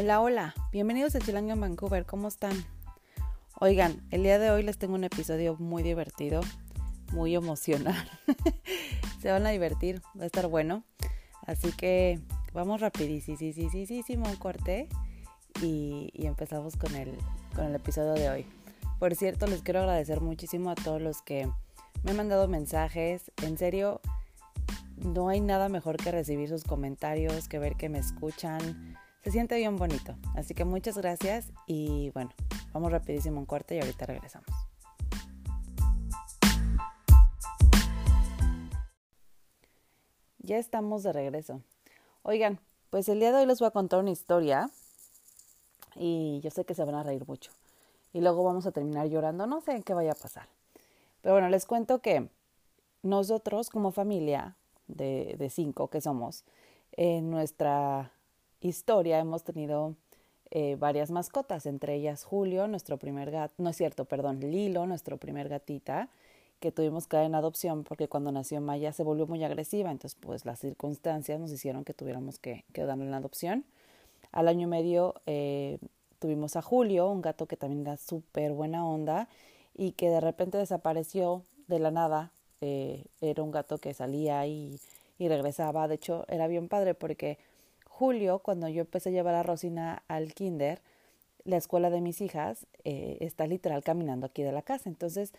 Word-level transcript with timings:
Hola, 0.00 0.20
hola, 0.20 0.54
bienvenidos 0.70 1.16
a 1.16 1.18
Chilango 1.18 1.50
en 1.50 1.60
Vancouver, 1.60 2.06
¿cómo 2.06 2.28
están? 2.28 2.52
Oigan, 3.58 4.00
el 4.12 4.22
día 4.22 4.38
de 4.38 4.52
hoy 4.52 4.62
les 4.62 4.78
tengo 4.78 4.94
un 4.94 5.02
episodio 5.02 5.56
muy 5.58 5.82
divertido, 5.82 6.40
muy 7.10 7.34
emocional. 7.34 8.08
Se 9.20 9.32
van 9.32 9.44
a 9.44 9.50
divertir, 9.50 10.00
va 10.16 10.22
a 10.22 10.26
estar 10.26 10.46
bueno. 10.46 10.84
Así 11.44 11.72
que 11.72 12.20
vamos 12.54 12.80
rapidísimo 12.80 14.28
un 14.28 14.36
corte 14.36 14.88
y, 15.62 16.10
y 16.12 16.26
empezamos 16.26 16.76
con 16.76 16.94
el, 16.94 17.18
con 17.56 17.64
el 17.64 17.74
episodio 17.74 18.12
de 18.12 18.30
hoy. 18.30 18.46
Por 19.00 19.16
cierto, 19.16 19.48
les 19.48 19.62
quiero 19.62 19.80
agradecer 19.80 20.20
muchísimo 20.20 20.70
a 20.70 20.76
todos 20.76 21.02
los 21.02 21.22
que 21.22 21.50
me 22.04 22.12
han 22.12 22.16
mandado 22.16 22.46
mensajes. 22.46 23.32
En 23.42 23.58
serio, 23.58 24.00
no 24.96 25.28
hay 25.28 25.40
nada 25.40 25.68
mejor 25.68 25.96
que 25.96 26.12
recibir 26.12 26.48
sus 26.48 26.62
comentarios, 26.62 27.48
que 27.48 27.58
ver 27.58 27.74
que 27.74 27.88
me 27.88 27.98
escuchan. 27.98 28.96
Se 29.22 29.32
siente 29.32 29.56
bien 29.56 29.76
bonito. 29.76 30.14
Así 30.36 30.54
que 30.54 30.64
muchas 30.64 30.96
gracias 30.96 31.52
y 31.66 32.10
bueno, 32.10 32.30
vamos 32.72 32.92
rapidísimo 32.92 33.40
un 33.40 33.46
corte 33.46 33.76
y 33.76 33.80
ahorita 33.80 34.06
regresamos. 34.06 34.48
Ya 40.38 40.56
estamos 40.56 41.02
de 41.02 41.12
regreso. 41.12 41.60
Oigan, 42.22 42.60
pues 42.90 43.08
el 43.08 43.20
día 43.20 43.32
de 43.32 43.40
hoy 43.40 43.46
les 43.46 43.58
voy 43.58 43.66
a 43.66 43.72
contar 43.72 44.00
una 44.00 44.10
historia 44.10 44.70
y 45.94 46.40
yo 46.42 46.50
sé 46.50 46.64
que 46.64 46.74
se 46.74 46.84
van 46.84 46.94
a 46.94 47.02
reír 47.02 47.26
mucho. 47.26 47.50
Y 48.12 48.20
luego 48.20 48.44
vamos 48.44 48.66
a 48.66 48.72
terminar 48.72 49.08
llorando, 49.08 49.46
no 49.46 49.60
sé 49.60 49.82
qué 49.82 49.94
vaya 49.94 50.12
a 50.12 50.14
pasar. 50.14 50.48
Pero 51.20 51.34
bueno, 51.34 51.48
les 51.48 51.66
cuento 51.66 51.98
que 51.98 52.30
nosotros 53.02 53.68
como 53.68 53.90
familia 53.90 54.56
de, 54.86 55.34
de 55.38 55.50
cinco 55.50 55.88
que 55.88 56.00
somos, 56.00 56.44
en 56.92 57.30
nuestra 57.30 58.12
historia 58.60 59.18
hemos 59.18 59.44
tenido 59.44 59.94
eh, 60.50 60.76
varias 60.76 61.10
mascotas, 61.10 61.66
entre 61.66 61.94
ellas 61.94 62.24
Julio, 62.24 62.68
nuestro 62.68 62.96
primer 62.96 63.30
gato, 63.30 63.54
no 63.58 63.70
es 63.70 63.76
cierto, 63.76 64.04
perdón, 64.06 64.40
Lilo, 64.40 64.86
nuestro 64.86 65.16
primer 65.18 65.48
gatita, 65.48 66.08
que 66.60 66.72
tuvimos 66.72 67.06
que 67.06 67.16
dar 67.18 67.26
en 67.26 67.34
adopción 67.34 67.84
porque 67.84 68.08
cuando 68.08 68.32
nació 68.32 68.60
Maya 68.60 68.92
se 68.92 69.02
volvió 69.02 69.26
muy 69.26 69.44
agresiva, 69.44 69.90
entonces 69.90 70.18
pues 70.20 70.44
las 70.44 70.58
circunstancias 70.58 71.38
nos 71.38 71.52
hicieron 71.52 71.84
que 71.84 71.94
tuviéramos 71.94 72.38
que, 72.38 72.64
que 72.72 72.84
darle 72.84 73.04
en 73.04 73.14
adopción. 73.14 73.64
Al 74.32 74.48
año 74.48 74.68
medio 74.68 75.14
eh, 75.26 75.78
tuvimos 76.18 76.56
a 76.56 76.62
Julio, 76.62 77.10
un 77.10 77.22
gato 77.22 77.46
que 77.46 77.56
también 77.56 77.82
era 77.82 77.96
súper 77.96 78.52
buena 78.52 78.86
onda 78.86 79.28
y 79.74 79.92
que 79.92 80.10
de 80.10 80.20
repente 80.20 80.58
desapareció 80.58 81.44
de 81.68 81.78
la 81.78 81.90
nada 81.90 82.32
eh, 82.60 83.04
era 83.20 83.42
un 83.42 83.50
gato 83.50 83.78
que 83.78 83.94
salía 83.94 84.46
y, 84.46 84.80
y, 85.18 85.28
regresaba. 85.28 85.86
De 85.86 85.94
hecho, 85.94 86.24
era 86.28 86.48
bien 86.48 86.68
padre 86.68 86.94
porque 86.94 87.38
Julio, 87.98 88.38
cuando 88.38 88.68
yo 88.68 88.82
empecé 88.82 89.08
a 89.08 89.12
llevar 89.12 89.34
a 89.34 89.42
Rosina 89.42 90.04
al 90.06 90.32
kinder, 90.32 90.80
la 91.42 91.56
escuela 91.56 91.90
de 91.90 92.00
mis 92.00 92.20
hijas 92.20 92.68
eh, 92.84 93.16
está 93.18 93.48
literal 93.48 93.82
caminando 93.82 94.24
aquí 94.24 94.44
de 94.44 94.52
la 94.52 94.62
casa. 94.62 94.88
Entonces, 94.88 95.32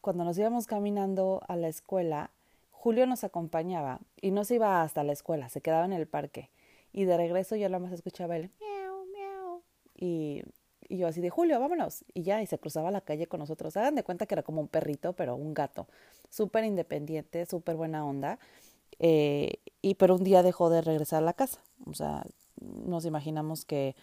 cuando 0.00 0.24
nos 0.24 0.36
íbamos 0.36 0.66
caminando 0.66 1.40
a 1.46 1.54
la 1.54 1.68
escuela, 1.68 2.32
Julio 2.72 3.06
nos 3.06 3.22
acompañaba 3.22 4.00
y 4.20 4.32
no 4.32 4.42
se 4.42 4.56
iba 4.56 4.82
hasta 4.82 5.04
la 5.04 5.12
escuela, 5.12 5.48
se 5.50 5.60
quedaba 5.60 5.84
en 5.84 5.92
el 5.92 6.08
parque. 6.08 6.50
Y 6.92 7.04
de 7.04 7.16
regreso 7.16 7.54
yo 7.54 7.68
nada 7.68 7.78
más 7.78 7.92
escuchaba 7.92 8.34
el 8.36 8.50
miau, 8.58 9.06
miau. 9.12 9.62
Y 9.94 10.42
yo 10.88 11.06
así 11.06 11.20
de 11.20 11.30
Julio, 11.30 11.60
vámonos. 11.60 12.04
Y 12.12 12.24
ya, 12.24 12.42
y 12.42 12.46
se 12.48 12.58
cruzaba 12.58 12.90
la 12.90 13.02
calle 13.02 13.28
con 13.28 13.38
nosotros. 13.38 13.76
Hagan 13.76 13.94
de 13.94 14.02
cuenta 14.02 14.26
que 14.26 14.34
era 14.34 14.42
como 14.42 14.60
un 14.60 14.66
perrito, 14.66 15.12
pero 15.12 15.36
un 15.36 15.54
gato. 15.54 15.86
Súper 16.28 16.64
independiente, 16.64 17.46
súper 17.46 17.76
buena 17.76 18.04
onda. 18.04 18.40
Eh, 18.98 19.60
y 19.80 19.94
pero 19.94 20.16
un 20.16 20.24
día 20.24 20.42
dejó 20.42 20.70
de 20.70 20.82
regresar 20.82 21.22
a 21.22 21.26
la 21.26 21.34
casa. 21.34 21.60
O 21.86 21.94
sea, 21.94 22.24
nos 22.60 23.04
imaginamos 23.04 23.64
que, 23.64 23.94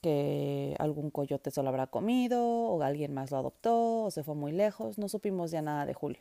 que 0.00 0.76
algún 0.78 1.10
coyote 1.10 1.50
se 1.50 1.60
habrá 1.60 1.86
comido, 1.86 2.42
o 2.44 2.82
alguien 2.82 3.14
más 3.14 3.30
lo 3.30 3.38
adoptó, 3.38 4.04
o 4.04 4.10
se 4.10 4.22
fue 4.22 4.34
muy 4.34 4.52
lejos. 4.52 4.98
No 4.98 5.08
supimos 5.08 5.50
ya 5.50 5.62
nada 5.62 5.86
de 5.86 5.94
Julio. 5.94 6.20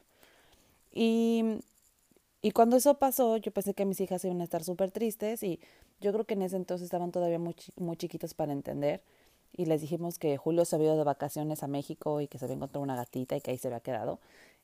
Y, 0.92 1.60
y 2.42 2.52
cuando 2.52 2.78
eso 2.78 2.96
pasó, 2.96 3.38
yo 3.38 3.52
pensé 3.52 3.74
que 3.74 3.86
mis 3.86 4.02
hijas 4.02 4.24
iban 4.26 4.42
a 4.42 4.44
estar 4.44 4.64
súper 4.64 4.92
tristes 4.92 5.44
y 5.44 5.60
yo 6.02 6.12
creo 6.14 6.26
que 6.26 6.34
en 6.36 6.42
ese 6.44 6.56
entonces 6.56 6.86
estaban 6.86 7.12
todavía 7.12 7.40
muy, 7.40 7.56
muy 7.76 7.98
chiquitas 7.98 8.34
para 8.34 8.54
entender 8.54 9.02
y 9.54 9.66
les 9.66 9.82
dijimos 9.82 10.20
que 10.20 10.38
Julio 10.38 10.66
se 10.66 10.76
había 10.76 10.88
ido 10.88 10.98
de 10.98 11.04
vacaciones 11.04 11.64
a 11.64 11.68
México 11.68 12.22
y 12.22 12.28
que 12.28 12.38
se 12.38 12.46
había 12.46 12.56
encontrado 12.56 12.84
una 12.84 12.96
gatita 12.96 13.36
y 13.36 13.42
que 13.42 13.52
ahí 13.52 13.58
se 13.58 13.68
había 13.68 13.82
quedado. 13.82 14.20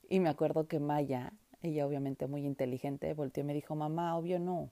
Y 0.10 0.20
me 0.20 0.30
acuerdo 0.30 0.68
que 0.68 0.80
Maya, 0.80 1.34
ella 1.62 1.86
obviamente 1.88 2.28
muy 2.28 2.46
inteligente, 2.46 3.14
volteó 3.14 3.44
y 3.44 3.48
me 3.48 3.54
dijo, 3.54 3.76
mamá, 3.76 4.18
obvio 4.18 4.40
no, 4.40 4.70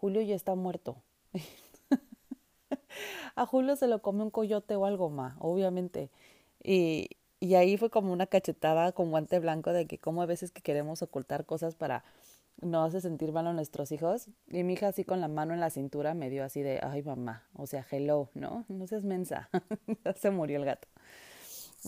Julio 0.00 0.22
ya 0.22 0.34
está 0.34 0.54
muerto. 0.54 0.96
a 3.36 3.44
Julio 3.44 3.76
se 3.76 3.86
lo 3.86 4.00
come 4.00 4.22
un 4.22 4.30
coyote 4.30 4.74
o 4.76 4.86
algo 4.86 5.10
más, 5.10 5.34
obviamente. 5.40 6.08
Y, 6.62 7.10
y 7.38 7.54
ahí 7.54 7.76
fue 7.76 7.90
como 7.90 8.12
una 8.12 8.26
cachetada 8.26 8.92
con 8.92 9.10
guante 9.10 9.38
blanco 9.38 9.74
de 9.74 9.86
que 9.86 9.98
como 9.98 10.22
a 10.22 10.26
veces 10.26 10.52
que 10.52 10.62
queremos 10.62 11.02
ocultar 11.02 11.44
cosas 11.44 11.74
para 11.74 12.02
no 12.62 12.82
hace 12.82 13.02
sentir 13.02 13.32
mal 13.32 13.46
a 13.46 13.52
nuestros 13.52 13.92
hijos. 13.92 14.28
Y 14.48 14.62
mi 14.62 14.72
hija 14.72 14.88
así 14.88 15.04
con 15.04 15.20
la 15.20 15.28
mano 15.28 15.52
en 15.52 15.60
la 15.60 15.68
cintura 15.68 16.14
me 16.14 16.30
dio 16.30 16.44
así 16.44 16.62
de, 16.62 16.80
ay 16.82 17.02
mamá, 17.02 17.44
o 17.54 17.66
sea, 17.66 17.86
hello, 17.90 18.30
¿no? 18.32 18.64
No 18.68 18.86
seas 18.86 19.04
mensa, 19.04 19.50
se 20.16 20.30
murió 20.30 20.58
el 20.58 20.64
gato. 20.64 20.88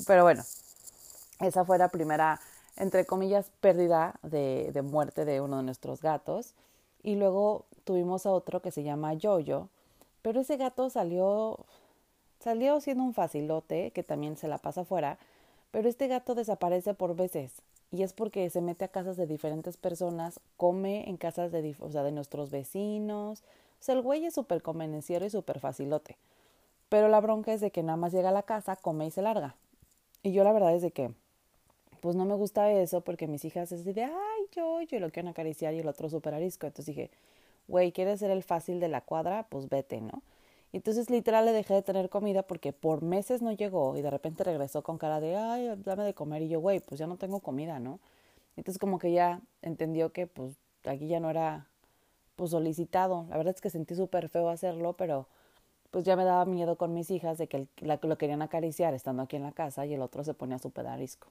Pero 0.07 0.23
bueno, 0.23 0.43
esa 1.41 1.65
fue 1.65 1.79
la 1.79 1.89
primera, 1.89 2.41
entre 2.77 3.07
comillas, 3.07 3.51
pérdida 3.61 4.17
de, 4.23 4.71
de 4.71 4.83
muerte 4.83 5.25
de 5.25 5.41
uno 5.41 5.59
de 5.59 5.63
nuestros 5.63 6.03
gatos. 6.03 6.55
Y 7.03 7.17
luego 7.17 7.65
tuvimos 7.85 8.27
a 8.27 8.33
otro 8.33 8.61
que 8.61 8.71
se 8.71 8.83
llama 8.83 9.15
Yoyo, 9.15 9.69
pero 10.23 10.41
ese 10.41 10.57
gato 10.57 10.89
salió, 10.91 11.59
salió 12.41 12.81
siendo 12.81 13.05
un 13.05 13.15
facilote 13.15 13.91
que 13.91 14.03
también 14.03 14.37
se 14.37 14.49
la 14.49 14.59
pasa 14.59 14.83
afuera, 14.83 15.19
pero 15.71 15.89
este 15.89 16.07
gato 16.07 16.35
desaparece 16.35 16.95
por 16.95 17.17
veces 17.17 17.63
y 17.93 18.03
es 18.03 18.15
porque 18.15 18.49
se 18.49 18.63
mete 18.63 18.87
a 18.87 18.89
casas 18.89 19.19
de 19.19 19.27
diferentes 19.27 19.77
personas, 19.77 20.41
come 20.57 21.09
en 21.09 21.19
casas 21.19 21.53
de, 21.53 21.77
o 21.79 21.91
sea, 21.91 22.03
de 22.03 22.11
nuestros 22.11 22.51
vecinos. 22.51 23.41
O 23.41 23.85
sea, 23.85 23.95
el 23.95 24.01
güey 24.01 24.25
es 24.25 24.35
súper 24.35 24.63
convenenciero 24.63 25.27
y 25.27 25.31
súper 25.31 25.61
facilote. 25.61 26.17
Pero 26.89 27.09
la 27.09 27.21
bronca 27.21 27.53
es 27.53 27.61
de 27.61 27.71
que 27.71 27.83
nada 27.83 27.99
más 27.99 28.13
llega 28.13 28.31
a 28.31 28.33
la 28.33 28.45
casa, 28.45 28.77
come 28.77 29.07
y 29.07 29.11
se 29.11 29.21
larga. 29.21 29.57
Y 30.23 30.33
yo 30.33 30.43
la 30.43 30.53
verdad 30.53 30.75
es 30.75 30.81
de 30.81 30.91
que, 30.91 31.13
pues 32.03 32.17
no 32.17 32.25
me 32.25 32.35
gusta 32.35 32.69
eso 32.73 33.03
porque 33.03 33.29
mis 33.29 33.45
hijas 33.45 33.71
es 33.71 33.85
de, 33.85 34.03
ay, 34.03 34.43
yo, 34.51 34.83
yo 34.83 34.99
lo 34.99 35.11
quiero 35.13 35.29
acariciar 35.29 35.73
y 35.73 35.79
el 35.79 35.87
otro 35.87 36.11
súper 36.11 36.35
arisco. 36.35 36.67
Entonces 36.67 36.97
dije, 36.97 37.11
güey, 37.69 37.93
¿quieres 37.93 38.19
ser 38.19 38.33
el 38.33 38.43
fácil 38.43 38.81
de 38.81 38.89
la 38.89 39.03
cuadra? 39.03 39.47
Pues 39.49 39.69
vete, 39.69 40.01
¿no? 40.01 40.21
Y 40.73 40.79
entonces 40.79 41.11
literal 41.11 41.45
le 41.45 41.53
dejé 41.53 41.75
de 41.75 41.83
tener 41.83 42.09
comida 42.09 42.43
porque 42.43 42.73
por 42.73 43.03
meses 43.03 43.41
no 43.41 43.53
llegó 43.53 43.97
y 43.97 44.03
de 44.03 44.11
repente 44.11 44.43
regresó 44.43 44.83
con 44.83 44.99
cara 44.99 45.21
de, 45.21 45.37
ay, 45.37 45.73
dame 45.85 46.03
de 46.03 46.13
comer. 46.13 46.43
Y 46.43 46.49
yo, 46.49 46.59
güey, 46.59 46.81
pues 46.81 46.99
ya 46.99 47.07
no 47.07 47.19
tengo 47.19 47.39
comida, 47.39 47.79
¿no? 47.79 48.01
Entonces 48.57 48.81
como 48.81 48.99
que 48.99 49.13
ya 49.13 49.41
entendió 49.63 50.13
que 50.13 50.27
pues 50.27 50.57
aquí 50.85 51.07
ya 51.07 51.21
no 51.21 51.31
era 51.31 51.69
pues 52.35 52.51
solicitado. 52.51 53.27
La 53.31 53.37
verdad 53.37 53.55
es 53.55 53.61
que 53.61 53.71
sentí 53.71 53.95
súper 53.95 54.29
feo 54.29 54.49
hacerlo, 54.49 54.95
pero 54.95 55.29
pues 55.93 56.05
ya 56.05 56.17
me 56.17 56.25
daba 56.25 56.47
miedo 56.47 56.75
con 56.77 56.95
mis 56.95 57.13
hijas 57.13 57.39
de 57.39 57.47
que 57.47 57.69
la, 57.79 58.01
lo 58.03 58.19
querían 58.19 58.43
acariciar 58.43 58.93
estando 58.93 59.23
aquí 59.23 59.37
en 59.37 59.45
la 59.45 59.53
casa 59.53 59.87
y 59.87 59.95
el 59.95 60.03
otro 60.03 60.25
se 60.25 60.35
ponía 60.35 60.59
súper 60.59 60.89
arisco. 60.89 61.29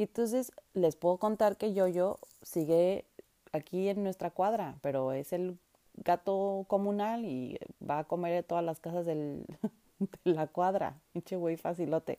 Y 0.00 0.04
entonces 0.04 0.50
les 0.72 0.96
puedo 0.96 1.18
contar 1.18 1.58
que 1.58 1.74
Yoyo 1.74 2.20
sigue 2.40 3.04
aquí 3.52 3.90
en 3.90 4.02
nuestra 4.02 4.30
cuadra, 4.30 4.76
pero 4.80 5.12
es 5.12 5.34
el 5.34 5.58
gato 5.92 6.64
comunal 6.68 7.26
y 7.26 7.58
va 7.86 7.98
a 7.98 8.04
comer 8.04 8.32
en 8.32 8.44
todas 8.44 8.64
las 8.64 8.80
casas 8.80 9.04
del, 9.04 9.44
de 10.24 10.32
la 10.32 10.46
cuadra. 10.46 10.94
Pinche 11.12 11.36
güey 11.36 11.58
facilote. 11.58 12.18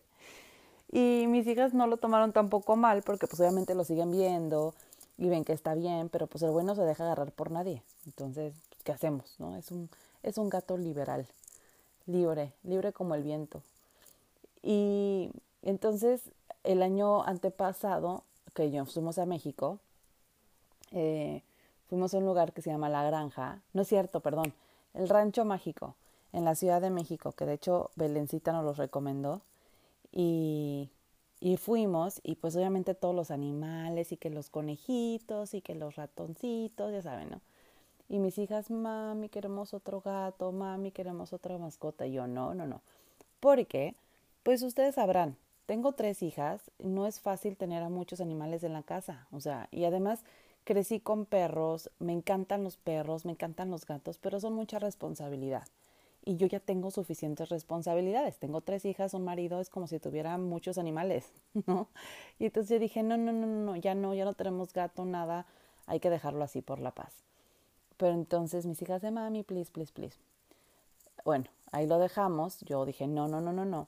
Y 0.91 1.25
mis 1.27 1.47
hijas 1.47 1.73
no 1.73 1.87
lo 1.87 1.97
tomaron 1.97 2.33
tampoco 2.33 2.75
mal 2.75 3.01
porque 3.01 3.25
pues 3.25 3.39
obviamente 3.39 3.73
lo 3.73 3.83
siguen 3.83 4.11
viendo 4.11 4.75
y 5.17 5.29
ven 5.29 5.43
que 5.43 5.53
está 5.53 5.73
bien, 5.73 6.09
pero 6.09 6.27
pues 6.27 6.43
el 6.43 6.51
güey 6.51 6.63
no 6.63 6.75
se 6.75 6.83
deja 6.83 7.05
agarrar 7.05 7.31
por 7.31 7.49
nadie. 7.49 7.81
Entonces, 8.05 8.53
pues, 8.69 8.83
¿qué 8.83 8.91
hacemos? 8.91 9.33
no 9.39 9.57
Es 9.57 9.71
un, 9.71 9.89
es 10.21 10.37
un 10.37 10.49
gato 10.49 10.77
liberal, 10.77 11.25
libre, 12.05 12.53
libre 12.61 12.93
como 12.93 13.15
el 13.15 13.23
viento. 13.23 13.63
Y 14.61 15.31
entonces 15.63 16.21
el 16.63 16.81
año 16.83 17.23
antepasado 17.23 18.23
que 18.53 18.71
yo 18.71 18.85
fuimos 18.85 19.17
a 19.17 19.25
México, 19.25 19.79
eh, 20.91 21.43
fuimos 21.87 22.13
a 22.13 22.17
un 22.17 22.25
lugar 22.25 22.53
que 22.53 22.61
se 22.61 22.69
llama 22.69 22.89
La 22.89 23.03
Granja, 23.03 23.61
no 23.73 23.81
es 23.83 23.87
cierto, 23.87 24.19
perdón, 24.19 24.53
el 24.93 25.07
Rancho 25.09 25.45
Mágico, 25.45 25.95
en 26.33 26.45
la 26.45 26.55
Ciudad 26.55 26.81
de 26.81 26.89
México, 26.89 27.31
que 27.33 27.45
de 27.45 27.53
hecho 27.53 27.91
Belencita 27.95 28.51
nos 28.51 28.63
los 28.63 28.77
recomendó. 28.77 29.41
Y, 30.11 30.89
y 31.39 31.57
fuimos, 31.57 32.19
y 32.23 32.35
pues 32.35 32.55
obviamente 32.55 32.93
todos 32.93 33.15
los 33.15 33.31
animales, 33.31 34.11
y 34.11 34.17
que 34.17 34.29
los 34.29 34.49
conejitos, 34.49 35.53
y 35.53 35.61
que 35.61 35.75
los 35.75 35.95
ratoncitos, 35.95 36.91
ya 36.91 37.01
saben, 37.01 37.31
¿no? 37.31 37.41
Y 38.09 38.19
mis 38.19 38.37
hijas, 38.37 38.69
mami, 38.69 39.29
queremos 39.29 39.73
otro 39.73 40.01
gato, 40.01 40.51
mami, 40.51 40.91
queremos 40.91 41.31
otra 41.31 41.57
mascota. 41.57 42.05
Y 42.05 42.13
yo, 42.13 42.27
no, 42.27 42.53
no, 42.53 42.67
no. 42.67 42.81
Porque, 43.39 43.95
pues 44.43 44.61
ustedes 44.63 44.95
sabrán, 44.95 45.37
tengo 45.65 45.93
tres 45.93 46.23
hijas, 46.23 46.71
no 46.79 47.07
es 47.07 47.19
fácil 47.19 47.57
tener 47.57 47.83
a 47.83 47.89
muchos 47.89 48.21
animales 48.21 48.63
en 48.63 48.73
la 48.73 48.83
casa. 48.83 49.27
O 49.31 49.39
sea, 49.39 49.67
y 49.71 49.85
además 49.85 50.23
crecí 50.63 50.99
con 50.99 51.25
perros, 51.25 51.89
me 51.99 52.13
encantan 52.13 52.63
los 52.63 52.77
perros, 52.77 53.25
me 53.25 53.31
encantan 53.33 53.71
los 53.71 53.85
gatos, 53.85 54.17
pero 54.19 54.39
son 54.39 54.53
mucha 54.53 54.79
responsabilidad. 54.79 55.63
y 56.23 56.37
yo 56.37 56.47
ya 56.47 56.59
tengo 56.59 56.91
suficientes 56.91 57.49
responsabilidades. 57.49 58.37
Tengo 58.37 58.61
tres 58.61 58.85
hijas, 58.85 59.13
un 59.13 59.23
marido, 59.25 59.59
es 59.59 59.69
como 59.69 59.87
si 59.87 59.99
tuviera 59.99 60.37
muchos 60.37 60.77
animales, 60.77 61.31
¿no? 61.67 61.87
Y 62.39 62.45
entonces 62.45 62.69
yo 62.71 62.79
dije, 62.79 63.03
no, 63.03 63.17
no, 63.17 63.31
no, 63.31 63.47
no, 63.47 63.75
ya 63.75 63.95
no, 63.95 64.13
ya 64.13 64.25
no 64.25 64.33
tenemos 64.33 64.73
gato, 64.73 65.05
nada, 65.05 65.45
hay 65.87 65.99
que 65.99 66.09
dejarlo 66.09 66.43
así 66.43 66.61
por 66.61 66.79
la 66.79 66.91
paz. 66.91 67.13
Pero 67.97 68.13
entonces 68.13 68.65
mis 68.65 68.81
hijas 68.81 69.01
de 69.01 69.11
mami, 69.11 69.43
please, 69.43 69.71
please, 69.71 69.91
please. 69.93 70.17
Bueno, 71.25 71.45
ahí 71.71 71.87
lo 71.87 71.99
dejamos. 71.99 72.59
Yo 72.61 72.85
dije, 72.85 73.07
no, 73.07 73.27
no, 73.27 73.41
no, 73.41 73.51
no, 73.53 73.65
no. 73.65 73.87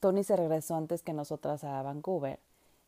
Tony 0.00 0.24
se 0.24 0.36
regresó 0.36 0.76
antes 0.76 1.02
que 1.02 1.12
nosotras 1.12 1.64
a 1.64 1.82
Vancouver 1.82 2.38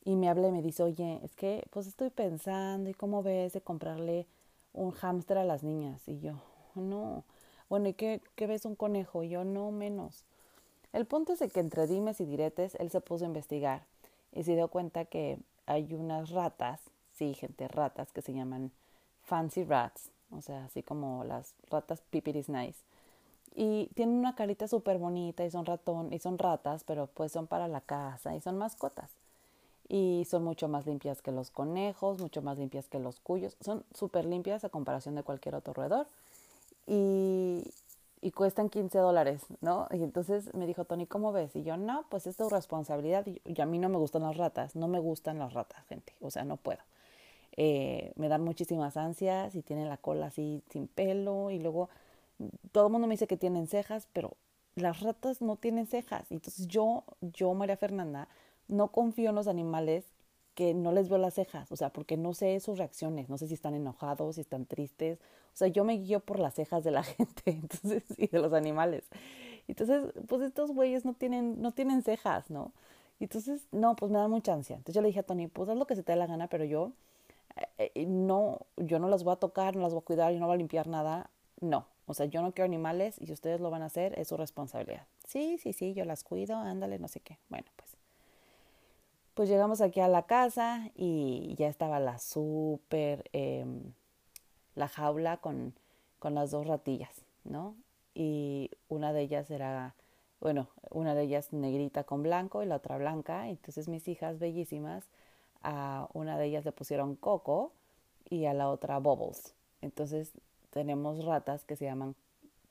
y 0.04 0.16
me 0.16 0.28
habla 0.28 0.48
y 0.48 0.52
me 0.52 0.62
dice, 0.62 0.82
oye, 0.82 1.20
es 1.22 1.34
que 1.34 1.66
pues 1.70 1.86
estoy 1.86 2.10
pensando 2.10 2.88
y 2.88 2.94
cómo 2.94 3.22
ves 3.22 3.52
de 3.52 3.60
comprarle 3.60 4.26
un 4.72 4.92
hámster 4.92 5.38
a 5.38 5.44
las 5.44 5.62
niñas. 5.62 6.06
Y 6.06 6.20
yo, 6.20 6.34
no. 6.74 7.24
Bueno, 7.68 7.88
¿y 7.88 7.94
qué, 7.94 8.20
qué 8.34 8.46
ves 8.46 8.64
un 8.64 8.74
conejo? 8.74 9.22
Y 9.22 9.30
yo, 9.30 9.44
no 9.44 9.70
menos. 9.70 10.24
El 10.92 11.04
punto 11.04 11.32
es 11.32 11.40
de 11.40 11.48
que 11.48 11.60
entre 11.60 11.86
dimes 11.86 12.20
y 12.20 12.24
diretes 12.24 12.74
él 12.76 12.90
se 12.90 13.00
puso 13.00 13.24
a 13.24 13.28
investigar 13.28 13.82
y 14.32 14.44
se 14.44 14.54
dio 14.54 14.68
cuenta 14.68 15.04
que 15.04 15.38
hay 15.66 15.92
unas 15.92 16.30
ratas, 16.30 16.80
sí, 17.12 17.34
gente, 17.34 17.68
ratas 17.68 18.12
que 18.12 18.22
se 18.22 18.32
llaman 18.32 18.72
fancy 19.24 19.64
rats, 19.64 20.10
o 20.30 20.40
sea, 20.40 20.64
así 20.64 20.82
como 20.82 21.24
las 21.24 21.54
ratas 21.70 22.00
pipiris 22.10 22.48
nice. 22.48 22.80
Y 23.54 23.88
tienen 23.94 24.16
una 24.16 24.34
carita 24.34 24.68
súper 24.68 24.98
bonita 24.98 25.44
y 25.44 25.50
son 25.50 25.66
ratón 25.66 26.12
y 26.12 26.18
son 26.18 26.38
ratas, 26.38 26.84
pero 26.84 27.08
pues 27.08 27.32
son 27.32 27.46
para 27.46 27.68
la 27.68 27.80
casa 27.80 28.34
y 28.36 28.40
son 28.40 28.58
mascotas. 28.58 29.10
Y 29.88 30.26
son 30.30 30.44
mucho 30.44 30.68
más 30.68 30.86
limpias 30.86 31.22
que 31.22 31.32
los 31.32 31.50
conejos, 31.50 32.20
mucho 32.20 32.42
más 32.42 32.58
limpias 32.58 32.88
que 32.88 32.98
los 32.98 33.20
cuyos. 33.20 33.56
Son 33.60 33.84
súper 33.94 34.26
limpias 34.26 34.64
a 34.64 34.68
comparación 34.68 35.14
de 35.14 35.22
cualquier 35.22 35.54
otro 35.54 35.72
roedor 35.72 36.06
y, 36.86 37.64
y 38.20 38.32
cuestan 38.32 38.68
15 38.68 38.98
dólares, 38.98 39.42
¿no? 39.60 39.86
Y 39.90 40.02
entonces 40.02 40.52
me 40.54 40.66
dijo, 40.66 40.84
Tony, 40.84 41.06
¿cómo 41.06 41.32
ves? 41.32 41.54
Y 41.54 41.62
yo, 41.62 41.76
no, 41.76 42.04
pues 42.08 42.26
es 42.26 42.36
tu 42.36 42.48
responsabilidad. 42.48 43.26
Y, 43.26 43.60
a 43.60 43.66
mí 43.66 43.78
no 43.78 43.88
me 43.88 43.96
gustan 43.96 44.22
las 44.22 44.36
ratas, 44.36 44.74
no 44.74 44.88
me 44.88 44.98
gustan 44.98 45.38
las 45.38 45.52
ratas, 45.52 45.84
gente, 45.86 46.12
o 46.20 46.30
sea, 46.30 46.44
no 46.44 46.56
puedo. 46.56 46.80
Eh, 47.56 48.12
me 48.16 48.28
dan 48.28 48.42
muchísimas 48.42 48.96
ansias 48.96 49.54
y 49.54 49.62
tienen 49.62 49.88
la 49.88 49.96
cola 49.96 50.26
así 50.26 50.62
sin 50.70 50.86
pelo 50.86 51.50
y 51.50 51.58
luego 51.58 51.88
todo 52.72 52.86
el 52.86 52.92
mundo 52.92 53.06
me 53.08 53.14
dice 53.14 53.26
que 53.26 53.36
tienen 53.36 53.66
cejas, 53.66 54.08
pero 54.12 54.36
las 54.74 55.00
ratas 55.00 55.42
no 55.42 55.56
tienen 55.56 55.86
cejas. 55.86 56.30
Entonces 56.30 56.68
yo, 56.68 57.04
yo, 57.20 57.52
María 57.54 57.76
Fernanda, 57.76 58.28
no 58.68 58.88
confío 58.88 59.30
en 59.30 59.36
los 59.36 59.48
animales 59.48 60.04
que 60.54 60.74
no 60.74 60.92
les 60.92 61.08
veo 61.08 61.18
las 61.18 61.34
cejas, 61.34 61.70
o 61.70 61.76
sea, 61.76 61.90
porque 61.90 62.16
no 62.16 62.34
sé 62.34 62.58
sus 62.60 62.78
reacciones, 62.78 63.28
no 63.28 63.38
sé 63.38 63.46
si 63.46 63.54
están 63.54 63.74
enojados, 63.74 64.34
si 64.34 64.40
están 64.40 64.66
tristes, 64.66 65.18
o 65.54 65.56
sea, 65.56 65.68
yo 65.68 65.84
me 65.84 65.94
guío 65.94 66.20
por 66.20 66.40
las 66.40 66.54
cejas 66.54 66.82
de 66.82 66.90
la 66.90 67.02
gente, 67.04 67.42
entonces, 67.46 68.02
y 68.16 68.26
de 68.26 68.38
los 68.40 68.52
animales. 68.52 69.04
Entonces, 69.68 70.12
pues 70.26 70.42
estos 70.42 70.72
güeyes 70.72 71.04
no 71.04 71.14
tienen, 71.14 71.62
no 71.62 71.72
tienen 71.72 72.02
cejas, 72.02 72.50
¿no? 72.50 72.72
Entonces, 73.20 73.66
no, 73.72 73.96
pues 73.96 74.10
me 74.10 74.18
da 74.18 74.28
mucha 74.28 74.52
ansia. 74.52 74.76
Entonces 74.76 74.94
yo 74.94 75.02
le 75.02 75.08
dije 75.08 75.20
a 75.20 75.24
Tony, 75.24 75.46
pues 75.48 75.68
haz 75.68 75.76
lo 75.76 75.86
que 75.86 75.96
se 75.96 76.02
te 76.02 76.12
dé 76.12 76.16
la 76.18 76.26
gana, 76.26 76.48
pero 76.48 76.64
yo 76.64 76.92
eh, 77.78 77.92
eh, 77.94 78.06
no, 78.06 78.60
yo 78.76 78.98
no 78.98 79.08
las 79.08 79.24
voy 79.24 79.32
a 79.34 79.36
tocar, 79.36 79.76
no 79.76 79.82
las 79.82 79.92
voy 79.92 80.02
a 80.02 80.04
cuidar, 80.04 80.32
yo 80.32 80.40
no 80.40 80.46
voy 80.46 80.54
a 80.54 80.58
limpiar 80.58 80.88
nada, 80.88 81.30
no. 81.60 81.86
O 82.08 82.14
sea, 82.14 82.26
yo 82.26 82.42
no 82.42 82.52
quiero 82.52 82.64
animales 82.64 83.16
y 83.20 83.26
si 83.26 83.32
ustedes 83.32 83.60
lo 83.60 83.70
van 83.70 83.82
a 83.82 83.86
hacer, 83.86 84.18
es 84.18 84.28
su 84.28 84.36
responsabilidad. 84.36 85.06
Sí, 85.26 85.58
sí, 85.58 85.72
sí, 85.72 85.94
yo 85.94 86.04
las 86.04 86.24
cuido, 86.24 86.56
ándale, 86.56 86.98
no 86.98 87.06
sé 87.06 87.20
qué. 87.20 87.38
Bueno, 87.48 87.66
pues 87.76 87.98
pues 89.38 89.48
llegamos 89.48 89.80
aquí 89.80 90.00
a 90.00 90.08
la 90.08 90.26
casa 90.26 90.90
y 90.96 91.54
ya 91.56 91.68
estaba 91.68 92.00
la 92.00 92.18
súper, 92.18 93.30
em, 93.32 93.92
la 94.74 94.88
jaula 94.88 95.36
con, 95.36 95.74
con 96.18 96.34
las 96.34 96.50
dos 96.50 96.66
ratillas, 96.66 97.24
¿no? 97.44 97.76
Y 98.14 98.72
una 98.88 99.12
de 99.12 99.20
ellas 99.20 99.48
era, 99.52 99.94
bueno, 100.40 100.66
una 100.90 101.14
de 101.14 101.22
ellas 101.22 101.52
negrita 101.52 102.02
con 102.02 102.24
blanco 102.24 102.64
y 102.64 102.66
la 102.66 102.74
otra 102.74 102.98
blanca. 102.98 103.48
Entonces 103.48 103.86
mis 103.86 104.08
hijas 104.08 104.40
bellísimas, 104.40 105.04
a 105.62 106.08
una 106.14 106.36
de 106.36 106.46
ellas 106.46 106.64
le 106.64 106.72
pusieron 106.72 107.14
Coco 107.14 107.70
y 108.28 108.46
a 108.46 108.54
la 108.54 108.68
otra 108.68 108.98
Bubbles. 108.98 109.54
Entonces 109.82 110.32
tenemos 110.70 111.24
ratas 111.24 111.64
que 111.64 111.76
se 111.76 111.84
llaman 111.84 112.14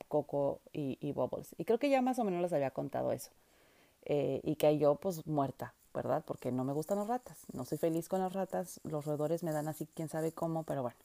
Coco 0.08 0.60
y, 0.72 0.98
y 1.00 1.12
Bubbles. 1.12 1.54
Y 1.58 1.64
creo 1.64 1.78
que 1.78 1.90
ya 1.90 2.02
más 2.02 2.18
o 2.18 2.24
menos 2.24 2.42
les 2.42 2.52
había 2.52 2.70
contado 2.70 3.12
eso. 3.12 3.30
Eh, 4.10 4.40
y 4.42 4.56
que 4.56 4.78
yo 4.78 4.94
pues 4.94 5.26
muerta, 5.26 5.74
¿verdad? 5.92 6.22
Porque 6.26 6.50
no 6.50 6.64
me 6.64 6.72
gustan 6.72 6.98
las 6.98 7.08
ratas, 7.08 7.36
no 7.52 7.66
soy 7.66 7.76
feliz 7.76 8.08
con 8.08 8.20
las 8.20 8.32
ratas, 8.32 8.80
los 8.84 9.04
roedores 9.04 9.42
me 9.42 9.52
dan 9.52 9.68
así, 9.68 9.86
quién 9.94 10.08
sabe 10.08 10.32
cómo, 10.32 10.62
pero 10.62 10.80
bueno. 10.80 10.96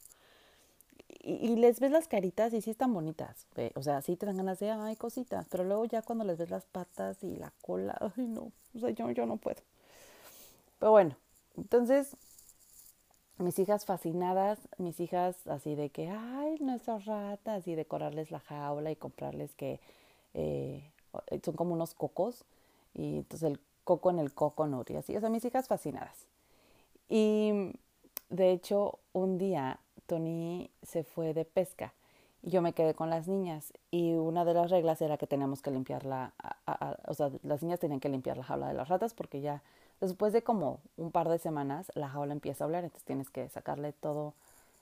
Y, 1.19 1.55
les 1.57 1.79
ves 1.79 1.91
las 1.91 2.07
caritas 2.07 2.53
y 2.53 2.61
sí 2.61 2.71
están 2.71 2.93
bonitas, 2.93 3.45
o 3.75 3.83
sea, 3.83 4.01
sí 4.01 4.15
te 4.15 4.25
dan 4.25 4.37
ganas 4.37 4.59
de, 4.59 4.71
ay, 4.71 4.95
cositas, 4.95 5.47
pero 5.49 5.63
luego 5.63 5.85
ya 5.85 6.01
cuando 6.01 6.23
les 6.23 6.37
ves 6.37 6.49
las 6.49 6.65
patas 6.65 7.21
y 7.23 7.35
la 7.35 7.51
cola, 7.61 7.97
ay, 7.99 8.25
no, 8.25 8.51
o 8.75 8.79
sea, 8.79 8.89
yo, 8.89 9.09
yo 9.11 9.25
no 9.25 9.37
puedo. 9.37 9.61
Pero 10.79 10.91
bueno, 10.91 11.15
entonces, 11.57 12.15
mis 13.37 13.57
hijas 13.59 13.85
fascinadas, 13.85 14.59
mis 14.77 14.99
hijas 14.99 15.47
así 15.47 15.75
de 15.75 15.89
que, 15.89 16.09
ay, 16.09 16.57
nuestras 16.59 17.05
ratas, 17.05 17.67
y 17.67 17.75
decorarles 17.75 18.31
la 18.31 18.39
jaula 18.39 18.91
y 18.91 18.95
comprarles 18.95 19.53
que 19.55 19.79
eh, 20.33 20.83
son 21.43 21.55
como 21.55 21.73
unos 21.73 21.93
cocos, 21.93 22.45
y 22.93 23.17
entonces 23.17 23.51
el 23.51 23.59
coco 23.83 24.09
en 24.09 24.19
el 24.19 24.33
coco 24.33 24.67
y 24.87 24.95
así, 24.95 25.15
o 25.15 25.19
sea, 25.19 25.29
mis 25.29 25.45
hijas 25.45 25.67
fascinadas. 25.67 26.27
Y 27.09 27.73
de 28.29 28.51
hecho, 28.51 28.99
un 29.11 29.37
día 29.37 29.79
Tony 30.07 30.69
se 30.81 31.03
fue 31.03 31.33
de 31.33 31.45
pesca 31.45 31.93
y 32.41 32.49
yo 32.49 32.61
me 32.61 32.73
quedé 32.73 32.93
con 32.93 33.09
las 33.09 33.27
niñas 33.27 33.73
y 33.91 34.13
una 34.13 34.45
de 34.45 34.53
las 34.53 34.69
reglas 34.69 35.01
era 35.01 35.17
que 35.17 35.27
teníamos 35.27 35.61
que 35.61 35.71
limpiar 35.71 36.05
la, 36.05 36.33
o 37.07 37.13
sea, 37.13 37.31
las 37.43 37.61
niñas 37.63 37.79
tenían 37.79 37.99
que 37.99 38.09
limpiar 38.09 38.37
la 38.37 38.43
jaula 38.43 38.67
de 38.67 38.73
las 38.73 38.89
ratas 38.89 39.13
porque 39.13 39.41
ya 39.41 39.61
después 40.09 40.33
de 40.33 40.43
como 40.43 40.79
un 40.97 41.11
par 41.11 41.29
de 41.29 41.39
semanas 41.39 41.91
la 41.95 42.09
jaula 42.09 42.33
empieza 42.33 42.63
a 42.63 42.65
hablar, 42.65 42.83
entonces 42.83 43.05
tienes 43.05 43.29
que 43.29 43.49
sacarle 43.49 43.93
todo 43.93 44.33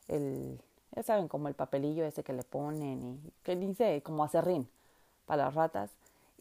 el, 0.08 0.60
ya 0.96 1.04
saben, 1.04 1.28
como 1.28 1.48
el 1.48 1.54
papelillo 1.54 2.06
ese 2.06 2.24
que 2.24 2.34
le 2.34 2.44
ponen 2.44 3.02
y 3.04 3.34
que 3.44 3.56
dice 3.56 4.02
como 4.04 4.24
acerrín 4.24 4.68
para 5.26 5.46
las 5.46 5.56
ratas 5.56 5.92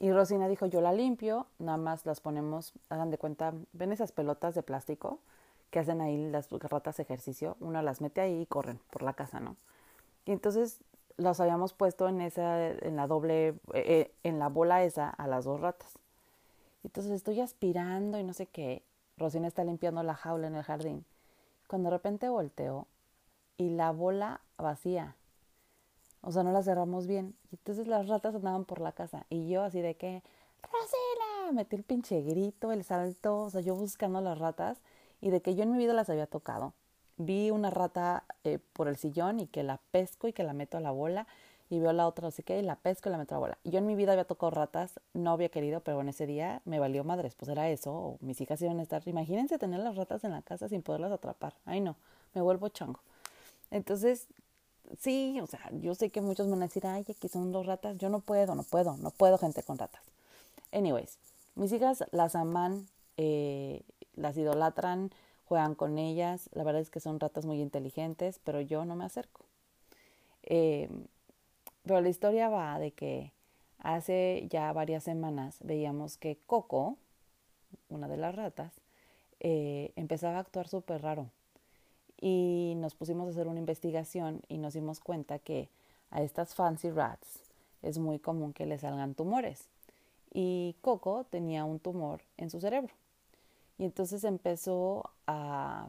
y 0.00 0.10
Rosina 0.12 0.48
dijo, 0.48 0.64
yo 0.64 0.80
la 0.80 0.94
limpio, 0.94 1.46
nada 1.58 1.76
más 1.76 2.06
las 2.06 2.22
ponemos, 2.22 2.72
hagan 2.88 3.10
de 3.10 3.18
cuenta, 3.18 3.52
ven 3.74 3.92
esas 3.92 4.12
pelotas 4.12 4.54
de 4.54 4.62
plástico 4.62 5.18
que 5.70 5.78
hacen 5.78 6.00
ahí 6.00 6.30
las 6.30 6.48
ratas 6.50 6.98
ejercicio, 7.00 7.58
una 7.60 7.82
las 7.82 8.00
mete 8.00 8.22
ahí 8.22 8.40
y 8.40 8.46
corren 8.46 8.80
por 8.90 9.02
la 9.02 9.12
casa, 9.12 9.40
¿no? 9.40 9.56
Y 10.24 10.32
entonces 10.32 10.80
las 11.18 11.38
habíamos 11.38 11.74
puesto 11.74 12.08
en 12.08 12.22
esa, 12.22 12.68
en 12.68 12.96
la 12.96 13.06
doble, 13.06 13.48
eh, 13.48 13.54
eh, 13.74 14.10
en 14.22 14.38
la 14.38 14.48
bola 14.48 14.82
esa 14.84 15.10
a 15.10 15.26
las 15.26 15.44
dos 15.44 15.60
ratas. 15.60 15.98
Entonces 16.84 17.12
estoy 17.12 17.40
aspirando 17.40 18.18
y 18.18 18.24
no 18.24 18.32
sé 18.32 18.46
qué. 18.46 18.82
Rosina 19.16 19.48
está 19.48 19.64
limpiando 19.64 20.02
la 20.02 20.14
jaula 20.14 20.46
en 20.46 20.56
el 20.56 20.62
jardín. 20.62 21.04
Cuando 21.68 21.90
de 21.90 21.96
repente 21.96 22.28
volteo 22.28 22.86
y 23.56 23.70
la 23.70 23.92
bola 23.92 24.40
vacía. 24.56 25.14
O 26.22 26.32
sea, 26.32 26.42
no 26.42 26.52
la 26.52 26.62
cerramos 26.62 27.06
bien. 27.06 27.34
Y 27.50 27.56
entonces 27.56 27.86
las 27.86 28.08
ratas 28.08 28.34
andaban 28.34 28.64
por 28.64 28.80
la 28.80 28.92
casa. 28.92 29.26
Y 29.28 29.48
yo 29.48 29.62
así 29.62 29.80
de 29.80 29.94
que, 29.94 30.22
Rosina, 30.62 31.52
metí 31.52 31.76
el 31.76 31.82
pinche 31.82 32.22
grito, 32.22 32.72
el 32.72 32.84
salto, 32.84 33.42
o 33.42 33.50
sea, 33.50 33.60
yo 33.60 33.74
buscando 33.74 34.20
las 34.20 34.38
ratas. 34.38 34.78
Y 35.20 35.30
de 35.30 35.42
que 35.42 35.54
yo 35.54 35.62
en 35.62 35.72
mi 35.72 35.78
vida 35.78 35.92
las 35.92 36.08
había 36.10 36.26
tocado. 36.26 36.72
Vi 37.18 37.50
una 37.50 37.68
rata 37.68 38.24
eh, 38.44 38.58
por 38.72 38.88
el 38.88 38.96
sillón 38.96 39.40
y 39.40 39.46
que 39.46 39.62
la 39.62 39.78
pesco 39.90 40.28
y 40.28 40.32
que 40.32 40.42
la 40.42 40.54
meto 40.54 40.78
a 40.78 40.80
la 40.80 40.90
bola. 40.90 41.26
Y 41.70 41.78
veo 41.78 41.92
la 41.92 42.06
otra, 42.06 42.28
así 42.28 42.42
que 42.42 42.60
la 42.62 42.76
pesco 42.76 43.08
y 43.08 43.12
la 43.12 43.18
meto 43.18 43.34
a 43.34 43.36
la 43.36 43.40
bola. 43.40 43.58
Yo 43.64 43.78
en 43.78 43.86
mi 43.86 43.94
vida 43.94 44.12
había 44.12 44.24
tocado 44.24 44.50
ratas, 44.50 44.98
no 45.14 45.30
había 45.30 45.48
querido, 45.48 45.80
pero 45.80 46.00
en 46.00 46.08
ese 46.08 46.26
día 46.26 46.60
me 46.64 46.80
valió 46.80 47.04
madres. 47.04 47.34
Pues 47.36 47.48
era 47.48 47.70
eso, 47.70 47.92
o 47.92 48.18
mis 48.20 48.40
hijas 48.40 48.60
iban 48.60 48.80
a 48.80 48.82
estar. 48.82 49.06
Imagínense 49.06 49.56
tener 49.56 49.80
las 49.80 49.96
ratas 49.96 50.24
en 50.24 50.32
la 50.32 50.42
casa 50.42 50.68
sin 50.68 50.82
poderlas 50.82 51.12
atrapar. 51.12 51.54
Ay, 51.64 51.80
no, 51.80 51.96
me 52.34 52.40
vuelvo 52.40 52.68
chango. 52.68 53.00
Entonces 53.70 54.26
sí, 54.98 55.38
o 55.40 55.46
sea, 55.46 55.60
yo 55.80 55.94
sé 55.94 56.10
que 56.10 56.20
muchos 56.20 56.48
van 56.50 56.62
a 56.62 56.66
decir, 56.66 56.86
ay, 56.86 57.04
aquí 57.08 57.28
son 57.28 57.52
dos 57.52 57.66
ratas. 57.66 57.96
Yo 57.98 58.08
no 58.08 58.20
puedo, 58.20 58.54
no 58.54 58.62
puedo, 58.62 58.96
no 58.96 59.10
puedo 59.10 59.38
gente 59.38 59.62
con 59.62 59.78
ratas. 59.78 60.02
Anyways, 60.72 61.18
mis 61.54 61.72
hijas 61.72 62.04
las 62.10 62.34
aman, 62.34 62.88
eh, 63.16 63.82
las 64.14 64.36
idolatran, 64.36 65.10
juegan 65.46 65.74
con 65.74 65.98
ellas. 65.98 66.48
La 66.52 66.64
verdad 66.64 66.82
es 66.82 66.90
que 66.90 67.00
son 67.00 67.20
ratas 67.20 67.44
muy 67.44 67.60
inteligentes, 67.60 68.40
pero 68.44 68.60
yo 68.60 68.84
no 68.84 68.96
me 68.96 69.04
acerco. 69.04 69.44
Eh, 70.42 70.88
pero 71.82 72.00
la 72.00 72.08
historia 72.08 72.48
va 72.48 72.78
de 72.78 72.92
que 72.92 73.32
hace 73.78 74.46
ya 74.50 74.72
varias 74.72 75.04
semanas 75.04 75.58
veíamos 75.60 76.16
que 76.16 76.38
Coco, 76.46 76.96
una 77.88 78.08
de 78.08 78.16
las 78.16 78.34
ratas, 78.34 78.72
eh, 79.40 79.92
empezaba 79.96 80.36
a 80.36 80.40
actuar 80.40 80.68
súper 80.68 81.02
raro 81.02 81.30
y 82.20 82.74
nos 82.76 82.94
pusimos 82.94 83.26
a 83.26 83.30
hacer 83.30 83.48
una 83.48 83.58
investigación 83.58 84.42
y 84.48 84.58
nos 84.58 84.74
dimos 84.74 85.00
cuenta 85.00 85.38
que 85.38 85.68
a 86.10 86.22
estas 86.22 86.54
fancy 86.54 86.90
rats 86.90 87.40
es 87.82 87.98
muy 87.98 88.18
común 88.18 88.52
que 88.52 88.66
les 88.66 88.82
salgan 88.82 89.14
tumores. 89.14 89.68
Y 90.32 90.76
Coco 90.82 91.24
tenía 91.24 91.64
un 91.64 91.80
tumor 91.80 92.20
en 92.36 92.50
su 92.50 92.60
cerebro. 92.60 92.92
Y 93.78 93.84
entonces 93.84 94.24
empezó 94.24 95.10
a, 95.26 95.88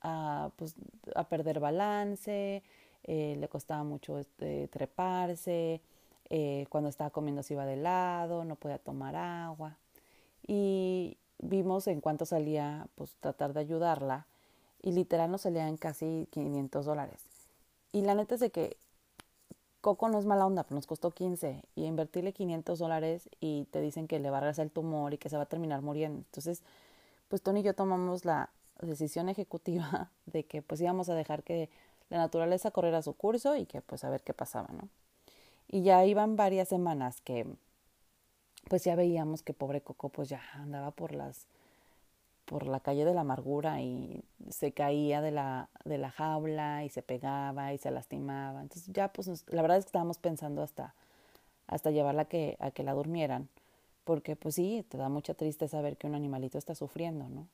a, 0.00 0.50
pues, 0.56 0.74
a 1.14 1.24
perder 1.24 1.60
balance, 1.60 2.62
eh, 3.04 3.36
le 3.38 3.48
costaba 3.48 3.84
mucho 3.84 4.18
este, 4.18 4.68
treparse, 4.68 5.80
eh, 6.30 6.66
cuando 6.70 6.88
estaba 6.88 7.10
comiendo 7.10 7.42
se 7.42 7.54
iba 7.54 7.66
de 7.66 7.76
lado, 7.76 8.44
no 8.44 8.56
podía 8.56 8.78
tomar 8.78 9.16
agua. 9.16 9.76
Y 10.46 11.18
vimos 11.38 11.86
en 11.86 12.00
cuánto 12.00 12.26
salía, 12.26 12.86
pues 12.94 13.14
tratar 13.20 13.52
de 13.52 13.60
ayudarla. 13.60 14.26
Y 14.82 14.92
literal 14.92 15.30
nos 15.30 15.42
salían 15.42 15.76
casi 15.76 16.26
500 16.30 16.84
dólares. 16.86 17.20
Y 17.92 18.02
la 18.02 18.14
neta 18.14 18.34
es 18.34 18.40
de 18.40 18.50
que 18.50 18.76
Coco 19.82 20.08
no 20.08 20.18
es 20.18 20.26
mala 20.26 20.46
onda, 20.46 20.62
pero 20.62 20.76
nos 20.76 20.86
costó 20.86 21.10
15 21.10 21.64
y 21.74 21.84
invertirle 21.84 22.32
500 22.32 22.78
dólares 22.78 23.28
y 23.40 23.64
te 23.72 23.80
dicen 23.80 24.06
que 24.06 24.20
le 24.20 24.30
va 24.30 24.38
a 24.38 24.40
regresar 24.40 24.64
el 24.64 24.70
tumor 24.70 25.12
y 25.12 25.18
que 25.18 25.28
se 25.28 25.36
va 25.36 25.42
a 25.42 25.46
terminar 25.46 25.82
muriendo. 25.82 26.18
Entonces, 26.18 26.62
pues 27.28 27.42
Tony 27.42 27.60
y 27.60 27.62
yo 27.64 27.74
tomamos 27.74 28.24
la 28.24 28.50
decisión 28.80 29.28
ejecutiva 29.28 30.10
de 30.26 30.44
que 30.44 30.62
pues 30.62 30.80
íbamos 30.80 31.08
a 31.08 31.14
dejar 31.14 31.42
que 31.42 31.68
la 32.12 32.18
naturaleza 32.18 32.70
corriera 32.70 33.00
su 33.00 33.14
curso 33.14 33.56
y 33.56 33.64
que 33.64 33.80
pues 33.80 34.04
a 34.04 34.10
ver 34.10 34.22
qué 34.22 34.34
pasaba, 34.34 34.68
¿no? 34.72 34.88
Y 35.66 35.82
ya 35.82 36.04
iban 36.04 36.36
varias 36.36 36.68
semanas 36.68 37.22
que 37.22 37.46
pues 38.68 38.84
ya 38.84 38.94
veíamos 38.96 39.42
que 39.42 39.54
pobre 39.54 39.80
Coco 39.80 40.10
pues 40.10 40.28
ya 40.28 40.42
andaba 40.54 40.90
por 40.90 41.14
las 41.14 41.46
por 42.44 42.66
la 42.66 42.80
calle 42.80 43.06
de 43.06 43.14
la 43.14 43.22
amargura 43.22 43.80
y 43.80 44.24
se 44.50 44.72
caía 44.72 45.22
de 45.22 45.30
la, 45.30 45.70
de 45.86 45.96
la 45.96 46.10
jaula 46.10 46.84
y 46.84 46.90
se 46.90 47.00
pegaba 47.00 47.72
y 47.72 47.78
se 47.78 47.90
lastimaba. 47.90 48.60
Entonces 48.60 48.92
ya 48.92 49.08
pues 49.08 49.46
la 49.48 49.62
verdad 49.62 49.78
es 49.78 49.86
que 49.86 49.88
estábamos 49.88 50.18
pensando 50.18 50.62
hasta, 50.62 50.94
hasta 51.66 51.90
llevarla 51.92 52.26
que, 52.26 52.58
a 52.60 52.70
que 52.72 52.82
la 52.82 52.92
durmieran, 52.92 53.48
porque 54.04 54.36
pues 54.36 54.56
sí, 54.56 54.84
te 54.90 54.98
da 54.98 55.08
mucha 55.08 55.32
tristeza 55.32 55.80
ver 55.80 55.96
que 55.96 56.06
un 56.06 56.14
animalito 56.14 56.58
está 56.58 56.74
sufriendo, 56.74 57.26
¿no? 57.30 57.46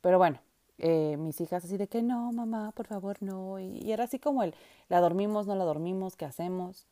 Pero 0.00 0.18
bueno, 0.18 0.40
eh, 0.82 1.16
mis 1.16 1.40
hijas 1.40 1.64
así 1.64 1.76
de 1.76 1.86
que 1.86 2.02
no, 2.02 2.32
mamá, 2.32 2.72
por 2.72 2.88
favor, 2.88 3.16
no. 3.22 3.60
Y, 3.60 3.92
era 3.92 4.04
así 4.04 4.18
como 4.18 4.42
el, 4.42 4.52
la 4.88 5.00
dormimos, 5.00 5.46
no 5.46 5.54
la 5.54 5.64
dormimos, 5.64 6.16
¿qué 6.16 6.24
hacemos? 6.24 6.86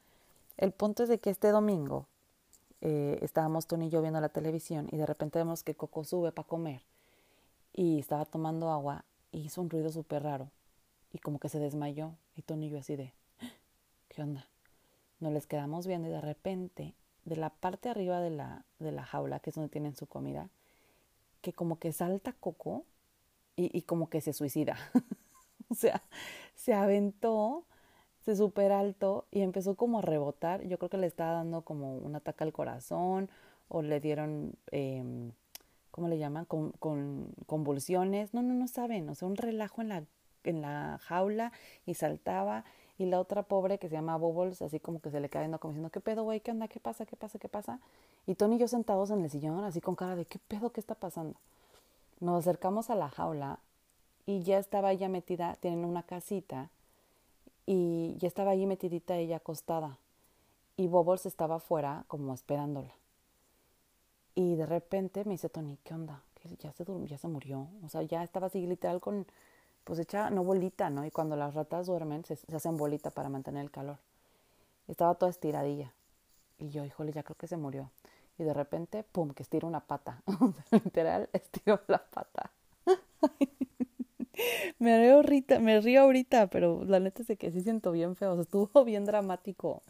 El 0.56 0.70
punto 0.70 1.02
es 1.02 1.08
de 1.08 1.18
que 1.18 1.30
este 1.30 1.48
domingo 1.48 2.06
eh, 2.82 3.18
estábamos 3.20 3.66
Tony 3.66 3.86
y 3.86 3.90
yo 3.90 4.00
viendo 4.00 4.20
la 4.20 4.28
televisión 4.28 4.88
y 4.92 4.96
de 4.96 5.06
repente 5.06 5.40
vemos 5.40 5.64
que 5.64 5.74
Coco 5.74 6.04
sube 6.04 6.30
para 6.30 6.46
comer 6.46 6.82
y 7.72 7.98
estaba 7.98 8.24
tomando 8.24 8.70
agua 8.70 9.04
y 9.32 9.40
hizo 9.40 9.60
un 9.60 9.68
ruido 9.68 9.90
súper 9.90 10.22
raro 10.22 10.48
y 11.12 11.18
como 11.18 11.40
que 11.40 11.48
se 11.48 11.58
desmayó 11.58 12.12
y 12.36 12.42
Tony 12.42 12.66
y 12.66 12.70
yo 12.70 12.78
así 12.78 12.94
de, 12.94 13.12
¿qué 14.08 14.22
onda? 14.22 14.46
Nos 15.18 15.32
les 15.32 15.48
quedamos 15.48 15.88
viendo 15.88 16.06
y 16.06 16.12
de 16.12 16.20
repente 16.20 16.94
de 17.24 17.36
la 17.36 17.50
parte 17.50 17.88
arriba 17.88 18.20
de 18.20 18.30
la, 18.30 18.64
de 18.78 18.92
la 18.92 19.04
jaula, 19.04 19.40
que 19.40 19.50
es 19.50 19.56
donde 19.56 19.68
tienen 19.68 19.96
su 19.96 20.06
comida, 20.06 20.48
que 21.42 21.52
como 21.52 21.78
que 21.80 21.92
salta 21.92 22.32
Coco 22.34 22.84
y, 23.60 23.70
y 23.76 23.82
como 23.82 24.08
que 24.08 24.20
se 24.20 24.32
suicida. 24.32 24.76
o 25.70 25.74
sea, 25.74 26.02
se 26.54 26.74
aventó, 26.74 27.64
se 28.24 28.36
super 28.36 28.72
alto 28.72 29.26
y 29.30 29.42
empezó 29.42 29.76
como 29.76 29.98
a 29.98 30.02
rebotar. 30.02 30.62
Yo 30.66 30.78
creo 30.78 30.90
que 30.90 30.98
le 30.98 31.06
estaba 31.06 31.32
dando 31.32 31.62
como 31.62 31.96
un 31.96 32.14
ataque 32.16 32.44
al 32.44 32.52
corazón 32.52 33.30
o 33.68 33.82
le 33.82 34.00
dieron 34.00 34.54
eh, 34.72 35.32
¿cómo 35.90 36.08
le 36.08 36.18
llaman? 36.18 36.44
Con, 36.44 36.72
con 36.72 37.28
convulsiones. 37.46 38.34
No, 38.34 38.42
no, 38.42 38.54
no 38.54 38.68
saben. 38.68 39.08
O 39.08 39.14
sea, 39.14 39.28
un 39.28 39.36
relajo 39.36 39.82
en 39.82 39.88
la, 39.90 40.04
en 40.44 40.62
la 40.62 40.98
jaula 41.02 41.52
y 41.86 41.94
saltaba. 41.94 42.64
Y 42.98 43.06
la 43.06 43.18
otra 43.18 43.42
pobre 43.44 43.78
que 43.78 43.88
se 43.88 43.94
llama 43.94 44.16
Bubbles, 44.16 44.60
así 44.60 44.78
como 44.78 45.00
que 45.00 45.10
se 45.10 45.20
le 45.20 45.30
cae 45.30 45.42
viendo 45.42 45.58
como 45.58 45.72
diciendo, 45.72 45.90
¿qué 45.90 46.00
pedo, 46.00 46.22
güey? 46.24 46.40
¿Qué 46.40 46.50
onda? 46.50 46.68
¿Qué 46.68 46.80
pasa? 46.80 47.06
¿Qué 47.06 47.16
pasa? 47.16 47.38
¿Qué 47.38 47.48
pasa? 47.48 47.80
Y 48.26 48.34
Tony 48.34 48.56
y 48.56 48.58
yo 48.58 48.68
sentados 48.68 49.10
en 49.10 49.22
el 49.24 49.30
sillón, 49.30 49.64
así 49.64 49.80
con 49.80 49.94
cara 49.94 50.16
de, 50.16 50.26
¿qué 50.26 50.38
pedo? 50.38 50.70
¿Qué 50.70 50.80
está 50.80 50.94
pasando? 50.94 51.34
Nos 52.20 52.38
acercamos 52.38 52.90
a 52.90 52.94
la 52.94 53.08
jaula 53.08 53.58
y 54.26 54.42
ya 54.42 54.58
estaba 54.58 54.92
ella 54.92 55.08
metida, 55.08 55.56
tienen 55.56 55.84
una 55.84 56.02
casita, 56.02 56.70
y 57.72 58.16
ya 58.18 58.26
estaba 58.26 58.50
allí 58.50 58.66
metidita 58.66 59.16
ella 59.16 59.36
acostada. 59.36 59.96
Y 60.76 60.88
Bubbles 60.88 61.24
estaba 61.24 61.56
afuera 61.56 62.04
como 62.08 62.34
esperándola. 62.34 62.92
Y 64.34 64.56
de 64.56 64.66
repente 64.66 65.24
me 65.24 65.32
dice 65.32 65.48
Tony, 65.48 65.78
¿qué 65.84 65.94
onda? 65.94 66.20
Ya 66.58 66.72
se 66.72 66.84
ya 67.06 67.18
se 67.18 67.28
murió. 67.28 67.68
O 67.84 67.88
sea, 67.88 68.02
ya 68.02 68.24
estaba 68.24 68.48
así 68.48 68.66
literal 68.66 69.00
con, 69.00 69.24
pues 69.84 70.00
hecha, 70.00 70.30
no 70.30 70.42
bolita, 70.42 70.90
¿no? 70.90 71.04
Y 71.04 71.12
cuando 71.12 71.36
las 71.36 71.54
ratas 71.54 71.86
duermen, 71.86 72.24
se, 72.24 72.34
se 72.34 72.56
hacen 72.56 72.76
bolita 72.76 73.10
para 73.10 73.28
mantener 73.28 73.62
el 73.62 73.70
calor. 73.70 73.98
Estaba 74.88 75.14
toda 75.14 75.30
estiradilla. 75.30 75.92
Y 76.58 76.70
yo, 76.70 76.84
híjole, 76.84 77.12
ya 77.12 77.22
creo 77.22 77.36
que 77.36 77.46
se 77.46 77.56
murió. 77.56 77.88
Y 78.40 78.42
de 78.42 78.54
repente, 78.54 79.04
pum, 79.04 79.34
que 79.34 79.42
estira 79.42 79.66
una 79.66 79.80
pata. 79.80 80.22
literal, 80.70 81.28
estiró 81.34 81.78
la 81.88 82.02
pata. 82.02 82.50
me 84.78 84.98
río 84.98 85.16
ahorita, 85.16 85.58
me 85.58 85.78
río 85.78 86.00
ahorita, 86.00 86.46
pero 86.46 86.82
la 86.86 87.00
neta 87.00 87.22
es 87.22 87.38
que 87.38 87.50
sí 87.50 87.60
siento 87.60 87.92
bien 87.92 88.16
feo. 88.16 88.32
O 88.32 88.34
sea, 88.36 88.42
estuvo 88.44 88.84
bien 88.86 89.04
dramático. 89.04 89.82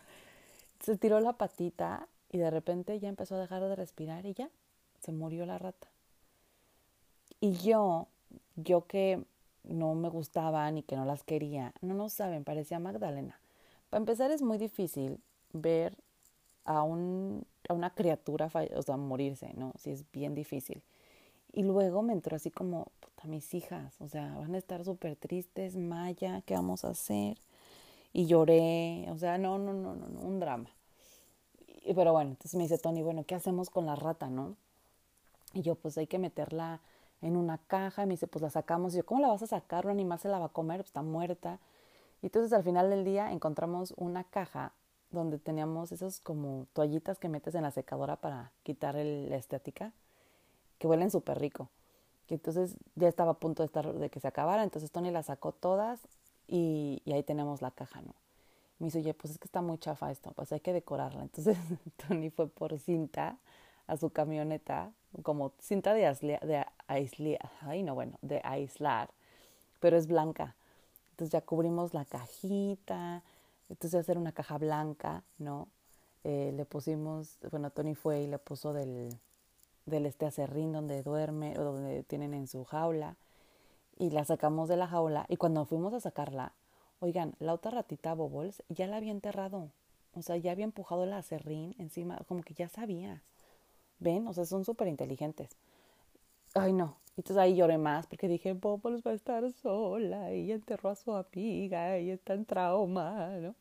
Se 0.80 0.96
tiró 0.96 1.20
la 1.20 1.34
patita 1.34 2.08
y 2.28 2.38
de 2.38 2.50
repente 2.50 2.98
ya 2.98 3.08
empezó 3.08 3.36
a 3.36 3.38
dejar 3.38 3.62
de 3.62 3.76
respirar 3.76 4.26
y 4.26 4.34
ya 4.34 4.50
se 4.98 5.12
murió 5.12 5.46
la 5.46 5.58
rata. 5.58 5.86
Y 7.38 7.52
yo, 7.52 8.08
yo 8.56 8.88
que 8.88 9.22
no 9.62 9.94
me 9.94 10.08
gustaban 10.08 10.76
y 10.76 10.82
que 10.82 10.96
no 10.96 11.04
las 11.04 11.22
quería, 11.22 11.72
no 11.82 11.94
no 11.94 12.08
saben, 12.08 12.42
parecía 12.42 12.80
Magdalena. 12.80 13.38
Para 13.90 14.00
empezar 14.00 14.32
es 14.32 14.42
muy 14.42 14.58
difícil 14.58 15.20
ver 15.52 15.96
a, 16.70 16.82
un, 16.82 17.44
a 17.68 17.74
una 17.74 17.90
criatura 17.90 18.50
o 18.76 18.82
sea, 18.82 18.96
morirse, 18.96 19.52
¿no? 19.54 19.72
Sí, 19.78 19.90
es 19.90 20.04
bien 20.12 20.34
difícil. 20.34 20.82
Y 21.52 21.62
luego 21.64 22.02
me 22.02 22.12
entró 22.12 22.36
así 22.36 22.50
como, 22.50 22.86
puta, 23.00 23.26
mis 23.26 23.52
hijas, 23.54 24.00
o 24.00 24.08
sea, 24.08 24.34
van 24.36 24.54
a 24.54 24.58
estar 24.58 24.84
súper 24.84 25.16
tristes, 25.16 25.76
Maya, 25.76 26.42
¿qué 26.46 26.54
vamos 26.54 26.84
a 26.84 26.90
hacer? 26.90 27.38
Y 28.12 28.26
lloré, 28.26 29.06
o 29.10 29.18
sea, 29.18 29.38
no, 29.38 29.58
no, 29.58 29.72
no, 29.72 29.96
no, 29.96 30.08
no 30.08 30.20
un 30.20 30.38
drama. 30.40 30.70
Y, 31.84 31.94
pero 31.94 32.12
bueno, 32.12 32.30
entonces 32.30 32.54
me 32.54 32.64
dice 32.64 32.78
Tony, 32.78 33.02
bueno, 33.02 33.24
¿qué 33.24 33.34
hacemos 33.34 33.70
con 33.70 33.86
la 33.86 33.96
rata, 33.96 34.28
no? 34.28 34.56
Y 35.52 35.62
yo, 35.62 35.74
pues 35.74 35.98
hay 35.98 36.06
que 36.06 36.18
meterla 36.18 36.80
en 37.22 37.36
una 37.36 37.58
caja. 37.58 38.04
Y 38.04 38.06
me 38.06 38.14
dice, 38.14 38.26
pues 38.26 38.42
la 38.42 38.50
sacamos. 38.50 38.94
Y 38.94 38.98
yo, 38.98 39.06
¿cómo 39.06 39.20
la 39.20 39.28
vas 39.28 39.42
a 39.42 39.46
sacar? 39.46 39.86
Un 39.86 39.92
animal 39.92 40.18
se 40.18 40.28
la 40.28 40.38
va 40.38 40.46
a 40.46 40.50
comer, 40.50 40.78
pues 40.78 40.88
está 40.88 41.02
muerta. 41.02 41.58
Y 42.22 42.26
entonces 42.26 42.52
al 42.52 42.62
final 42.62 42.90
del 42.90 43.04
día 43.04 43.32
encontramos 43.32 43.94
una 43.96 44.24
caja 44.24 44.72
donde 45.10 45.38
teníamos 45.38 45.92
esas 45.92 46.20
como 46.20 46.66
toallitas 46.72 47.18
que 47.18 47.28
metes 47.28 47.54
en 47.54 47.62
la 47.62 47.70
secadora 47.70 48.16
para 48.16 48.52
quitar 48.62 48.96
el, 48.96 49.28
la 49.30 49.36
estética, 49.36 49.92
que 50.78 50.86
huelen 50.86 51.10
súper 51.10 51.38
rico. 51.38 51.68
Y 52.28 52.34
entonces 52.34 52.76
ya 52.94 53.08
estaba 53.08 53.32
a 53.32 53.38
punto 53.38 53.62
de, 53.62 53.66
estar, 53.66 53.92
de 53.92 54.08
que 54.08 54.20
se 54.20 54.28
acabara, 54.28 54.62
entonces 54.62 54.90
Tony 54.90 55.10
la 55.10 55.22
sacó 55.22 55.52
todas 55.52 56.00
y, 56.46 57.02
ahí 57.06 57.22
tenemos 57.22 57.60
la 57.60 57.70
caja, 57.70 58.02
¿no? 58.02 58.14
me 58.78 58.86
dice, 58.86 59.00
oye, 59.00 59.12
pues 59.12 59.32
es 59.32 59.38
que 59.38 59.44
está 59.44 59.60
muy 59.60 59.76
chafa 59.78 60.10
esto, 60.10 60.32
pues 60.32 60.52
hay 60.52 60.60
que 60.60 60.72
decorarla. 60.72 61.22
Entonces 61.22 61.58
Tony 62.08 62.30
fue 62.30 62.48
por 62.48 62.78
cinta 62.78 63.36
a 63.86 63.96
su 63.98 64.10
camioneta, 64.10 64.90
como 65.22 65.52
cinta 65.58 65.92
de, 65.92 66.06
aislar, 66.06 66.40
de 66.46 66.64
aislar, 66.86 67.50
ay 67.60 67.82
no, 67.82 67.94
bueno, 67.94 68.16
de 68.22 68.40
aislar, 68.42 69.10
pero 69.80 69.98
es 69.98 70.06
blanca. 70.06 70.56
Entonces 71.10 71.32
ya 71.32 71.42
cubrimos 71.42 71.92
la 71.92 72.06
cajita, 72.06 73.22
entonces 73.70 73.98
hacer 74.00 74.18
una 74.18 74.32
caja 74.32 74.58
blanca, 74.58 75.24
¿no? 75.38 75.68
Eh, 76.24 76.52
le 76.54 76.66
pusimos, 76.66 77.38
bueno, 77.50 77.70
Tony 77.70 77.94
fue 77.94 78.20
y 78.22 78.26
le 78.26 78.38
puso 78.38 78.74
del, 78.74 79.08
del 79.86 80.04
este 80.04 80.26
acerrín 80.26 80.72
donde 80.72 81.02
duerme 81.02 81.58
o 81.58 81.64
donde 81.64 82.02
tienen 82.02 82.34
en 82.34 82.46
su 82.46 82.64
jaula 82.64 83.16
y 83.96 84.10
la 84.10 84.24
sacamos 84.26 84.68
de 84.68 84.76
la 84.76 84.86
jaula 84.86 85.24
y 85.28 85.36
cuando 85.38 85.64
fuimos 85.64 85.94
a 85.94 86.00
sacarla 86.00 86.52
Oigan, 87.02 87.34
la 87.38 87.54
otra 87.54 87.70
ratita 87.70 88.12
Bobols 88.12 88.62
ya 88.68 88.86
la 88.86 88.98
había 88.98 89.10
enterrado. 89.10 89.70
O 90.12 90.20
sea, 90.20 90.36
ya 90.36 90.52
había 90.52 90.66
empujado 90.66 91.04
el 91.04 91.14
acerrín 91.14 91.74
encima, 91.78 92.18
como 92.28 92.42
que 92.42 92.52
ya 92.52 92.68
sabía. 92.68 93.22
¿Ven? 94.00 94.26
O 94.28 94.34
sea, 94.34 94.44
son 94.44 94.66
súper 94.66 94.86
inteligentes. 94.86 95.56
Ay, 96.54 96.72
no. 96.72 96.96
Entonces 97.16 97.36
ahí 97.36 97.54
lloré 97.56 97.78
más 97.78 98.06
porque 98.06 98.28
dije, 98.28 98.52
Bobols 98.54 99.06
va 99.06 99.10
a 99.12 99.14
estar 99.14 99.50
sola. 99.52 100.32
Y 100.34 100.52
enterró 100.52 100.90
a 100.90 100.94
su 100.96 101.12
amiga 101.14 101.98
y 101.98 102.10
está 102.10 102.34
en 102.34 102.44
trauma, 102.44 103.28
¿no? 103.40 103.54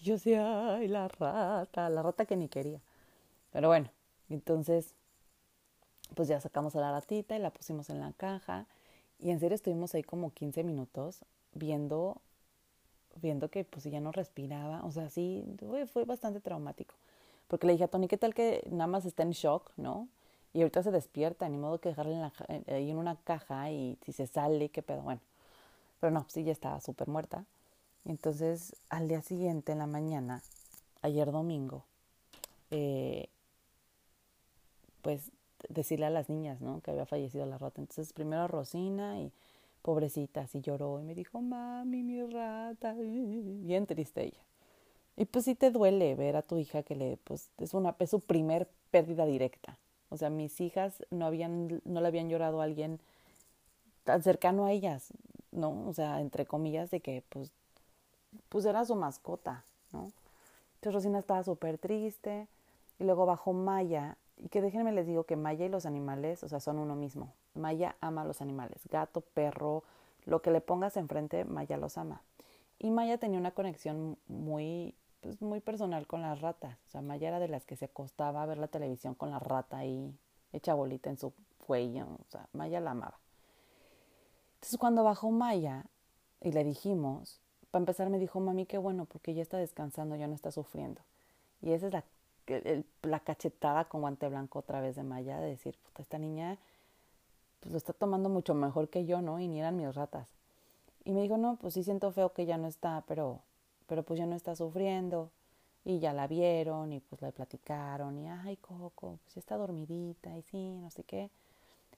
Y 0.00 0.04
yo 0.04 0.14
decía, 0.14 0.76
ay, 0.76 0.88
la 0.88 1.08
rata, 1.08 1.88
la 1.90 2.02
rata 2.02 2.26
que 2.26 2.36
ni 2.36 2.48
quería. 2.48 2.80
Pero 3.52 3.68
bueno, 3.68 3.90
entonces, 4.30 4.94
pues 6.14 6.28
ya 6.28 6.40
sacamos 6.40 6.76
a 6.76 6.80
la 6.80 6.92
ratita 6.92 7.36
y 7.36 7.40
la 7.40 7.50
pusimos 7.50 7.90
en 7.90 8.00
la 8.00 8.12
caja. 8.12 8.66
Y 9.18 9.30
en 9.30 9.40
serio 9.40 9.54
estuvimos 9.54 9.94
ahí 9.94 10.02
como 10.02 10.32
15 10.32 10.64
minutos 10.64 11.24
viendo 11.54 12.20
viendo 13.20 13.50
que 13.50 13.64
pues 13.64 13.84
ya 13.84 14.00
no 14.00 14.12
respiraba, 14.12 14.84
o 14.84 14.90
sea, 14.92 15.10
sí, 15.10 15.44
fue, 15.92 16.04
bastante 16.04 16.40
traumático. 16.40 16.94
Porque 17.48 17.66
le 17.66 17.72
dije 17.72 17.84
a 17.84 17.88
Tony, 17.88 18.08
¿qué 18.08 18.18
tal 18.18 18.34
que 18.34 18.66
nada 18.70 18.86
más 18.86 19.04
está 19.04 19.22
en 19.22 19.30
shock, 19.30 19.72
no? 19.76 20.08
Y 20.52 20.60
ahorita 20.62 20.82
se 20.82 20.90
despierta, 20.90 21.48
ni 21.48 21.58
modo 21.58 21.78
que 21.78 21.90
dejarla 21.90 22.32
en 22.48 22.74
ahí 22.74 22.90
en 22.90 22.96
una 22.96 23.16
caja 23.16 23.70
y 23.70 23.98
si 24.04 24.12
se 24.12 24.26
sale, 24.26 24.70
qué 24.70 24.82
pedo, 24.82 25.02
bueno. 25.02 25.20
Pero 26.00 26.10
no, 26.10 26.26
sí, 26.28 26.44
ya 26.44 26.52
estaba 26.52 26.80
súper 26.80 27.08
muerta. 27.08 27.44
Entonces, 28.04 28.74
al 28.88 29.08
día 29.08 29.20
siguiente, 29.22 29.72
en 29.72 29.78
la 29.78 29.86
mañana, 29.86 30.42
ayer 31.02 31.30
domingo, 31.30 31.84
eh, 32.70 33.28
pues 35.02 35.30
decirle 35.68 36.06
a 36.06 36.10
las 36.10 36.28
niñas, 36.28 36.60
¿no? 36.60 36.80
Que 36.80 36.90
había 36.90 37.06
fallecido 37.06 37.44
la 37.46 37.58
rata. 37.58 37.80
Entonces, 37.80 38.12
primero 38.12 38.42
a 38.42 38.48
Rosina 38.48 39.20
y 39.20 39.32
pobrecita, 39.82 40.42
así 40.42 40.60
lloró 40.60 41.00
y 41.00 41.02
me 41.02 41.14
dijo, 41.14 41.40
mami, 41.40 42.02
mi 42.02 42.22
rata, 42.22 42.94
bien 42.98 43.86
triste 43.86 44.24
ella. 44.24 44.42
Y 45.16 45.24
pues 45.24 45.44
sí 45.46 45.54
te 45.54 45.70
duele 45.70 46.14
ver 46.14 46.36
a 46.36 46.42
tu 46.42 46.58
hija 46.58 46.82
que 46.82 46.94
le, 46.94 47.16
pues 47.24 47.50
es 47.58 47.74
una, 47.74 47.96
es 47.98 48.10
su 48.10 48.20
primer 48.20 48.68
pérdida 48.90 49.26
directa. 49.26 49.76
O 50.10 50.16
sea, 50.16 50.30
mis 50.30 50.60
hijas 50.60 51.04
no 51.10 51.26
habían, 51.26 51.80
no 51.84 52.00
le 52.00 52.08
habían 52.08 52.28
llorado 52.28 52.60
a 52.60 52.64
alguien 52.64 53.00
tan 54.04 54.22
cercano 54.22 54.64
a 54.64 54.72
ellas, 54.72 55.08
¿no? 55.52 55.86
O 55.86 55.92
sea, 55.92 56.20
entre 56.20 56.46
comillas, 56.46 56.90
de 56.90 57.00
que 57.00 57.22
pues, 57.28 57.52
pues 58.48 58.64
era 58.64 58.84
su 58.84 58.94
mascota, 58.94 59.64
¿no? 59.92 60.10
Entonces 60.76 60.94
Rosina 60.94 61.18
estaba 61.18 61.42
súper 61.42 61.78
triste 61.78 62.46
y 62.98 63.04
luego 63.04 63.26
bajó 63.26 63.52
Maya 63.52 64.16
y 64.36 64.48
que 64.48 64.62
déjenme 64.62 64.92
les 64.92 65.06
digo 65.06 65.24
que 65.24 65.36
Maya 65.36 65.66
y 65.66 65.68
los 65.68 65.86
animales, 65.86 66.42
o 66.44 66.48
sea, 66.48 66.60
son 66.60 66.78
uno 66.78 66.94
mismo. 66.94 67.32
Maya 67.54 67.96
ama 68.00 68.22
a 68.22 68.24
los 68.24 68.40
animales, 68.40 68.80
gato, 68.90 69.20
perro, 69.20 69.82
lo 70.24 70.40
que 70.40 70.50
le 70.50 70.60
pongas 70.60 70.96
enfrente, 70.96 71.44
Maya 71.44 71.76
los 71.76 71.98
ama. 71.98 72.22
Y 72.78 72.90
Maya 72.90 73.18
tenía 73.18 73.40
una 73.40 73.50
conexión 73.50 74.16
muy 74.28 74.94
pues, 75.20 75.40
muy 75.42 75.60
personal 75.60 76.06
con 76.06 76.22
las 76.22 76.40
ratas. 76.40 76.76
O 76.86 76.90
sea, 76.90 77.02
Maya 77.02 77.28
era 77.28 77.40
de 77.40 77.48
las 77.48 77.64
que 77.64 77.76
se 77.76 77.86
acostaba 77.86 78.42
a 78.42 78.46
ver 78.46 78.58
la 78.58 78.68
televisión 78.68 79.14
con 79.14 79.30
la 79.30 79.38
rata 79.38 79.78
ahí 79.78 80.16
hecha 80.52 80.74
bolita 80.74 81.10
en 81.10 81.18
su 81.18 81.32
cuello. 81.66 82.06
O 82.06 82.30
sea, 82.30 82.48
Maya 82.52 82.80
la 82.80 82.92
amaba. 82.92 83.18
Entonces 84.54 84.78
cuando 84.78 85.04
bajó 85.04 85.30
Maya 85.30 85.84
y 86.40 86.52
le 86.52 86.64
dijimos, 86.64 87.40
para 87.70 87.82
empezar 87.82 88.10
me 88.10 88.18
dijo, 88.18 88.40
mami, 88.40 88.66
qué 88.66 88.78
bueno, 88.78 89.04
porque 89.04 89.34
ya 89.34 89.42
está 89.42 89.58
descansando, 89.58 90.16
ya 90.16 90.26
no 90.26 90.34
está 90.34 90.50
sufriendo. 90.50 91.00
Y 91.62 91.72
esa 91.72 91.86
es 91.86 91.92
la, 91.92 92.04
la 93.02 93.20
cachetada 93.20 93.84
con 93.84 94.00
guante 94.00 94.28
blanco 94.28 94.60
otra 94.60 94.80
vez 94.80 94.96
de 94.96 95.02
Maya, 95.02 95.38
de 95.38 95.48
decir, 95.48 95.76
puta, 95.78 96.02
esta 96.02 96.18
niña 96.18 96.58
pues 97.60 97.72
lo 97.72 97.78
está 97.78 97.92
tomando 97.92 98.28
mucho 98.28 98.54
mejor 98.54 98.88
que 98.88 99.04
yo, 99.04 99.20
¿no? 99.20 99.40
Y 99.40 99.48
ni 99.48 99.60
eran 99.60 99.76
mis 99.76 99.94
ratas. 99.94 100.28
Y 101.04 101.12
me 101.12 101.22
dijo, 101.22 101.36
no, 101.36 101.56
pues 101.56 101.74
sí 101.74 101.82
siento 101.82 102.12
feo 102.12 102.32
que 102.32 102.46
ya 102.46 102.58
no 102.58 102.68
está, 102.68 103.04
pero 103.06 103.40
pero 103.88 104.02
pues 104.04 104.18
ya 104.20 104.26
no 104.26 104.36
está 104.36 104.54
sufriendo 104.54 105.30
y 105.84 105.98
ya 105.98 106.12
la 106.12 106.26
vieron 106.26 106.92
y 106.92 107.00
pues 107.00 107.22
le 107.22 107.32
platicaron 107.32 108.18
y 108.18 108.28
ay 108.28 108.56
Coco, 108.58 109.18
pues 109.24 109.34
ya 109.34 109.40
está 109.40 109.56
dormidita 109.56 110.36
y 110.36 110.42
sí, 110.42 110.78
no 110.78 110.90
sé 110.90 111.02
qué. 111.04 111.30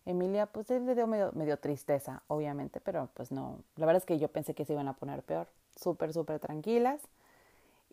Emilia 0.07 0.47
pues 0.47 0.71
le 0.71 0.95
dio 0.95 1.07
medio, 1.07 1.33
medio 1.33 1.59
tristeza, 1.59 2.23
obviamente, 2.29 2.81
pero 2.81 3.11
pues 3.15 3.33
no, 3.33 3.59
la 3.77 3.87
verdad 3.87 4.01
es 4.01 4.07
que 4.07 4.19
yo 4.19 4.29
pensé 4.29 4.55
que 4.55 4.65
se 4.65 4.73
iban 4.73 4.89
a 4.89 4.95
poner 4.95 5.23
peor, 5.23 5.49
súper, 5.77 6.13
súper 6.15 6.39
tranquilas 6.39 7.01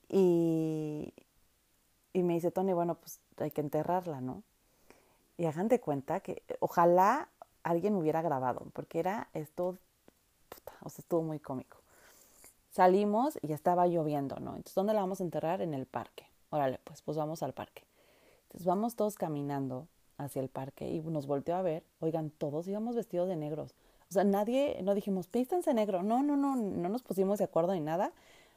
y, 0.08 1.14
y 2.14 2.24
me 2.24 2.36
dice 2.36 2.52
Tony, 2.52 2.74
bueno, 2.74 2.96
pues 2.96 3.20
hay 3.38 3.52
que 3.52 3.62
enterrarla, 3.62 4.22
¿no? 4.22 4.44
Y 5.38 5.46
hagan 5.46 5.68
de 5.68 5.80
cuenta 5.80 6.20
que 6.22 6.44
ojalá 6.60 7.30
alguien 7.64 7.96
hubiera 7.96 8.22
grabado, 8.22 8.68
porque 8.74 9.00
era 9.00 9.28
esto, 9.34 9.78
o 10.82 10.90
sea, 10.90 11.00
estuvo 11.02 11.22
muy 11.24 11.40
cómico. 11.40 11.77
Salimos 12.78 13.40
y 13.42 13.54
estaba 13.54 13.88
lloviendo, 13.88 14.36
¿no? 14.36 14.52
Entonces, 14.52 14.76
¿dónde 14.76 14.94
la 14.94 15.00
vamos 15.00 15.20
a 15.20 15.24
enterrar? 15.24 15.64
En 15.64 15.74
el 15.74 15.88
parque. 15.88 16.28
Órale, 16.52 16.80
pues, 16.84 17.02
pues 17.02 17.18
vamos 17.18 17.42
al 17.42 17.52
parque. 17.52 17.84
Entonces 18.44 18.68
vamos 18.68 18.96
todos 18.96 19.16
caminando 19.16 19.88
hacia 20.20 20.44
el 20.44 20.50
parque 20.50 20.88
y 20.88 21.00
nos 21.00 21.26
volteó 21.26 21.56
a 21.56 21.64
ver. 21.64 21.84
Oigan, 22.02 22.30
todos 22.30 22.68
íbamos 22.68 22.96
vestidos 22.96 23.30
de 23.30 23.36
negros. 23.36 23.74
O 24.12 24.14
sea, 24.14 24.24
nadie, 24.26 24.80
no 24.84 24.94
dijimos, 24.94 25.28
pístanse 25.28 25.74
negro. 25.74 26.04
No, 26.04 26.22
no, 26.22 26.38
no, 26.38 26.56
no 26.56 26.90
nos 26.90 27.02
pusimos 27.02 27.40
de 27.40 27.46
acuerdo 27.46 27.74
ni 27.74 27.80
nada, 27.80 28.12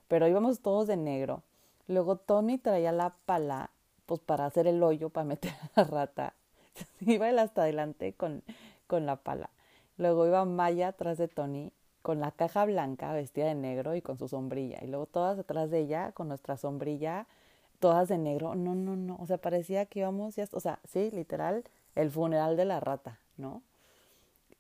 pero 0.07 0.29
íbamos 0.29 0.61
todos 0.61 0.87
de 0.87 0.99
negro. 0.99 1.43
Luego 1.89 2.17
Tony 2.17 2.59
traía 2.59 2.93
la 2.93 3.15
pala, 3.25 3.71
pues 4.05 4.21
para 4.21 4.45
hacer 4.45 4.67
el 4.67 4.83
hoyo, 4.83 5.09
para 5.09 5.25
meter 5.25 5.53
a 5.53 5.81
la 5.81 5.85
rata. 5.85 6.35
iba 7.01 7.27
él 7.31 7.39
hasta 7.39 7.63
adelante 7.63 8.13
con, 8.13 8.43
con 8.87 9.07
la 9.07 9.17
pala. 9.17 9.49
Luego 9.97 10.27
iba 10.27 10.45
Maya 10.45 10.89
atrás 10.89 11.17
de 11.17 11.29
Tony 11.29 11.73
con 12.03 12.21
la 12.21 12.31
caja 12.33 12.65
blanca 12.65 13.13
vestida 13.13 13.47
de 13.47 13.55
negro 13.55 13.95
y 13.95 14.03
con 14.03 14.19
su 14.19 14.29
sombrilla. 14.29 14.79
Y 14.83 14.87
luego 14.87 15.07
todas 15.07 15.37
detrás 15.37 15.71
de 15.71 15.81
ella 15.81 16.13
con 16.13 16.29
nuestra 16.29 16.57
sombrilla, 16.57 17.27
todas 17.79 18.09
de 18.09 18.19
negro. 18.19 18.55
No, 18.55 18.75
no, 18.75 18.97
no. 18.97 19.17
O 19.21 19.27
sea, 19.27 19.39
parecía 19.39 19.87
que 19.87 20.01
íbamos, 20.01 20.37
ya, 20.37 20.49
o 20.53 20.61
sea, 20.61 20.81
sí, 20.89 21.11
literal, 21.11 21.65
el 21.95 22.11
funeral 22.11 22.57
de 22.57 22.65
la 22.65 22.81
rata, 22.81 23.19
¿no? 23.37 23.63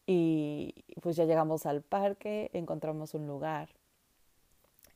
Y 0.06 0.84
pues 1.02 1.16
ya 1.16 1.24
llegamos 1.24 1.66
al 1.66 1.82
parque, 1.82 2.50
encontramos 2.52 3.14
un 3.14 3.26
lugar 3.26 3.68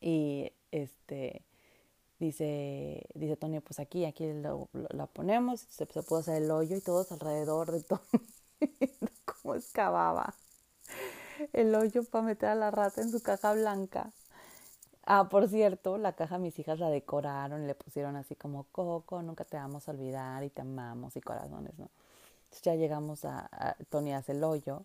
y 0.01 0.51
este 0.73 1.43
dice, 2.19 3.07
dice 3.15 3.37
Tony, 3.37 3.61
pues 3.61 3.79
aquí, 3.79 4.05
aquí 4.05 4.33
lo, 4.33 4.69
lo, 4.73 5.07
ponemos, 5.09 5.61
se, 5.61 5.87
se 5.87 6.03
pudo 6.03 6.19
hacer 6.19 6.43
el 6.43 6.51
hoyo 6.51 6.77
y 6.77 6.81
todos 6.81 7.13
alrededor 7.13 7.71
de 7.71 7.83
Tony, 7.83 8.01
cómo 9.25 9.55
excavaba 9.55 10.35
el 11.53 11.75
hoyo 11.75 12.05
para 12.05 12.25
meter 12.25 12.49
a 12.51 12.55
la 12.55 12.71
rata 12.71 13.01
en 13.01 13.11
su 13.11 13.23
caja 13.23 13.53
blanca. 13.53 14.11
Ah, 15.07 15.29
por 15.29 15.49
cierto, 15.49 15.99
la 15.99 16.15
caja 16.15 16.39
mis 16.39 16.59
hijas 16.59 16.79
la 16.79 16.89
decoraron 16.89 17.65
y 17.65 17.67
le 17.67 17.75
pusieron 17.75 18.17
así 18.17 18.35
como 18.35 18.65
Coco, 18.73 19.21
nunca 19.23 19.45
te 19.45 19.57
vamos 19.59 19.87
a 19.87 19.93
olvidar 19.93 20.43
y 20.45 20.51
te 20.51 20.63
amamos 20.63 21.15
y 21.17 21.21
corazones, 21.21 21.79
¿no? 21.79 21.91
Entonces 22.45 22.63
ya 22.63 22.75
llegamos 22.75 23.25
a, 23.25 23.77
Tony 23.91 24.15
hace 24.15 24.33
el 24.33 24.43
hoyo 24.45 24.85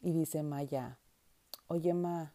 y 0.00 0.12
dice 0.12 0.42
Maya, 0.44 0.98
oye 1.66 1.92
Ma, 1.92 2.32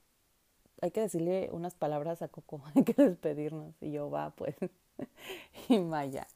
hay 0.81 0.91
que 0.91 0.99
decirle 0.99 1.49
unas 1.53 1.75
palabras 1.75 2.21
a 2.21 2.27
Coco, 2.27 2.61
hay 2.75 2.83
que 2.83 2.93
despedirnos. 2.93 3.73
Y 3.81 3.91
yo 3.91 4.09
va, 4.09 4.31
pues. 4.31 4.55
y 5.69 5.79
Maya, 5.79 6.27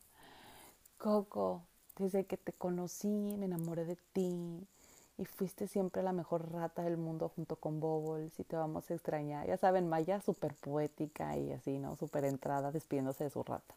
Coco, 0.98 1.64
desde 1.98 2.26
que 2.26 2.38
te 2.38 2.54
conocí 2.54 3.36
me 3.38 3.46
enamoré 3.46 3.84
de 3.84 3.98
ti 4.14 4.68
y 5.18 5.26
fuiste 5.26 5.68
siempre 5.68 6.04
la 6.04 6.14
mejor 6.14 6.52
rata 6.52 6.84
del 6.84 6.98
mundo 6.98 7.32
junto 7.36 7.56
con 7.56 7.80
Bobbles 7.80 8.40
y 8.40 8.44
te 8.44 8.56
vamos 8.56 8.90
a 8.90 8.94
extrañar. 8.94 9.48
Ya 9.48 9.58
saben, 9.58 9.90
Maya 9.90 10.22
súper 10.22 10.54
poética 10.54 11.36
y 11.38 11.52
así, 11.52 11.80
¿no? 11.80 11.96
Súper 11.96 12.26
entrada 12.26 12.72
despidiéndose 12.72 13.24
de 13.24 13.30
su 13.32 13.44
rata. 13.44 13.76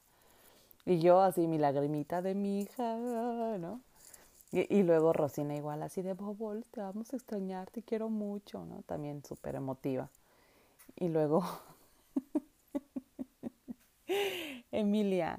Y 0.85 1.01
yo 1.01 1.21
así, 1.21 1.47
mi 1.47 1.59
lagrimita 1.59 2.21
de 2.23 2.35
mi 2.35 2.61
hija, 2.61 2.97
¿no? 3.59 3.81
Y, 4.53 4.83
luego 4.83 5.13
Rosina 5.13 5.55
igual 5.55 5.83
así 5.85 6.03
de 6.03 6.15
Bobbles, 6.15 6.67
te 6.73 6.81
vamos 6.81 7.13
a 7.13 7.17
extrañar, 7.17 7.71
te 7.71 7.83
quiero 7.83 8.09
mucho, 8.09 8.65
¿no? 8.67 8.83
También 8.83 9.25
súper 9.25 9.55
emotiva. 9.55 10.09
Y 10.97 11.09
luego 11.09 11.45
Emilia, 14.73 15.39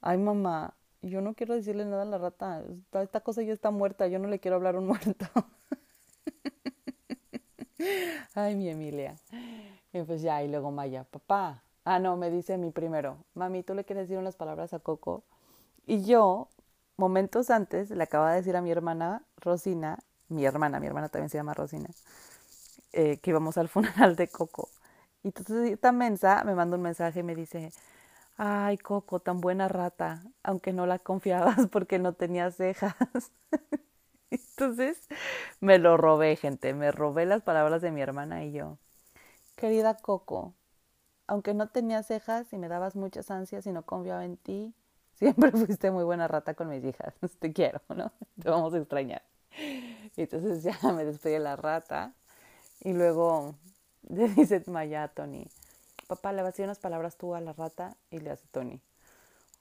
ay 0.00 0.18
mamá, 0.18 0.74
yo 1.02 1.20
no 1.20 1.34
quiero 1.34 1.54
decirle 1.54 1.84
nada 1.84 2.02
a 2.02 2.06
la 2.06 2.18
rata. 2.18 2.62
Esta, 2.92 3.20
cosa 3.20 3.42
ya 3.42 3.52
está 3.52 3.70
muerta. 3.70 4.08
Yo 4.08 4.18
no 4.18 4.28
le 4.28 4.38
quiero 4.38 4.56
hablar 4.56 4.74
a 4.74 4.78
un 4.78 4.86
muerto. 4.88 5.26
Ay, 8.34 8.54
mi 8.56 8.68
Emilia. 8.68 9.16
Y 9.92 10.02
pues 10.02 10.22
ya, 10.22 10.42
y 10.42 10.48
luego 10.48 10.70
Maya, 10.70 11.04
papá. 11.04 11.62
Ah, 11.84 11.98
no, 11.98 12.16
me 12.16 12.30
dice 12.30 12.58
mi 12.58 12.70
primero. 12.70 13.16
Mami, 13.34 13.62
¿tú 13.62 13.74
le 13.74 13.84
quieres 13.84 14.08
decir 14.08 14.18
unas 14.18 14.36
palabras 14.36 14.74
a 14.74 14.78
Coco? 14.78 15.24
Y 15.86 16.02
yo, 16.04 16.48
momentos 16.96 17.50
antes, 17.50 17.90
le 17.90 18.02
acababa 18.02 18.32
de 18.32 18.38
decir 18.38 18.56
a 18.56 18.60
mi 18.60 18.70
hermana 18.70 19.22
Rosina, 19.38 19.98
mi 20.28 20.44
hermana, 20.44 20.80
mi 20.80 20.86
hermana 20.86 21.08
también 21.08 21.30
se 21.30 21.38
llama 21.38 21.54
Rosina, 21.54 21.88
eh, 22.92 23.18
que 23.18 23.30
íbamos 23.30 23.56
al 23.56 23.68
funeral 23.68 24.16
de 24.16 24.28
Coco. 24.28 24.68
Y 25.22 25.28
entonces 25.28 25.72
esta 25.72 25.92
mensa 25.92 26.44
me 26.44 26.54
manda 26.54 26.76
un 26.76 26.82
mensaje 26.82 27.20
y 27.20 27.22
me 27.22 27.34
dice, 27.34 27.72
Ay, 28.38 28.78
Coco, 28.78 29.20
tan 29.20 29.40
buena 29.40 29.68
rata, 29.68 30.22
aunque 30.44 30.72
no 30.72 30.86
la 30.86 30.98
confiabas 31.00 31.56
porque 31.72 31.98
no 31.98 32.14
tenía 32.14 32.50
cejas. 32.52 32.94
Entonces 34.30 35.08
me 35.60 35.78
lo 35.78 35.96
robé, 35.96 36.36
gente, 36.36 36.74
me 36.74 36.92
robé 36.92 37.26
las 37.26 37.42
palabras 37.42 37.82
de 37.82 37.90
mi 37.92 38.00
hermana 38.02 38.44
y 38.44 38.52
yo. 38.52 38.78
Querida 39.56 39.96
Coco, 39.96 40.54
aunque 41.26 41.54
no 41.54 41.68
tenía 41.68 42.02
cejas 42.02 42.52
y 42.52 42.58
me 42.58 42.68
dabas 42.68 42.96
muchas 42.96 43.30
ansias 43.30 43.66
y 43.66 43.72
no 43.72 43.82
confiaba 43.84 44.24
en 44.24 44.36
ti, 44.38 44.74
siempre 45.14 45.52
fuiste 45.52 45.90
muy 45.90 46.04
buena 46.04 46.28
rata 46.28 46.54
con 46.54 46.68
mis 46.68 46.84
hijas. 46.84 47.14
Te 47.40 47.52
quiero, 47.52 47.80
¿no? 47.90 48.12
Te 48.42 48.50
vamos 48.50 48.74
a 48.74 48.78
extrañar. 48.78 49.22
Entonces 50.16 50.62
ya 50.62 50.78
me 50.92 51.04
despedí 51.04 51.34
de 51.34 51.40
la 51.40 51.56
rata 51.56 52.14
y 52.80 52.92
luego 52.94 53.56
le 54.08 54.28
dice 54.30 54.62
Maya 54.68 55.08
Tony, 55.08 55.46
Papá, 56.08 56.32
le 56.32 56.42
vas 56.42 56.48
a 56.48 56.52
decir 56.52 56.64
unas 56.64 56.78
palabras 56.80 57.16
tú 57.16 57.34
a 57.34 57.40
la 57.40 57.52
rata 57.52 57.96
y 58.10 58.18
le 58.18 58.30
hace 58.30 58.46
Tony. 58.50 58.80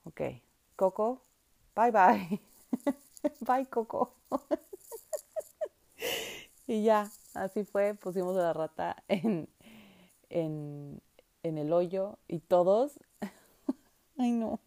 Ok. 0.05 0.21
Coco, 0.75 1.21
bye 1.75 1.91
bye. 1.91 2.41
bye, 3.41 3.65
Coco. 3.67 4.13
y 6.67 6.83
ya, 6.83 7.09
así 7.33 7.63
fue. 7.65 7.93
Pusimos 7.95 8.37
a 8.37 8.41
la 8.41 8.53
rata 8.53 9.03
en, 9.09 9.49
en, 10.29 11.01
en 11.43 11.57
el 11.57 11.73
hoyo 11.73 12.17
y 12.29 12.39
todos, 12.39 12.93
ay 14.17 14.31
no, 14.31 14.59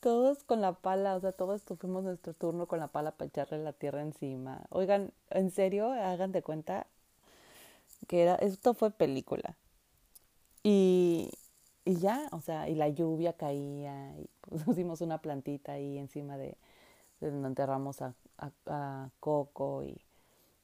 todos 0.00 0.42
con 0.44 0.60
la 0.62 0.72
pala, 0.72 1.14
o 1.16 1.20
sea, 1.20 1.32
todos 1.32 1.62
tuvimos 1.64 2.04
nuestro 2.04 2.32
turno 2.34 2.66
con 2.66 2.80
la 2.80 2.88
pala 2.88 3.10
para 3.12 3.28
echarle 3.28 3.58
la 3.58 3.72
tierra 3.74 4.00
encima. 4.02 4.62
Oigan, 4.70 5.12
en 5.30 5.50
serio, 5.50 5.92
hagan 5.92 6.32
de 6.32 6.42
cuenta 6.42 6.86
que 8.08 8.22
era, 8.22 8.34
esto 8.36 8.74
fue 8.74 8.90
película. 8.90 9.56
Y, 10.62 11.30
y 11.84 11.96
ya, 11.96 12.28
o 12.32 12.40
sea, 12.40 12.68
y 12.68 12.74
la 12.74 12.88
lluvia 12.88 13.32
caía, 13.34 14.14
y 14.18 14.28
pusimos 14.64 15.00
una 15.00 15.18
plantita 15.18 15.72
ahí 15.72 15.98
encima 15.98 16.36
de, 16.36 16.56
de 17.20 17.30
donde 17.30 17.48
enterramos 17.48 18.02
a, 18.02 18.14
a, 18.66 19.10
Coco 19.20 19.84
y, 19.84 20.00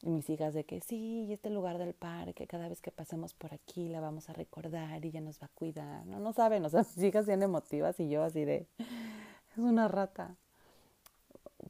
Y 0.02 0.10
mis 0.10 0.28
hijas 0.30 0.54
de 0.54 0.64
que 0.64 0.80
sí, 0.80 1.28
este 1.32 1.50
lugar 1.50 1.78
del 1.78 1.94
parque, 1.94 2.46
cada 2.46 2.68
vez 2.68 2.80
que 2.80 2.90
pasemos 2.90 3.34
por 3.34 3.54
aquí 3.54 3.88
la 3.88 4.00
vamos 4.00 4.28
a 4.28 4.32
recordar 4.34 5.04
y 5.04 5.08
ella 5.08 5.20
nos 5.20 5.40
va 5.40 5.46
a 5.46 5.54
cuidar. 5.54 6.06
No, 6.06 6.20
no 6.20 6.32
saben, 6.32 6.64
o 6.64 6.68
sea, 6.68 6.80
mis 6.96 6.98
hijas 7.04 7.26
bien 7.26 7.42
emotivas 7.42 7.98
y 8.00 8.08
yo 8.08 8.22
así 8.22 8.44
de, 8.44 8.68
es 8.78 9.58
una 9.58 9.88
rata. 9.88 10.36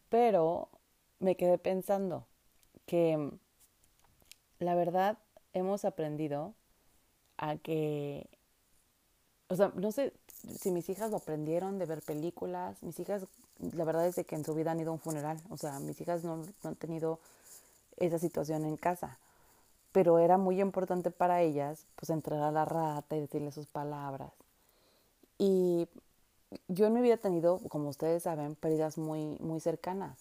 Pero 0.08 0.68
me 1.20 1.36
quedé 1.36 1.58
pensando 1.58 2.26
que 2.86 3.30
la 4.58 4.74
verdad 4.74 5.18
hemos 5.52 5.84
aprendido 5.84 6.54
a 7.38 7.56
que, 7.56 8.26
o 9.48 9.56
sea, 9.56 9.72
no 9.74 9.92
sé 9.92 10.12
si 10.58 10.70
mis 10.70 10.88
hijas 10.88 11.10
lo 11.10 11.18
aprendieron 11.18 11.78
de 11.78 11.86
ver 11.86 12.02
películas, 12.02 12.82
mis 12.82 12.98
hijas, 13.00 13.26
la 13.58 13.84
verdad 13.84 14.06
es 14.06 14.16
que 14.26 14.34
en 14.34 14.44
su 14.44 14.54
vida 14.54 14.72
han 14.72 14.80
ido 14.80 14.90
a 14.90 14.94
un 14.94 15.00
funeral, 15.00 15.40
o 15.50 15.56
sea, 15.56 15.78
mis 15.80 16.00
hijas 16.00 16.24
no, 16.24 16.36
no 16.36 16.68
han 16.68 16.76
tenido 16.76 17.18
esa 17.96 18.18
situación 18.18 18.64
en 18.64 18.76
casa, 18.76 19.18
pero 19.92 20.18
era 20.18 20.36
muy 20.36 20.60
importante 20.60 21.10
para 21.10 21.40
ellas, 21.42 21.86
pues, 21.96 22.10
entrar 22.10 22.42
a 22.42 22.50
la 22.50 22.64
rata 22.64 23.16
y 23.16 23.20
decirle 23.20 23.52
sus 23.52 23.66
palabras. 23.66 24.32
Y 25.38 25.88
yo 26.68 26.86
en 26.86 26.94
mi 26.94 27.16
tenido, 27.16 27.60
como 27.68 27.88
ustedes 27.88 28.22
saben, 28.22 28.54
pérdidas 28.54 28.98
muy, 28.98 29.38
muy 29.40 29.60
cercanas. 29.60 30.18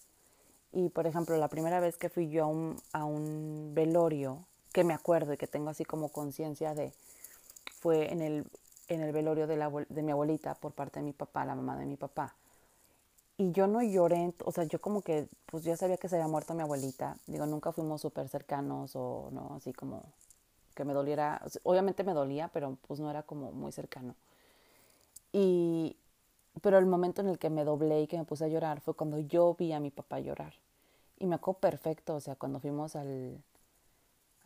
Y, 0.72 0.88
por 0.90 1.06
ejemplo, 1.06 1.36
la 1.36 1.48
primera 1.48 1.80
vez 1.80 1.96
que 1.96 2.08
fui 2.08 2.28
yo 2.28 2.44
a 2.44 2.46
un, 2.46 2.76
a 2.92 3.04
un 3.04 3.72
velorio, 3.74 4.44
que 4.72 4.84
me 4.84 4.94
acuerdo 4.94 5.32
y 5.32 5.36
que 5.36 5.46
tengo 5.46 5.70
así 5.70 5.84
como 5.84 6.10
conciencia 6.10 6.74
de, 6.74 6.92
fue 7.78 8.12
en 8.12 8.22
el, 8.22 8.46
en 8.88 9.02
el 9.02 9.12
velorio 9.12 9.46
de, 9.46 9.56
la, 9.56 9.70
de 9.88 10.02
mi 10.02 10.12
abuelita 10.12 10.54
por 10.54 10.72
parte 10.72 11.00
de 11.00 11.04
mi 11.04 11.12
papá, 11.12 11.44
la 11.44 11.54
mamá 11.54 11.76
de 11.76 11.86
mi 11.86 11.96
papá. 11.96 12.34
Y 13.38 13.52
yo 13.52 13.66
no 13.66 13.82
lloré, 13.82 14.32
o 14.44 14.52
sea, 14.52 14.64
yo 14.64 14.80
como 14.80 15.02
que, 15.02 15.28
pues 15.46 15.62
ya 15.62 15.76
sabía 15.76 15.98
que 15.98 16.08
se 16.08 16.16
había 16.16 16.28
muerto 16.28 16.54
mi 16.54 16.62
abuelita. 16.62 17.16
Digo, 17.26 17.44
nunca 17.44 17.70
fuimos 17.72 18.00
súper 18.00 18.28
cercanos 18.28 18.96
o, 18.96 19.28
¿no? 19.30 19.54
Así 19.56 19.74
como 19.74 20.04
que 20.74 20.84
me 20.84 20.94
doliera. 20.94 21.42
Obviamente 21.62 22.02
me 22.02 22.14
dolía, 22.14 22.48
pero 22.48 22.78
pues 22.86 22.98
no 22.98 23.10
era 23.10 23.22
como 23.24 23.52
muy 23.52 23.72
cercano. 23.72 24.14
Y, 25.32 25.96
pero 26.62 26.78
el 26.78 26.86
momento 26.86 27.20
en 27.20 27.28
el 27.28 27.38
que 27.38 27.50
me 27.50 27.64
doblé 27.64 28.02
y 28.02 28.06
que 28.06 28.16
me 28.16 28.24
puse 28.24 28.44
a 28.46 28.48
llorar 28.48 28.80
fue 28.80 28.94
cuando 28.94 29.18
yo 29.18 29.54
vi 29.58 29.72
a 29.72 29.80
mi 29.80 29.90
papá 29.90 30.18
llorar. 30.20 30.54
Y 31.18 31.26
me 31.26 31.34
acuerdo 31.34 31.60
perfecto, 31.60 32.14
o 32.14 32.20
sea, 32.20 32.36
cuando 32.36 32.60
fuimos 32.60 32.96
al, 32.96 33.42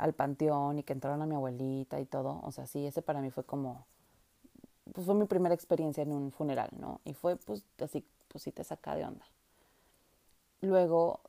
al 0.00 0.14
panteón 0.14 0.78
y 0.78 0.82
que 0.82 0.92
entraron 0.92 1.22
a 1.22 1.26
mi 1.26 1.34
abuelita 1.34 2.00
y 2.00 2.06
todo, 2.06 2.40
o 2.42 2.52
sea, 2.52 2.66
sí, 2.66 2.86
ese 2.86 3.02
para 3.02 3.20
mí 3.20 3.30
fue 3.30 3.44
como, 3.44 3.86
pues 4.92 5.06
fue 5.06 5.14
mi 5.14 5.26
primera 5.26 5.54
experiencia 5.54 6.02
en 6.02 6.12
un 6.12 6.32
funeral, 6.32 6.70
¿no? 6.78 7.00
Y 7.04 7.14
fue 7.14 7.36
pues 7.36 7.64
así, 7.80 8.04
pues 8.28 8.44
sí 8.44 8.52
te 8.52 8.64
saca 8.64 8.94
de 8.96 9.04
onda. 9.04 9.26
Luego, 10.62 11.20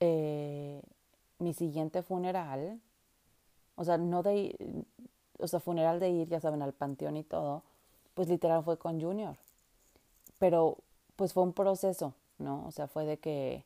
eh, 0.00 0.82
mi 1.38 1.54
siguiente 1.54 2.02
funeral, 2.02 2.80
o 3.76 3.84
sea, 3.84 3.98
no 3.98 4.22
de, 4.22 4.84
o 5.38 5.46
sea, 5.48 5.60
funeral 5.60 6.00
de 6.00 6.10
ir, 6.10 6.28
ya 6.28 6.40
saben, 6.40 6.62
al 6.62 6.72
panteón 6.72 7.16
y 7.16 7.24
todo, 7.24 7.62
pues 8.14 8.28
literal 8.28 8.64
fue 8.64 8.78
con 8.78 9.00
Junior 9.00 9.36
pero 10.40 10.78
pues 11.16 11.34
fue 11.34 11.44
un 11.44 11.52
proceso, 11.52 12.14
¿no? 12.38 12.64
O 12.66 12.72
sea, 12.72 12.88
fue 12.88 13.04
de 13.04 13.18
que 13.18 13.62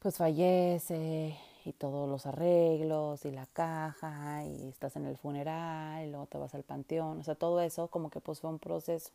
pues 0.00 0.16
fallece 0.16 1.36
y 1.66 1.72
todos 1.72 2.08
los 2.08 2.26
arreglos 2.26 3.24
y 3.24 3.32
la 3.32 3.46
caja 3.46 4.44
y 4.44 4.68
estás 4.68 4.94
en 4.94 5.04
el 5.04 5.16
funeral 5.16 6.06
y 6.06 6.10
luego 6.10 6.26
te 6.26 6.38
vas 6.38 6.54
al 6.54 6.62
panteón, 6.62 7.18
o 7.18 7.24
sea, 7.24 7.34
todo 7.34 7.60
eso 7.60 7.88
como 7.88 8.08
que 8.08 8.20
pues 8.20 8.40
fue 8.40 8.50
un 8.50 8.58
proceso 8.58 9.10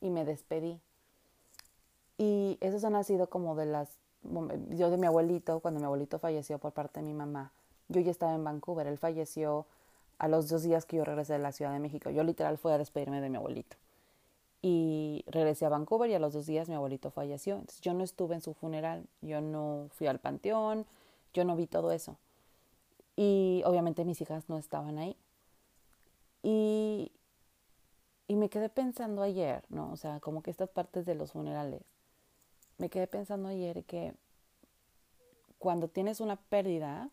y 0.00 0.10
me 0.10 0.24
despedí. 0.24 0.78
Y 2.18 2.58
esos 2.60 2.84
han 2.84 3.02
sido 3.02 3.30
como 3.30 3.54
de 3.54 3.64
las, 3.64 3.88
yo 4.70 4.90
de 4.90 4.98
mi 4.98 5.06
abuelito, 5.06 5.60
cuando 5.60 5.80
mi 5.80 5.86
abuelito 5.86 6.18
falleció 6.18 6.58
por 6.58 6.72
parte 6.72 7.00
de 7.00 7.06
mi 7.06 7.14
mamá, 7.14 7.52
yo 7.88 8.00
ya 8.02 8.10
estaba 8.10 8.34
en 8.34 8.44
Vancouver, 8.44 8.86
él 8.86 8.98
falleció 8.98 9.64
a 10.18 10.28
los 10.28 10.50
dos 10.50 10.62
días 10.62 10.84
que 10.84 10.98
yo 10.98 11.04
regresé 11.04 11.32
de 11.32 11.38
la 11.38 11.52
Ciudad 11.52 11.72
de 11.72 11.78
México, 11.78 12.10
yo 12.10 12.22
literal 12.24 12.58
fui 12.58 12.72
a 12.72 12.78
despedirme 12.78 13.22
de 13.22 13.30
mi 13.30 13.36
abuelito 13.36 13.76
y 14.60 15.24
regresé 15.28 15.64
a 15.64 15.70
Vancouver 15.70 16.10
y 16.10 16.14
a 16.14 16.18
los 16.18 16.34
dos 16.34 16.44
días 16.44 16.68
mi 16.68 16.74
abuelito 16.74 17.10
falleció. 17.10 17.62
Yo 17.80 17.94
no 17.94 18.04
estuve 18.04 18.34
en 18.34 18.42
su 18.42 18.52
funeral, 18.52 19.06
yo 19.22 19.40
no 19.40 19.86
fui 19.94 20.06
al 20.06 20.18
panteón, 20.18 20.84
yo 21.32 21.44
no 21.44 21.56
vi 21.56 21.66
todo 21.66 21.92
eso. 21.92 22.18
Y 23.16 23.62
obviamente 23.66 24.04
mis 24.04 24.20
hijas 24.20 24.48
no 24.48 24.58
estaban 24.58 24.98
ahí. 24.98 25.16
Y, 26.42 27.12
y 28.26 28.36
me 28.36 28.48
quedé 28.48 28.68
pensando 28.68 29.22
ayer, 29.22 29.64
¿no? 29.68 29.92
O 29.92 29.96
sea, 29.96 30.20
como 30.20 30.42
que 30.42 30.50
estas 30.50 30.70
partes 30.70 31.04
de 31.06 31.14
los 31.14 31.32
funerales. 31.32 31.82
Me 32.78 32.88
quedé 32.88 33.06
pensando 33.06 33.48
ayer 33.48 33.84
que 33.84 34.14
cuando 35.58 35.88
tienes 35.88 36.20
una 36.20 36.36
pérdida, 36.36 37.10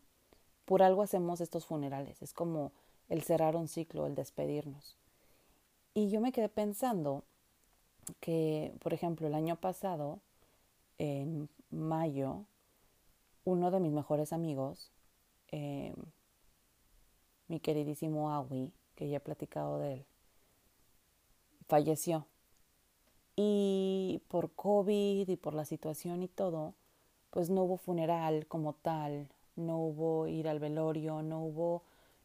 por 0.63 0.81
algo 0.81 1.01
hacemos 1.01 1.41
estos 1.41 1.65
funerales. 1.65 2.21
Es 2.21 2.33
como 2.33 2.71
el 3.09 3.23
cerrar 3.23 3.55
un 3.55 3.67
ciclo, 3.67 4.05
el 4.05 4.15
despedirnos. 4.15 4.97
Y 5.93 6.09
yo 6.09 6.21
me 6.21 6.31
quedé 6.31 6.49
pensando 6.49 7.23
que, 8.19 8.73
por 8.79 8.93
ejemplo, 8.93 9.27
el 9.27 9.33
año 9.33 9.55
pasado, 9.55 10.19
en 10.97 11.49
mayo, 11.69 12.45
uno 13.47 13.71
de 13.71 13.79
mis 13.79 13.93
mejores 13.93 14.33
amigos, 14.33 14.91
eh, 15.53 15.93
mi 17.47 17.61
queridísimo 17.61 18.29
Awi, 18.31 18.73
que 18.95 19.07
ya 19.07 19.17
he 19.17 19.21
platicado 19.21 19.79
de 19.79 19.93
él, 19.93 20.05
falleció. 21.65 22.25
Y 23.37 24.21
por 24.27 24.51
COVID 24.51 25.29
y 25.29 25.37
por 25.37 25.53
la 25.53 25.63
situación 25.63 26.23
y 26.23 26.27
todo, 26.27 26.73
pues 27.29 27.49
no 27.49 27.63
hubo 27.63 27.77
funeral 27.77 28.47
como 28.47 28.73
tal, 28.73 29.29
no 29.55 29.77
hubo 29.77 30.27
ir 30.27 30.49
al 30.49 30.59
velorio, 30.59 31.21
no 31.21 31.41
hubo, 31.41 31.83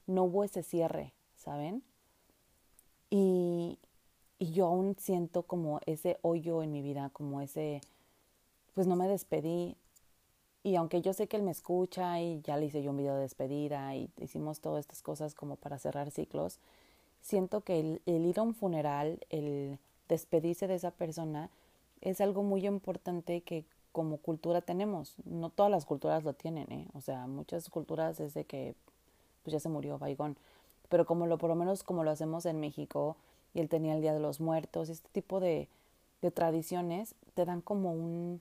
no 0.09 0.25
hubo 0.25 0.43
ese 0.43 0.65
cierre, 0.65 1.13
¿saben? 1.37 1.85
Y, 3.11 3.79
y 4.41 4.51
yo 4.51 4.67
aún 4.67 4.97
siento 4.99 5.45
como 5.45 5.79
ese 5.87 6.19
hoyo 6.23 6.65
en 6.65 6.73
mi 6.73 6.83
vida, 6.83 7.11
como 7.13 7.41
ese, 7.43 7.81
pues 8.75 8.89
no 8.89 8.97
me 8.97 9.07
despedí. 9.07 9.77
Y 10.65 10.77
aunque 10.77 11.03
yo 11.03 11.13
sé 11.13 11.27
que 11.27 11.37
él 11.37 11.43
me 11.43 11.51
escucha 11.51 12.21
y 12.21 12.41
ya 12.43 12.57
le 12.57 12.67
hice 12.67 12.83
yo 12.83 12.91
un 12.91 12.99
video 12.99 13.17
de 13.17 13.23
despedida 13.23 13.97
y 13.97 14.11
hicimos 14.21 14.61
todas 14.61 14.81
estas 14.81 15.03
cosas 15.03 15.35
como 15.35 15.57
para 15.57 15.79
cerrar 15.79 16.11
ciclos, 16.11 16.59
siento 17.21 17.63
que 17.63 17.81
el, 17.81 18.01
ir 18.07 18.39
a 18.39 18.43
un 18.43 18.55
funeral, 18.55 19.19
el 19.31 19.79
despedirse 20.09 20.69
de 20.69 20.77
esa 20.77 20.93
persona, 20.93 21.51
es 22.01 22.21
algo 22.21 22.43
muy 22.43 22.67
importante 22.67 23.41
que 23.41 23.65
como 23.91 24.19
cultura 24.19 24.61
tenemos. 24.61 25.15
No 25.25 25.51
todas 25.51 25.71
las 25.71 25.85
culturas 25.85 26.23
lo 26.25 26.33
tienen, 26.33 26.71
¿eh? 26.71 26.89
O 26.95 27.01
sea, 27.01 27.27
muchas 27.27 27.69
culturas 27.69 28.21
es 28.21 28.35
de 28.35 28.45
que 28.45 28.75
pues 29.43 29.53
ya 29.53 29.61
se 29.61 29.69
murió 29.69 29.99
Baigón. 29.99 30.37
Pero 30.89 31.07
como 31.07 31.27
lo, 31.27 31.39
por 31.39 31.51
lo 31.51 31.57
menos 31.57 31.83
como 31.83 32.05
lo 32.05 32.11
hacemos 32.11 32.47
en 32.47 32.61
México, 32.61 33.17
y 33.55 33.61
él 33.61 33.69
tenía 33.69 33.95
el 33.95 34.01
Día 34.01 34.15
de 34.15 34.21
los 34.21 34.41
Muertos, 34.41 34.89
este 34.89 35.09
tipo 35.11 35.41
de, 35.41 35.69
de 36.23 36.31
tradiciones 36.31 37.15
te 37.35 37.45
dan 37.45 37.61
como 37.61 37.93
un, 37.93 38.41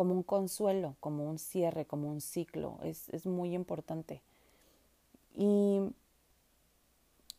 como 0.00 0.14
un 0.14 0.22
consuelo, 0.22 0.96
como 0.98 1.28
un 1.28 1.38
cierre, 1.38 1.84
como 1.84 2.08
un 2.08 2.22
ciclo, 2.22 2.78
es, 2.82 3.10
es 3.10 3.26
muy 3.26 3.54
importante. 3.54 4.22
Y, 5.36 5.82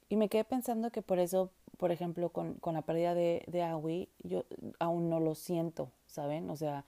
y 0.10 0.15
me 0.15 0.30
quedé 0.30 0.43
pensando 0.43 0.91
que 0.91 1.02
por 1.02 1.17
eso, 1.17 1.50
por 1.80 1.91
ejemplo, 1.91 2.30
con, 2.30 2.54
con 2.54 2.76
la 2.76 2.84
pérdida 2.84 3.15
de, 3.15 3.43
de 3.47 3.63
Awi, 3.63 4.10
yo 4.21 4.43
aún 4.78 5.10
no 5.10 5.19
lo 5.19 5.34
siento, 5.34 5.89
¿saben? 6.06 6.52
O 6.52 6.56
sea, 6.56 6.86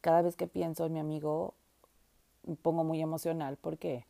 cada 0.00 0.22
vez 0.22 0.34
que 0.34 0.46
pienso 0.46 0.86
en 0.86 0.94
mi 0.94 0.98
amigo, 0.98 1.52
me 2.46 2.56
pongo 2.56 2.82
muy 2.82 3.02
emocional 3.02 3.58
porque 3.60 4.06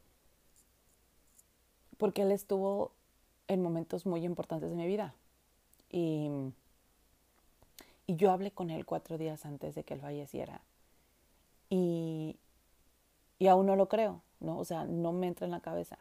porque 1.98 2.22
él 2.22 2.30
estuvo 2.30 2.92
en 3.48 3.60
momentos 3.60 4.06
muy 4.06 4.24
importantes 4.24 4.70
de 4.70 4.76
mi 4.76 4.86
vida. 4.86 5.16
Y, 5.90 6.30
y 8.06 8.14
yo 8.14 8.30
hablé 8.30 8.52
con 8.52 8.70
él 8.70 8.86
cuatro 8.86 9.18
días 9.18 9.44
antes 9.46 9.74
de 9.74 9.82
que 9.82 9.94
él 9.94 10.00
falleciera. 10.00 10.62
Y, 11.74 12.36
y 13.38 13.46
aún 13.46 13.64
no 13.64 13.76
lo 13.76 13.88
creo, 13.88 14.20
¿no? 14.40 14.58
O 14.58 14.64
sea, 14.66 14.84
no 14.84 15.10
me 15.12 15.26
entra 15.26 15.46
en 15.46 15.52
la 15.52 15.60
cabeza. 15.60 15.96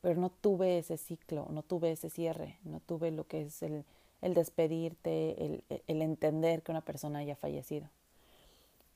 Pero 0.00 0.20
no 0.20 0.30
tuve 0.30 0.78
ese 0.78 0.96
ciclo, 0.96 1.48
no 1.50 1.64
tuve 1.64 1.90
ese 1.90 2.08
cierre, 2.08 2.56
no 2.62 2.78
tuve 2.78 3.10
lo 3.10 3.26
que 3.26 3.42
es 3.42 3.64
el, 3.64 3.84
el 4.22 4.34
despedirte, 4.34 5.44
el, 5.44 5.64
el 5.88 6.02
entender 6.02 6.62
que 6.62 6.70
una 6.70 6.82
persona 6.82 7.18
haya 7.18 7.34
fallecido. 7.34 7.88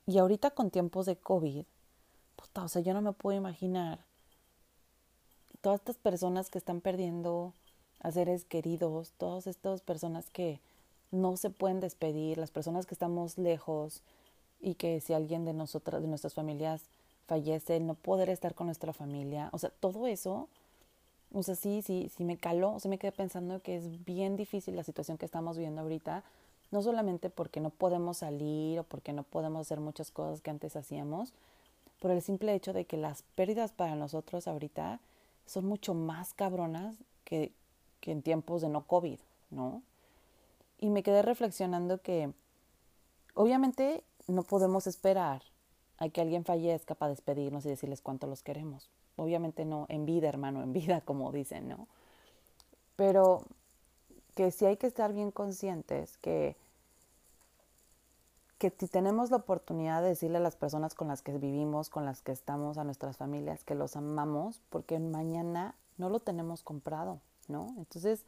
Y 0.06 0.18
ahorita 0.18 0.52
con 0.52 0.70
tiempos 0.70 1.06
de 1.06 1.16
COVID, 1.16 1.64
puta, 2.36 2.62
o 2.62 2.68
sea, 2.68 2.82
yo 2.82 2.94
no 2.94 3.02
me 3.02 3.12
puedo 3.12 3.36
imaginar 3.36 3.98
todas 5.60 5.80
estas 5.80 5.96
personas 5.96 6.50
que 6.50 6.58
están 6.58 6.80
perdiendo 6.80 7.52
a 7.98 8.12
seres 8.12 8.44
queridos, 8.44 9.10
todas 9.18 9.48
estas 9.48 9.80
personas 9.80 10.30
que 10.30 10.60
no 11.10 11.36
se 11.36 11.50
pueden 11.50 11.80
despedir, 11.80 12.38
las 12.38 12.52
personas 12.52 12.86
que 12.86 12.94
estamos 12.94 13.38
lejos 13.38 14.02
y 14.62 14.74
que 14.74 15.00
si 15.00 15.12
alguien 15.12 15.44
de 15.44 15.52
nosotras, 15.52 16.00
de 16.00 16.08
nuestras 16.08 16.34
familias 16.34 16.82
fallece, 17.26 17.80
no 17.80 17.94
poder 17.94 18.30
estar 18.30 18.54
con 18.54 18.66
nuestra 18.66 18.92
familia, 18.92 19.50
o 19.52 19.58
sea, 19.58 19.70
todo 19.80 20.06
eso, 20.06 20.48
o 21.34 21.42
sea, 21.42 21.54
sí, 21.54 21.82
sí, 21.82 22.10
sí 22.16 22.24
me 22.24 22.36
caló, 22.36 22.74
o 22.74 22.80
sea, 22.80 22.88
me 22.88 22.98
quedé 22.98 23.12
pensando 23.12 23.60
que 23.60 23.76
es 23.76 24.04
bien 24.04 24.36
difícil 24.36 24.76
la 24.76 24.84
situación 24.84 25.18
que 25.18 25.26
estamos 25.26 25.56
viviendo 25.56 25.82
ahorita, 25.82 26.22
no 26.70 26.82
solamente 26.82 27.28
porque 27.28 27.60
no 27.60 27.70
podemos 27.70 28.18
salir 28.18 28.80
o 28.80 28.84
porque 28.84 29.12
no 29.12 29.24
podemos 29.24 29.62
hacer 29.62 29.80
muchas 29.80 30.10
cosas 30.10 30.40
que 30.40 30.50
antes 30.50 30.76
hacíamos, 30.76 31.32
por 32.00 32.10
el 32.10 32.22
simple 32.22 32.54
hecho 32.54 32.72
de 32.72 32.84
que 32.84 32.96
las 32.96 33.22
pérdidas 33.34 33.72
para 33.72 33.94
nosotros 33.94 34.48
ahorita 34.48 35.00
son 35.46 35.66
mucho 35.66 35.94
más 35.94 36.34
cabronas 36.34 36.96
que, 37.24 37.52
que 38.00 38.12
en 38.12 38.22
tiempos 38.22 38.62
de 38.62 38.68
no 38.68 38.84
COVID, 38.86 39.18
¿no? 39.50 39.82
Y 40.78 40.90
me 40.90 41.02
quedé 41.02 41.22
reflexionando 41.22 41.98
que 41.98 42.32
obviamente 43.34 44.02
no 44.28 44.42
podemos 44.42 44.86
esperar 44.86 45.42
a 45.98 46.08
que 46.08 46.20
alguien 46.20 46.44
fallezca 46.44 46.94
para 46.94 47.10
despedirnos 47.10 47.64
y 47.64 47.68
decirles 47.68 48.00
cuánto 48.00 48.26
los 48.26 48.42
queremos. 48.42 48.90
Obviamente 49.16 49.64
no, 49.64 49.86
en 49.88 50.06
vida, 50.06 50.28
hermano, 50.28 50.62
en 50.62 50.72
vida, 50.72 51.00
como 51.04 51.32
dicen, 51.32 51.68
¿no? 51.68 51.86
Pero 52.96 53.44
que 54.34 54.50
sí 54.50 54.64
hay 54.64 54.76
que 54.76 54.86
estar 54.86 55.12
bien 55.12 55.30
conscientes 55.30 56.16
que, 56.18 56.56
que 58.58 58.72
si 58.78 58.88
tenemos 58.88 59.30
la 59.30 59.36
oportunidad 59.38 60.02
de 60.02 60.08
decirle 60.08 60.38
a 60.38 60.40
las 60.40 60.56
personas 60.56 60.94
con 60.94 61.08
las 61.08 61.22
que 61.22 61.36
vivimos, 61.36 61.90
con 61.90 62.04
las 62.04 62.22
que 62.22 62.32
estamos, 62.32 62.78
a 62.78 62.84
nuestras 62.84 63.16
familias, 63.16 63.64
que 63.64 63.74
los 63.74 63.96
amamos, 63.96 64.60
porque 64.70 64.98
mañana 64.98 65.74
no 65.98 66.08
lo 66.08 66.20
tenemos 66.20 66.62
comprado, 66.62 67.20
¿no? 67.48 67.74
Entonces, 67.76 68.24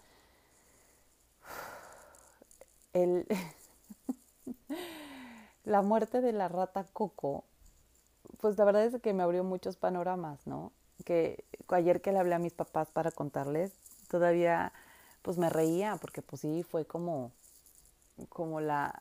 el, 2.93 3.27
la 5.64 5.83
muerte 5.83 6.20
de 6.20 6.33
la 6.33 6.48
rata 6.48 6.85
Coco, 6.92 7.44
pues 8.40 8.59
la 8.59 8.64
verdad 8.64 8.85
es 8.85 9.00
que 9.00 9.12
me 9.12 9.22
abrió 9.22 9.44
muchos 9.44 9.77
panoramas, 9.77 10.46
¿no? 10.46 10.72
Que 11.05 11.44
ayer 11.68 12.00
que 12.00 12.12
le 12.12 12.18
hablé 12.18 12.35
a 12.35 12.38
mis 12.38 12.53
papás 12.53 12.90
para 12.90 13.11
contarles, 13.11 13.72
todavía 14.09 14.72
pues 15.22 15.38
me 15.38 15.48
reía, 15.48 15.96
porque 16.00 16.20
pues 16.22 16.42
sí, 16.42 16.62
fue 16.62 16.85
como, 16.85 17.33
como 18.29 18.61
la, 18.61 19.00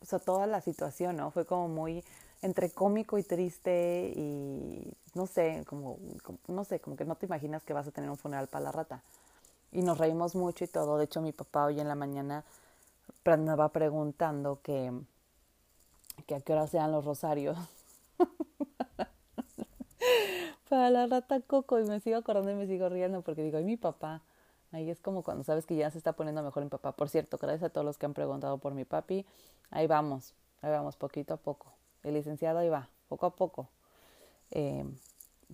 o 0.00 0.04
sea, 0.04 0.20
toda 0.20 0.46
la 0.46 0.60
situación, 0.60 1.16
¿no? 1.16 1.30
Fue 1.32 1.44
como 1.44 1.68
muy 1.68 2.04
entre 2.42 2.70
cómico 2.70 3.18
y 3.18 3.24
triste 3.24 4.12
y 4.14 4.94
no 5.14 5.26
sé, 5.26 5.64
como, 5.66 5.98
no 6.46 6.64
sé, 6.64 6.78
como 6.78 6.96
que 6.96 7.04
no 7.04 7.16
te 7.16 7.26
imaginas 7.26 7.64
que 7.64 7.72
vas 7.72 7.88
a 7.88 7.90
tener 7.90 8.08
un 8.10 8.16
funeral 8.16 8.46
para 8.46 8.64
la 8.64 8.72
rata. 8.72 9.02
Y 9.72 9.82
nos 9.82 9.98
reímos 9.98 10.36
mucho 10.36 10.64
y 10.64 10.68
todo. 10.68 10.96
De 10.96 11.06
hecho, 11.06 11.20
mi 11.20 11.32
papá 11.32 11.66
hoy 11.66 11.80
en 11.80 11.88
la 11.88 11.96
mañana 11.96 12.44
andaba 13.24 13.68
preguntando 13.70 14.60
que, 14.62 14.92
que 16.24 16.34
a 16.34 16.40
qué 16.40 16.52
hora 16.52 16.66
sean 16.66 16.92
los 16.92 17.04
rosarios. 17.04 17.56
para 20.68 20.90
la 20.90 21.06
rata 21.06 21.40
Coco 21.40 21.78
y 21.80 21.84
me 21.84 22.00
sigo 22.00 22.16
acordando 22.16 22.50
y 22.50 22.54
me 22.54 22.66
sigo 22.66 22.88
riendo 22.88 23.22
porque 23.22 23.42
digo, 23.42 23.58
ay, 23.58 23.64
mi 23.64 23.76
papá. 23.76 24.22
Ahí 24.72 24.90
es 24.90 25.00
como 25.00 25.22
cuando 25.22 25.44
sabes 25.44 25.64
que 25.64 25.76
ya 25.76 25.90
se 25.90 25.98
está 25.98 26.12
poniendo 26.14 26.42
mejor 26.42 26.62
mi 26.64 26.68
papá. 26.68 26.92
Por 26.92 27.08
cierto, 27.08 27.38
gracias 27.38 27.64
a 27.64 27.68
todos 27.70 27.84
los 27.84 27.98
que 27.98 28.06
han 28.06 28.14
preguntado 28.14 28.58
por 28.58 28.74
mi 28.74 28.84
papi. 28.84 29.24
Ahí 29.70 29.86
vamos, 29.86 30.34
ahí 30.60 30.70
vamos, 30.70 30.96
poquito 30.96 31.34
a 31.34 31.36
poco. 31.36 31.72
El 32.02 32.14
licenciado 32.14 32.58
ahí 32.58 32.68
va, 32.68 32.88
poco 33.08 33.26
a 33.26 33.34
poco. 33.34 33.68
Eh, 34.50 34.84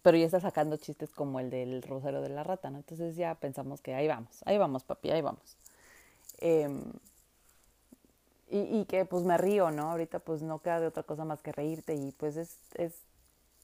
pero 0.03 0.17
ya 0.17 0.25
está 0.25 0.41
sacando 0.41 0.77
chistes 0.77 1.13
como 1.13 1.39
el 1.41 1.51
del 1.51 1.83
rosario 1.83 2.23
de 2.23 2.31
la 2.31 2.43
rata, 2.43 2.71
¿no? 2.71 2.79
Entonces 2.79 3.15
ya 3.15 3.35
pensamos 3.35 3.81
que 3.81 3.95
ahí 3.95 4.09
vamos, 4.09 4.43
ahí 4.47 4.59
vamos, 4.59 4.85
papi, 4.85 5.11
ahí 5.11 5.21
vamos. 5.21 5.57
Em, 6.39 6.83
y, 8.53 8.81
y, 8.81 8.85
que 8.85 9.07
pues 9.07 9.25
me 9.25 9.39
río, 9.39 9.71
¿no? 9.71 9.91
Ahorita 9.91 10.19
pues 10.19 10.43
no 10.43 10.59
queda 10.59 10.79
de 10.79 10.87
otra 10.87 11.03
cosa 11.05 11.25
más 11.25 11.41
que 11.41 11.53
reírte 11.53 11.95
y 11.95 12.13
pues 12.13 12.37
es, 12.37 12.59
es, 12.75 12.93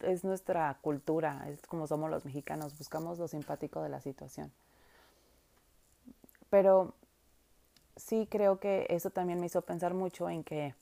es 0.00 0.24
nuestra 0.24 0.78
cultura, 0.80 1.44
es 1.50 1.60
como 1.66 1.86
somos 1.86 2.10
los 2.10 2.24
mexicanos, 2.24 2.76
buscamos 2.78 3.18
lo 3.18 3.28
simpático 3.28 3.82
de 3.82 3.90
la 3.90 4.00
situación. 4.00 4.50
Pero 6.48 6.94
sí 7.96 8.26
creo 8.30 8.60
que 8.60 8.86
eso 8.88 9.10
también 9.10 9.40
me 9.40 9.46
hizo 9.46 9.60
pensar 9.60 9.92
mucho 9.92 10.30
en 10.30 10.42
que 10.42 10.74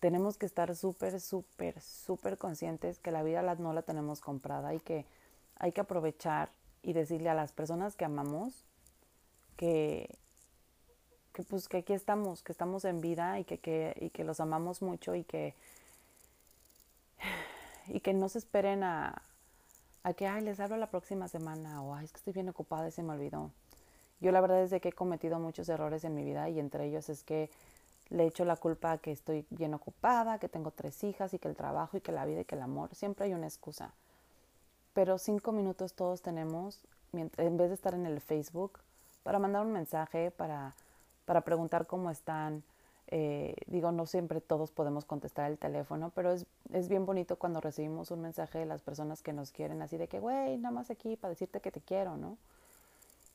tenemos 0.00 0.36
que 0.38 0.46
estar 0.46 0.74
súper, 0.74 1.20
súper, 1.20 1.80
súper 1.80 2.38
conscientes 2.38 2.98
que 2.98 3.12
la 3.12 3.22
vida 3.22 3.42
no 3.54 3.72
la 3.72 3.82
tenemos 3.82 4.20
comprada 4.20 4.74
y 4.74 4.80
que 4.80 5.06
hay 5.60 5.70
que 5.70 5.82
aprovechar 5.82 6.50
y 6.82 6.94
decirle 6.94 7.28
a 7.30 7.34
las 7.34 7.52
personas 7.52 7.94
que 7.94 8.04
amamos 8.04 8.64
que, 9.56 10.18
que 11.36 11.42
pues 11.42 11.68
que 11.68 11.76
aquí 11.76 11.92
estamos, 11.92 12.42
que 12.42 12.50
estamos 12.50 12.86
en 12.86 13.02
vida 13.02 13.38
y 13.38 13.44
que, 13.44 13.58
que, 13.58 13.94
y 14.00 14.08
que 14.08 14.24
los 14.24 14.40
amamos 14.40 14.80
mucho 14.80 15.14
y 15.14 15.22
que, 15.22 15.54
y 17.88 18.00
que 18.00 18.14
no 18.14 18.30
se 18.30 18.38
esperen 18.38 18.82
a, 18.82 19.20
que, 20.16 20.26
ay, 20.26 20.40
les 20.40 20.60
hablo 20.60 20.78
la 20.78 20.88
próxima 20.88 21.28
semana 21.28 21.82
o, 21.82 21.94
ay, 21.94 22.06
es 22.06 22.12
que 22.12 22.16
estoy 22.16 22.32
bien 22.32 22.48
ocupada 22.48 22.88
y 22.88 22.90
se 22.90 23.02
me 23.02 23.12
olvidó. 23.12 23.50
Yo 24.18 24.32
la 24.32 24.40
verdad 24.40 24.62
es 24.62 24.70
de 24.70 24.80
que 24.80 24.88
he 24.88 24.92
cometido 24.92 25.38
muchos 25.38 25.68
errores 25.68 26.04
en 26.04 26.14
mi 26.14 26.24
vida 26.24 26.48
y 26.48 26.58
entre 26.58 26.86
ellos 26.86 27.10
es 27.10 27.22
que 27.22 27.50
le 28.08 28.24
echo 28.24 28.46
la 28.46 28.56
culpa 28.56 28.92
a 28.92 28.98
que 28.98 29.12
estoy 29.12 29.44
bien 29.50 29.74
ocupada, 29.74 30.38
que 30.38 30.48
tengo 30.48 30.70
tres 30.70 31.04
hijas 31.04 31.34
y 31.34 31.38
que 31.38 31.48
el 31.48 31.54
trabajo 31.54 31.98
y 31.98 32.00
que 32.00 32.12
la 32.12 32.24
vida 32.24 32.40
y 32.40 32.44
que 32.46 32.54
el 32.54 32.62
amor. 32.62 32.94
Siempre 32.94 33.26
hay 33.26 33.34
una 33.34 33.46
excusa. 33.46 33.92
Pero 34.94 35.18
cinco 35.18 35.52
minutos 35.52 35.92
todos 35.92 36.22
tenemos, 36.22 36.80
en 37.12 37.56
vez 37.58 37.68
de 37.68 37.74
estar 37.74 37.92
en 37.92 38.06
el 38.06 38.22
Facebook, 38.22 38.78
para 39.22 39.38
mandar 39.38 39.66
un 39.66 39.72
mensaje, 39.72 40.30
para, 40.30 40.74
para 41.26 41.42
preguntar 41.42 41.86
cómo 41.86 42.10
están. 42.10 42.62
Eh, 43.08 43.54
digo, 43.66 43.92
no 43.92 44.06
siempre 44.06 44.40
todos 44.40 44.72
podemos 44.72 45.04
contestar 45.04 45.50
el 45.50 45.58
teléfono, 45.58 46.10
pero 46.14 46.32
es, 46.32 46.46
es 46.72 46.88
bien 46.88 47.06
bonito 47.06 47.36
cuando 47.36 47.60
recibimos 47.60 48.10
un 48.10 48.22
mensaje 48.22 48.58
de 48.58 48.66
las 48.66 48.82
personas 48.82 49.22
que 49.22 49.32
nos 49.32 49.52
quieren, 49.52 49.82
así 49.82 49.96
de 49.96 50.08
que, 50.08 50.18
güey, 50.18 50.56
nada 50.56 50.74
más 50.74 50.90
aquí 50.90 51.16
para 51.16 51.30
decirte 51.30 51.60
que 51.60 51.70
te 51.70 51.80
quiero, 51.80 52.16
¿no? 52.16 52.38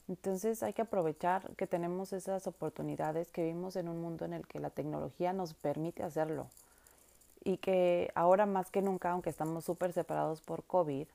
Entonces 0.10 0.62
hay 0.64 0.74
que 0.74 0.82
aprovechar 0.82 1.56
que 1.56 1.68
tenemos 1.68 2.12
esas 2.12 2.48
oportunidades, 2.48 3.32
que 3.32 3.44
vivimos 3.44 3.78
en 3.78 3.88
un 3.88 4.02
mundo 4.02 4.26
en 4.26 4.34
el 4.34 4.46
que 4.48 4.60
la 4.60 4.70
tecnología 4.70 5.32
nos 5.32 5.54
permite 5.54 6.04
hacerlo 6.04 6.48
y 7.44 7.58
que 7.58 8.12
ahora 8.16 8.46
más 8.46 8.70
que 8.72 8.82
nunca, 8.82 9.12
aunque 9.12 9.30
estamos 9.30 9.66
súper 9.66 9.94
separados 9.94 10.42
por 10.42 10.64
COVID, 10.64 11.08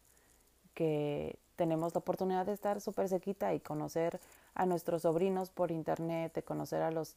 que 0.75 1.39
tenemos 1.57 1.95
la 1.95 1.99
oportunidad 1.99 2.47
de 2.47 2.53
estar 2.53 2.81
súper 2.81 3.09
cerquita 3.09 3.55
y 3.55 3.61
conocer 3.61 4.21
a 4.57 4.65
nuestros 4.65 5.03
sobrinos 5.03 5.51
por 5.51 5.71
internet, 5.71 6.35
de 6.35 6.43
conocer 6.43 6.83
a 6.83 6.91
los 6.91 7.15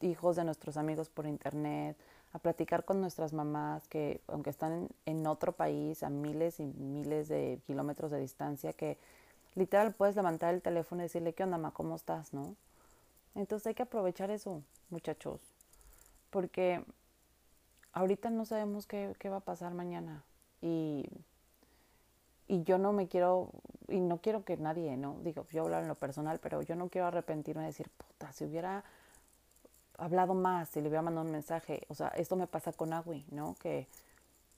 hijos 0.00 0.36
de 0.36 0.44
nuestros 0.44 0.76
amigos 0.76 1.08
por 1.08 1.26
internet, 1.26 1.96
a 2.34 2.38
platicar 2.38 2.84
con 2.84 3.00
nuestras 3.00 3.32
mamás 3.32 3.88
que 3.88 4.20
aunque 4.28 4.50
están 4.50 4.88
en 5.06 5.26
otro 5.26 5.52
país 5.52 6.02
a 6.02 6.10
miles 6.10 6.60
y 6.60 6.64
miles 6.64 7.28
de 7.28 7.58
kilómetros 7.66 8.10
de 8.10 8.20
distancia, 8.20 8.74
que 8.74 8.98
literal 9.54 9.94
puedes 9.94 10.14
levantar 10.14 10.52
el 10.52 10.60
teléfono 10.60 11.00
y 11.00 11.04
decirle, 11.04 11.32
¿qué 11.32 11.44
onda, 11.44 11.56
ma? 11.56 11.70
¿Cómo 11.70 11.96
estás? 11.96 12.34
¿No? 12.34 12.54
Entonces 13.34 13.68
hay 13.68 13.74
que 13.74 13.84
aprovechar 13.84 14.30
eso, 14.30 14.62
muchachos, 14.90 15.40
porque 16.28 16.84
ahorita 17.92 18.28
no 18.28 18.44
sabemos 18.44 18.86
qué, 18.86 19.14
qué 19.18 19.30
va 19.30 19.38
a 19.38 19.40
pasar 19.40 19.72
mañana 19.72 20.22
y, 20.60 21.08
y 22.46 22.62
yo 22.64 22.78
no 22.78 22.92
me 22.92 23.08
quiero, 23.08 23.50
y 23.88 24.00
no 24.00 24.18
quiero 24.18 24.44
que 24.44 24.56
nadie, 24.56 24.96
¿no? 24.96 25.16
Digo, 25.22 25.46
yo 25.50 25.62
hablar 25.62 25.82
en 25.82 25.88
lo 25.88 25.94
personal, 25.94 26.38
pero 26.40 26.62
yo 26.62 26.76
no 26.76 26.88
quiero 26.88 27.06
arrepentirme 27.06 27.62
de 27.62 27.68
decir, 27.68 27.90
puta, 27.90 28.32
si 28.32 28.44
hubiera 28.44 28.84
hablado 29.96 30.34
más, 30.34 30.68
si 30.68 30.80
le 30.80 30.88
hubiera 30.88 31.02
mandado 31.02 31.26
un 31.26 31.32
mensaje, 31.32 31.86
o 31.88 31.94
sea, 31.94 32.08
esto 32.08 32.36
me 32.36 32.46
pasa 32.46 32.72
con 32.72 32.92
Agui, 32.92 33.24
¿no? 33.30 33.54
Que 33.60 33.86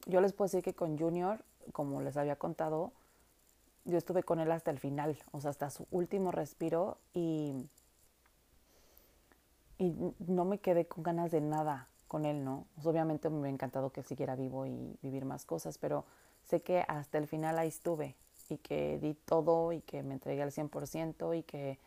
yo 0.07 0.20
les 0.20 0.33
puedo 0.33 0.46
decir 0.46 0.62
que 0.62 0.75
con 0.75 0.99
Junior, 0.99 1.44
como 1.72 2.01
les 2.01 2.16
había 2.16 2.37
contado, 2.37 2.92
yo 3.85 3.99
estuve 3.99 4.22
con 4.22 4.40
él 4.40 4.51
hasta 4.51 4.70
el 4.70 4.79
final, 4.79 5.16
o 5.33 5.40
sea, 5.40 5.51
hasta 5.51 5.70
su 5.70 5.87
último 5.92 6.33
respiro 6.33 6.99
y, 7.14 7.68
y 9.79 9.94
no 10.27 10.44
me 10.44 10.59
quedé 10.59 10.87
con 10.87 11.05
ganas 11.05 11.31
de 11.31 11.40
nada 11.40 11.88
con 12.09 12.25
él, 12.25 12.44
¿no? 12.44 12.66
Obviamente 12.83 13.31
me 13.31 13.49
ha 13.49 13.51
encantado 13.51 13.90
que 13.90 14.03
siguiera 14.03 14.35
vivo 14.35 14.66
y 14.66 14.96
vivir 15.03 15.25
más 15.25 15.44
cosas, 15.44 15.79
pero 15.79 16.05
sé 16.47 16.63
que 16.63 16.85
hasta 16.89 17.19
el 17.19 17.27
final 17.27 17.59
ahí 17.59 17.69
estuve 17.69 18.17
y 18.49 18.59
que 18.59 18.99
di 18.99 19.15
todo 19.15 19.73
y 19.73 19.81
que 19.81 20.03
me 20.03 20.15
entregué 20.15 20.43
al 20.43 20.53
100% 20.53 21.37
y 21.37 21.43
que 21.43 21.79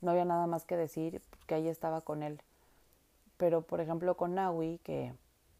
no 0.00 0.10
había 0.10 0.24
nada 0.24 0.46
más 0.46 0.64
que 0.64 0.76
decir 0.76 1.22
porque 1.30 1.54
ahí 1.54 1.68
estaba 1.68 2.00
con 2.00 2.22
él. 2.22 2.40
Pero, 3.36 3.62
por 3.62 3.80
ejemplo, 3.80 4.16
con 4.16 4.34
Naui, 4.34 4.78
que 4.82 5.14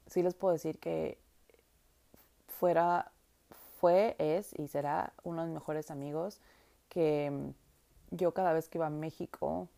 sí 0.06 0.22
les 0.22 0.34
puedo 0.34 0.52
decir 0.52 0.78
que 0.78 1.18
fuera 2.48 3.12
fue, 3.80 4.16
es 4.18 4.58
y 4.58 4.66
será 4.66 5.12
uno 5.22 5.42
de 5.42 5.48
mis 5.48 5.54
mejores 5.54 5.90
amigos 5.90 6.40
que 6.88 7.30
mm, 7.30 8.16
yo 8.16 8.34
cada 8.34 8.52
vez 8.52 8.68
que 8.68 8.78
iba 8.78 8.86
a 8.86 8.90
México, 8.90 9.68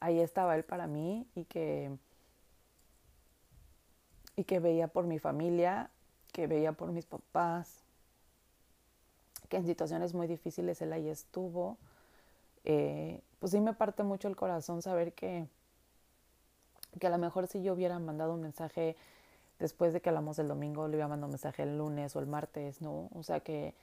ahí 0.00 0.20
estaba 0.20 0.54
él 0.56 0.64
para 0.64 0.86
mí 0.86 1.26
y 1.34 1.44
que, 1.44 1.96
y 4.36 4.44
que 4.44 4.60
veía 4.60 4.88
por 4.88 5.06
mi 5.06 5.18
familia, 5.18 5.90
que 6.38 6.46
veía 6.46 6.70
por 6.70 6.92
mis 6.92 7.04
papás, 7.04 7.82
que 9.48 9.56
en 9.56 9.66
situaciones 9.66 10.14
muy 10.14 10.28
difíciles 10.28 10.80
él 10.80 10.92
ahí 10.92 11.08
estuvo. 11.08 11.78
Eh, 12.62 13.20
pues 13.40 13.50
sí 13.50 13.58
me 13.58 13.72
parte 13.72 14.04
mucho 14.04 14.28
el 14.28 14.36
corazón 14.36 14.80
saber 14.80 15.14
que, 15.14 15.48
que 17.00 17.08
a 17.08 17.10
lo 17.10 17.18
mejor 17.18 17.48
si 17.48 17.60
yo 17.60 17.72
hubiera 17.72 17.98
mandado 17.98 18.34
un 18.34 18.40
mensaje 18.40 18.94
después 19.58 19.92
de 19.92 20.00
que 20.00 20.10
hablamos 20.10 20.38
el 20.38 20.46
domingo, 20.46 20.86
le 20.86 20.98
iba 20.98 21.06
a 21.06 21.08
mandar 21.08 21.24
un 21.24 21.32
mensaje 21.32 21.64
el 21.64 21.76
lunes 21.76 22.14
o 22.14 22.20
el 22.20 22.28
martes, 22.28 22.80
¿no? 22.80 23.08
O 23.14 23.24
sea 23.24 23.40
que, 23.40 23.74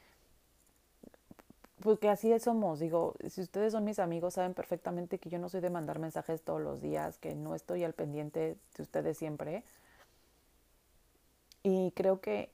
pues 1.81 1.99
que 1.99 2.07
así 2.07 2.39
somos. 2.39 2.79
Digo, 2.79 3.15
si 3.27 3.41
ustedes 3.41 3.73
son 3.73 3.83
mis 3.83 3.99
amigos, 3.99 4.35
saben 4.35 4.53
perfectamente 4.53 5.19
que 5.19 5.29
yo 5.29 5.39
no 5.39 5.49
soy 5.49 5.59
de 5.59 5.69
mandar 5.69 5.99
mensajes 5.99 6.41
todos 6.41 6.61
los 6.61 6.79
días, 6.79 7.17
que 7.17 7.35
no 7.35 7.53
estoy 7.53 7.83
al 7.83 7.91
pendiente 7.91 8.55
de 8.77 8.81
ustedes 8.81 9.17
siempre. 9.17 9.65
Y 11.65 11.89
creo 11.93 12.21
que 12.21 12.51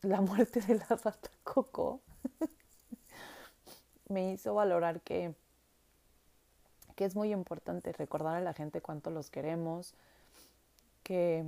la 0.00 0.22
muerte 0.22 0.62
de 0.62 0.76
la 0.76 0.86
rata 0.86 1.28
Coco 1.42 2.00
me 4.08 4.32
hizo 4.32 4.54
valorar 4.54 5.02
que, 5.02 5.34
que 6.96 7.04
es 7.04 7.14
muy 7.14 7.30
importante 7.30 7.92
recordar 7.92 8.36
a 8.36 8.40
la 8.40 8.54
gente 8.54 8.80
cuánto 8.80 9.10
los 9.10 9.28
queremos, 9.28 9.92
que, 11.02 11.44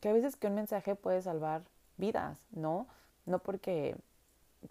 que 0.00 0.08
a 0.08 0.12
veces 0.12 0.36
que 0.36 0.46
un 0.46 0.54
mensaje 0.54 0.94
puede 0.94 1.20
salvar 1.20 1.64
vidas, 1.96 2.38
¿no? 2.52 2.86
No 3.26 3.40
porque, 3.40 3.96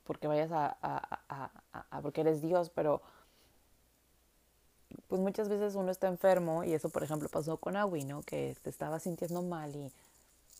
porque 0.06 0.28
vayas 0.28 0.54
a, 0.54 0.78
a, 0.82 1.52
a, 1.73 2.02
porque 2.02 2.21
eres 2.21 2.41
Dios, 2.41 2.69
pero 2.69 3.02
pues 5.10 5.19
muchas 5.19 5.49
veces 5.49 5.76
uno 5.76 5.91
está 5.91 6.08
enfermo 6.08 6.63
y 6.63 6.73
eso 6.73 6.88
por 6.88 7.04
ejemplo 7.04 7.28
pasó 7.28 7.58
con 7.58 7.76
Awi, 7.76 8.06
¿no? 8.06 8.21
Que 8.21 8.56
te 8.62 8.69
estaba 8.69 9.02
sintiendo 9.02 9.41
mal 9.41 9.76
y 9.76 9.91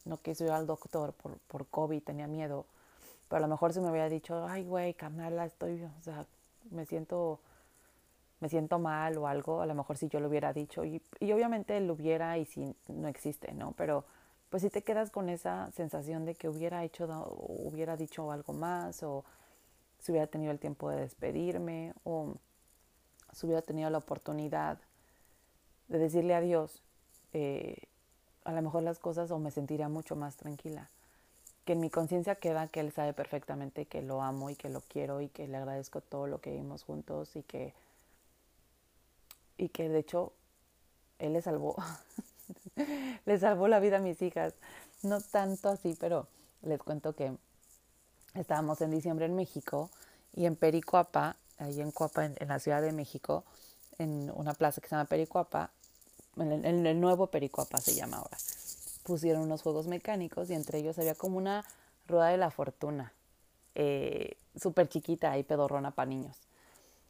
no 0.06 0.18
quiso 0.18 0.46
ir 0.46 0.52
al 0.52 0.68
doctor 0.68 1.14
por, 1.14 1.38
por 1.40 1.68
COVID, 1.68 2.04
tenía 2.04 2.28
miedo. 2.28 2.66
Pero 3.28 3.38
a 3.38 3.42
lo 3.42 3.48
mejor 3.48 3.74
si 3.74 3.80
me 3.80 3.90
hubiera 3.90 4.10
dicho, 4.10 4.46
ay, 4.48 4.64
güey, 4.64 4.94
carnala, 4.94 5.46
estoy, 5.46 5.84
o 5.84 6.02
sea, 6.02 6.26
me 6.72 6.86
siento, 6.86 7.40
me 8.40 8.50
siento 8.50 8.80
mal 8.80 9.18
o 9.18 9.28
algo, 9.28 9.62
a 9.62 9.66
lo 9.66 9.76
mejor 9.76 9.98
si 9.98 10.10
yo 10.10 10.20
lo 10.20 10.28
hubiera 10.28 10.54
dicho. 10.54 10.84
Y, 10.84 11.02
y 11.20 11.32
obviamente 11.32 11.80
lo 11.80 11.94
hubiera 11.94 12.38
y 12.38 12.46
si 12.46 12.76
no 12.88 13.08
existe, 13.08 13.54
¿no? 13.54 13.74
Pero 13.78 14.06
pues 14.50 14.62
si 14.62 14.70
te 14.70 14.84
quedas 14.84 15.10
con 15.10 15.30
esa 15.30 15.72
sensación 15.72 16.26
de 16.26 16.36
que 16.36 16.48
hubiera 16.48 16.84
hecho, 16.84 17.08
hubiera 17.40 17.98
dicho 17.98 18.32
algo 18.32 18.54
más 18.54 19.02
o 19.02 19.26
si 20.00 20.12
hubiera 20.12 20.28
tenido 20.28 20.52
el 20.52 20.60
tiempo 20.60 20.92
de 20.92 20.98
despedirme 20.98 21.94
o 22.04 22.36
si 23.32 23.48
hubiera 23.48 23.64
tenido 23.64 23.90
la 23.90 23.98
oportunidad 23.98 24.78
de 25.88 25.98
decirle 25.98 26.36
adiós, 26.36 26.84
eh, 27.32 27.78
a 28.46 28.52
lo 28.52 28.62
mejor 28.62 28.84
las 28.84 29.00
cosas 29.00 29.32
o 29.32 29.40
me 29.40 29.52
sentiría 29.52 29.90
mucho 29.90 30.16
más 30.16 30.36
tranquila. 30.36 30.90
Que 31.66 31.74
en 31.74 31.80
mi 31.80 31.90
conciencia 31.90 32.36
queda 32.36 32.68
que 32.68 32.82
él 32.82 32.92
sabe 32.92 33.14
perfectamente 33.14 33.86
que 33.86 34.02
lo 34.02 34.22
amo 34.22 34.50
y 34.50 34.56
que 34.56 34.70
lo 34.70 34.82
quiero 34.82 35.22
y 35.22 35.30
que 35.30 35.48
le 35.48 35.58
agradezco 35.58 36.02
todo 36.02 36.28
lo 36.28 36.42
que 36.42 36.52
vimos 36.52 36.84
juntos 36.84 37.36
y 37.36 37.44
que 37.44 37.74
y 39.56 39.70
que 39.70 39.88
de 39.88 40.00
hecho 40.00 40.34
él 41.20 41.34
le 41.34 41.42
salvó 41.42 41.76
le 43.26 43.40
salvó 43.40 43.68
la 43.68 43.80
vida 43.80 43.98
a 43.98 44.02
mis 44.02 44.22
hijas. 44.22 44.54
No 45.04 45.22
tanto 45.22 45.70
así, 45.70 45.96
pero 46.00 46.28
les 46.62 46.80
cuento 46.80 47.14
que 47.14 47.36
estábamos 48.36 48.82
en 48.82 48.92
diciembre 48.92 49.26
en 49.26 49.36
México 49.36 49.90
y 50.34 50.46
en 50.46 50.56
Pericuapa, 50.56 51.36
ahí 51.58 51.82
en 51.82 51.92
Cuapa, 51.92 52.26
en, 52.26 52.48
la 52.48 52.60
Ciudad 52.60 52.82
de 52.82 52.92
México, 52.92 53.44
en 53.98 54.32
una 54.34 54.54
plaza 54.54 54.82
que 54.82 54.88
se 54.88 54.96
llama 54.96 55.08
Pericuapa, 55.08 55.72
en 56.38 56.86
el, 56.86 57.00
nuevo 57.00 57.28
Pericuapa 57.28 57.78
se 57.80 57.94
llama 57.94 58.18
ahora, 58.18 58.38
pusieron 59.04 59.44
unos 59.44 59.62
juegos 59.62 59.88
mecánicos 59.88 60.50
y 60.50 60.54
entre 60.54 60.80
ellos 60.80 60.98
había 60.98 61.16
como 61.16 61.38
una 61.38 61.64
rueda 62.08 62.28
de 62.28 62.38
la 62.38 62.50
fortuna, 62.50 63.14
eh, 63.76 64.38
súper 64.56 64.90
chiquita 64.90 65.38
y 65.38 65.44
pedorrona 65.44 65.92
para 65.92 66.10
niños. 66.10 66.38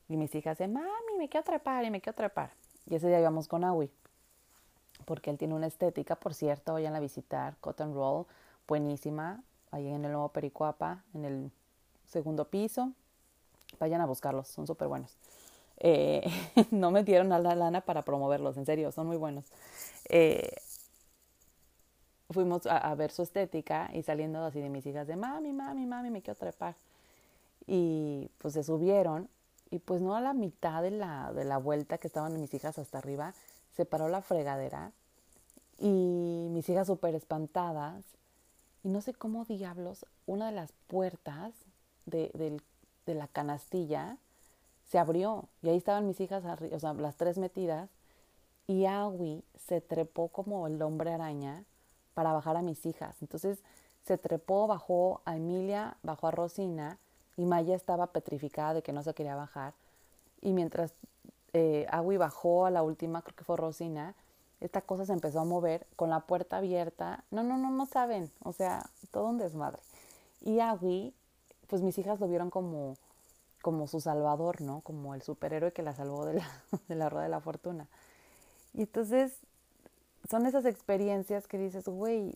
Y 0.10 0.18
mis 0.18 0.34
hijas 0.36 0.58
decían, 0.58 0.74
mami, 0.74 1.18
me 1.18 1.30
quiero 1.30 1.46
trepar 1.46 1.86
y 1.86 1.90
me 1.90 2.02
quiero 2.02 2.16
trepar. 2.16 2.52
Y 2.90 2.96
ese 2.96 3.08
día 3.08 3.20
íbamos 3.20 3.48
con 3.48 3.64
Awi, 3.64 3.90
porque 5.06 5.30
él 5.30 5.38
tiene 5.38 5.54
una 5.54 5.68
estética, 5.68 6.16
por 6.16 6.34
cierto, 6.34 6.74
vayan 6.74 6.96
a 6.96 7.00
visitar 7.00 7.56
Cotton 7.62 7.94
Roll, 7.94 8.26
buenísima, 8.68 9.42
ahí 9.72 9.88
en 9.88 10.06
el 10.06 10.12
nuevo 10.12 10.30
Pericuapa, 10.30 11.04
en 11.14 11.26
el 11.26 11.52
segundo 12.08 12.46
piso. 12.46 12.92
Vayan 13.80 14.02
a 14.02 14.06
buscarlos, 14.06 14.48
son 14.48 14.68
súper 14.68 14.88
buenos. 14.88 15.18
Eh, 15.78 16.24
no 16.72 16.92
me 16.92 17.04
dieron 17.04 17.32
a 17.32 17.40
la 17.40 17.56
lana 17.56 17.82
para 17.82 18.04
promoverlos, 18.04 18.58
en 18.58 18.66
serio, 18.66 18.92
son 18.92 19.08
muy 19.08 19.18
buenos. 19.18 19.46
Eh, 20.10 20.56
fuimos 22.30 22.66
a, 22.66 22.94
ver 22.96 23.12
su 23.12 23.22
estética 23.22 23.90
y 23.94 24.04
saliendo 24.04 24.44
así 24.44 24.60
de 24.60 24.70
mis 24.70 24.86
hijas 24.86 25.08
de 25.08 25.16
mami, 25.16 25.54
mami, 25.54 25.86
mami, 25.86 26.10
me 26.10 26.22
quiero 26.22 26.40
trepar. 26.40 26.76
Y 27.68 28.30
pues 28.40 28.56
se 28.56 28.64
subieron 28.64 29.30
y 29.70 29.80
pues 29.80 30.02
no 30.02 30.16
a 30.16 30.22
la 30.22 30.34
mitad 30.34 30.82
de 30.82 30.92
la, 30.92 31.32
de 31.34 31.46
la 31.46 31.58
vuelta 31.58 31.98
que 31.98 32.08
estaban 32.08 32.40
mis 32.40 32.54
hijas 32.54 32.78
hasta 32.78 32.98
arriba, 32.98 33.34
se 33.76 33.86
paró 33.86 34.10
la 34.10 34.22
fregadera 34.22 34.92
y 35.80 36.48
mis 36.52 36.68
hijas 36.70 36.88
súper 36.88 37.16
espantadas 37.16 38.04
y 38.84 38.90
no 38.90 39.02
sé 39.02 39.14
cómo 39.14 39.46
diablos, 39.46 40.06
una 40.26 40.48
de 40.48 40.52
las 40.52 40.72
puertas 40.88 41.54
de, 42.06 42.30
de, 42.34 42.62
de 43.06 43.16
la 43.16 43.28
canastilla 43.28 44.18
se 44.94 45.00
abrió 45.00 45.46
y 45.64 45.70
ahí 45.70 45.78
estaban 45.78 46.06
mis 46.06 46.20
hijas, 46.20 46.44
o 46.72 46.80
sea, 46.80 46.94
las 46.94 47.16
tres 47.16 47.40
metidas 47.40 47.90
y 48.68 48.86
Awi 48.86 49.44
se 49.58 49.82
trepó 49.82 50.28
como 50.28 50.68
el 50.68 50.80
hombre 50.84 51.12
araña 51.12 51.64
para 52.14 52.32
bajar 52.32 52.58
a 52.58 52.62
mis 52.62 52.86
hijas. 52.86 53.20
Entonces 53.24 53.58
se 54.06 54.20
trepó, 54.20 54.68
bajó 54.68 55.22
a 55.26 55.36
Emilia, 55.36 55.98
bajó 56.04 56.28
a 56.28 56.32
Rosina 56.32 57.00
y 57.38 57.46
Maya 57.46 57.76
estaba 57.76 58.06
petrificada 58.06 58.76
de 58.76 58.84
que 58.84 58.94
no 58.94 59.02
se 59.02 59.16
quería 59.16 59.36
bajar. 59.36 59.74
Y 60.42 60.54
mientras 60.54 60.94
eh, 61.54 61.88
bajó 62.20 62.68
a 62.68 62.70
la 62.70 62.84
última, 62.84 63.24
creo 63.24 63.36
que 63.36 63.46
fue 63.46 63.58
Rosina, 63.58 64.14
esta 64.62 64.82
cosa 64.82 65.08
se 65.08 65.14
empezó 65.14 65.40
a 65.40 65.44
mover 65.44 65.88
con 65.96 66.12
la 66.12 66.20
puerta 66.20 66.58
abierta. 66.58 67.24
No, 67.32 67.42
no, 67.42 67.58
no, 67.58 67.72
no 67.72 67.88
saben. 67.88 68.30
O 68.44 68.54
sea, 68.54 68.86
todo 69.10 69.26
un 69.26 69.40
desmadre. 69.40 69.82
Y 70.42 70.60
Awi, 70.60 71.16
pues 71.66 71.82
mis 71.82 71.98
hijas 71.98 72.20
lo 72.20 72.28
vieron 72.28 72.52
como 72.52 72.96
como 73.64 73.88
su 73.88 74.02
salvador, 74.02 74.60
¿no? 74.60 74.82
Como 74.82 75.16
el 75.16 75.22
superhéroe 75.22 75.72
que 75.72 75.84
la 75.84 75.96
salvó 75.96 76.26
de 76.26 76.34
la, 76.34 76.64
de 76.90 76.96
la 76.96 77.10
rueda 77.10 77.24
de 77.24 77.30
la 77.30 77.40
fortuna. 77.40 77.88
Y 78.74 78.82
entonces 78.82 79.38
son 80.30 80.46
esas 80.46 80.66
experiencias 80.66 81.48
que 81.48 81.58
dices, 81.58 81.86
güey, 81.86 82.36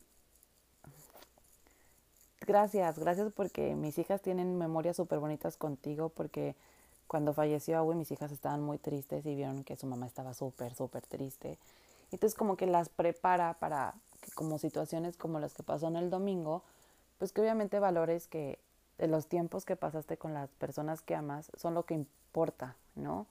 gracias, 2.45 2.97
gracias 2.97 3.33
porque 3.35 3.75
mis 3.75 3.97
hijas 3.97 4.21
tienen 4.21 4.57
memorias 4.57 4.95
súper 4.95 5.19
bonitas 5.19 5.57
contigo, 5.57 6.07
porque 6.07 6.55
cuando 7.07 7.33
falleció 7.33 7.83
güey, 7.83 7.97
mis 7.97 8.11
hijas 8.11 8.31
estaban 8.31 8.63
muy 8.63 8.77
tristes 8.77 9.25
y 9.25 9.35
vieron 9.35 9.65
que 9.65 9.75
su 9.75 9.85
mamá 9.85 10.07
estaba 10.07 10.33
súper, 10.33 10.75
súper 10.75 11.05
triste. 11.05 11.57
Entonces 12.13 12.37
como 12.37 12.55
que 12.55 12.67
las 12.67 12.87
prepara 12.87 13.55
para 13.55 13.95
que 14.21 14.31
como 14.31 14.59
situaciones 14.59 15.17
como 15.17 15.41
las 15.41 15.53
que 15.53 15.63
pasó 15.63 15.89
en 15.89 15.97
el 15.97 16.09
domingo, 16.09 16.63
pues 17.17 17.33
que 17.33 17.41
obviamente 17.41 17.79
valores 17.79 18.27
que 18.27 18.59
de 18.97 19.07
los 19.07 19.27
tiempos 19.27 19.65
que 19.65 19.75
pasaste 19.75 20.17
con 20.17 20.33
las 20.33 20.49
personas 20.51 21.01
que 21.01 21.15
amas 21.15 21.51
son 21.55 21.73
lo 21.73 21.83
que 21.83 21.93
importa, 21.93 22.75
¿no? 22.95 23.27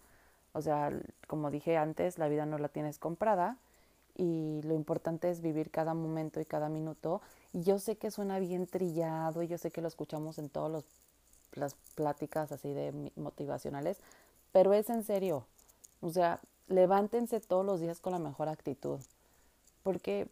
O 0.52 0.62
sea, 0.62 0.90
como 1.26 1.50
dije 1.50 1.76
antes, 1.76 2.18
la 2.18 2.28
vida 2.28 2.46
no 2.46 2.58
la 2.58 2.68
tienes 2.68 2.98
comprada 2.98 3.58
y 4.16 4.62
lo 4.62 4.74
importante 4.74 5.30
es 5.30 5.42
vivir 5.42 5.70
cada 5.70 5.92
momento 5.92 6.40
y 6.40 6.46
cada 6.46 6.68
minuto. 6.68 7.20
Y 7.52 7.62
yo 7.62 7.78
sé 7.78 7.96
que 7.96 8.10
suena 8.10 8.38
bien 8.38 8.66
trillado 8.66 9.42
y 9.42 9.48
yo 9.48 9.58
sé 9.58 9.70
que 9.70 9.82
lo 9.82 9.88
escuchamos 9.88 10.38
en 10.38 10.48
todas 10.48 10.84
las 11.52 11.74
pláticas 11.94 12.52
así 12.52 12.72
de 12.72 13.12
motivacionales, 13.16 13.98
pero 14.52 14.72
es 14.72 14.88
en 14.88 15.02
serio. 15.04 15.46
O 16.00 16.10
sea, 16.10 16.40
levántense 16.68 17.40
todos 17.40 17.64
los 17.64 17.80
días 17.80 18.00
con 18.00 18.12
la 18.12 18.18
mejor 18.18 18.48
actitud. 18.48 19.00
Porque 19.82 20.28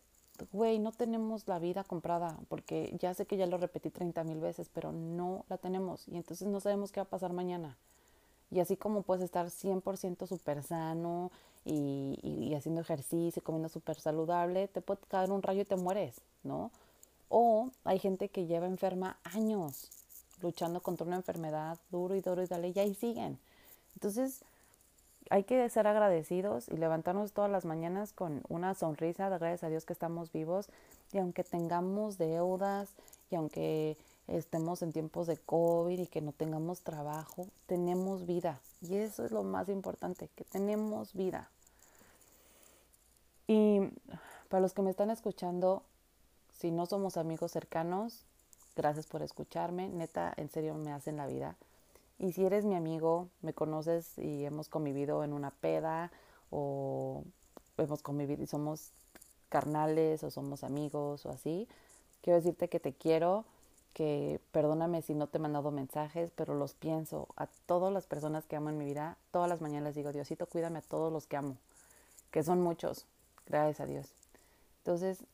güey, 0.53 0.79
no 0.79 0.93
tenemos 0.93 1.47
la 1.49 1.59
vida 1.59 1.85
comprada, 1.85 2.39
porque 2.49 2.97
ya 3.01 3.15
sé 3.15 3.27
que 3.27 3.37
ya 3.37 3.47
lo 3.47 3.59
repetí 3.59 3.91
30 3.91 4.25
mil 4.25 4.41
veces, 4.41 4.69
pero 4.73 4.93
no 4.93 5.45
la 5.49 5.59
tenemos 5.59 6.09
y 6.09 6.17
entonces 6.17 6.49
no 6.49 6.61
sabemos 6.61 6.93
qué 6.93 7.01
va 7.01 7.05
a 7.05 7.09
pasar 7.11 7.33
mañana. 7.33 7.77
Y 8.51 8.61
así 8.61 8.77
como 8.77 9.03
puedes 9.03 9.25
estar 9.25 9.47
100% 9.47 10.27
súper 10.27 10.63
sano 10.63 11.31
y, 11.65 12.19
y, 12.23 12.55
haciendo 12.55 12.83
ejercicio, 12.83 13.43
comiendo 13.43 13.69
súper 13.69 13.99
saludable, 13.99 14.69
te 14.69 14.81
puede 14.81 15.01
caer 15.09 15.33
un 15.33 15.43
rayo 15.43 15.63
y 15.63 15.65
te 15.65 15.77
mueres, 15.77 16.21
¿no? 16.45 16.71
O 17.29 17.71
hay 17.85 17.99
gente 17.99 18.29
que 18.29 18.47
lleva 18.47 18.67
enferma 18.67 19.19
años 19.25 19.91
luchando 20.41 20.83
contra 20.83 21.07
una 21.07 21.17
enfermedad 21.17 21.79
duro 21.91 22.15
y 22.15 22.21
duro 22.21 22.43
y 22.43 22.47
dale, 22.47 22.73
y 22.75 22.79
ahí 22.79 22.95
siguen. 22.95 23.39
Entonces, 23.95 24.45
hay 25.31 25.45
que 25.45 25.69
ser 25.71 25.87
agradecidos 25.87 26.69
y 26.69 26.77
levantarnos 26.77 27.33
todas 27.33 27.51
las 27.51 27.65
mañanas 27.65 28.13
con 28.13 28.43
una 28.49 28.75
sonrisa 28.75 29.31
de 29.31 29.39
gracias 29.39 29.65
a 29.65 29.69
Dios 29.69 29.85
que 29.85 29.93
estamos 29.93 30.33
vivos 30.33 30.69
y 31.13 31.19
aunque 31.19 31.45
tengamos 31.45 32.19
deudas 32.19 32.91
y 33.31 33.37
aunque 33.37 33.97
estemos 34.29 34.83
en 34.83 34.93
tiempos 34.93 35.27
de 35.27 35.37
COVID 35.37 35.99
y 35.99 36.07
que 36.07 36.21
no 36.21 36.33
tengamos 36.33 36.83
trabajo, 36.83 37.47
tenemos 37.67 38.27
vida 38.27 38.61
y 38.81 38.97
eso 38.97 39.25
es 39.25 39.33
lo 39.33 39.43
más 39.43 39.69
importante, 39.69 40.29
que 40.35 40.45
tenemos 40.45 41.15
vida. 41.15 41.49
Y 43.47 43.81
para 44.49 44.61
los 44.61 44.73
que 44.73 44.83
me 44.83 44.91
están 44.91 45.11
escuchando, 45.11 45.83
si 46.53 46.71
no 46.71 46.87
somos 46.87 47.17
amigos 47.17 47.53
cercanos, 47.53 48.25
gracias 48.77 49.07
por 49.07 49.23
escucharme, 49.23 49.89
neta, 49.89 50.33
en 50.37 50.49
serio 50.49 50.75
me 50.75 50.93
hacen 50.93 51.17
la 51.17 51.27
vida. 51.27 51.57
Y 52.19 52.33
si 52.33 52.45
eres 52.45 52.65
mi 52.65 52.75
amigo, 52.75 53.29
me 53.43 53.53
conoces 53.53 54.19
y 54.19 54.45
hemos 54.45 54.69
convivido 54.69 55.25
en 55.25 55.33
una 55.33 55.51
peda 55.51 56.13
o 56.51 57.25
hemos 57.77 58.03
convivido 58.03 58.43
y 58.43 58.47
somos 58.47 58.93
carnales 59.49 60.23
o 60.25 60.31
somos 60.31 60.65
amigos 60.65 61.27
o 61.27 61.31
así, 61.31 61.69
quiero 62.23 62.39
decirte 62.39 62.69
que 62.69 62.81
te 62.81 62.93
quiero, 62.93 63.45
que 63.93 64.41
perdóname 64.51 65.03
si 65.03 65.15
no 65.15 65.29
te 65.29 65.39
he 65.39 65.41
mandado 65.41 65.71
mensajes, 65.71 66.33
pero 66.35 66.55
los 66.55 66.75
pienso 66.75 67.29
a 67.37 67.47
todas 67.67 67.93
las 67.93 68.07
personas 68.07 68.47
que 68.47 68.57
amo 68.57 68.71
en 68.71 68.79
mi 68.79 68.85
vida. 68.85 69.17
Todas 69.31 69.49
las 69.49 69.61
mañanas 69.61 69.95
digo, 69.95 70.13
Diosito, 70.13 70.47
cuídame 70.47 70.81
a 70.81 70.83
todos 70.83 71.13
los 71.13 71.27
que 71.27 71.37
amo, 71.37 71.57
que 72.31 72.43
son 72.43 72.61
muchos, 72.61 73.07
gracias 73.47 73.81
a 73.81 73.87
Dios. 73.87 74.13
Entonces, 74.79 75.25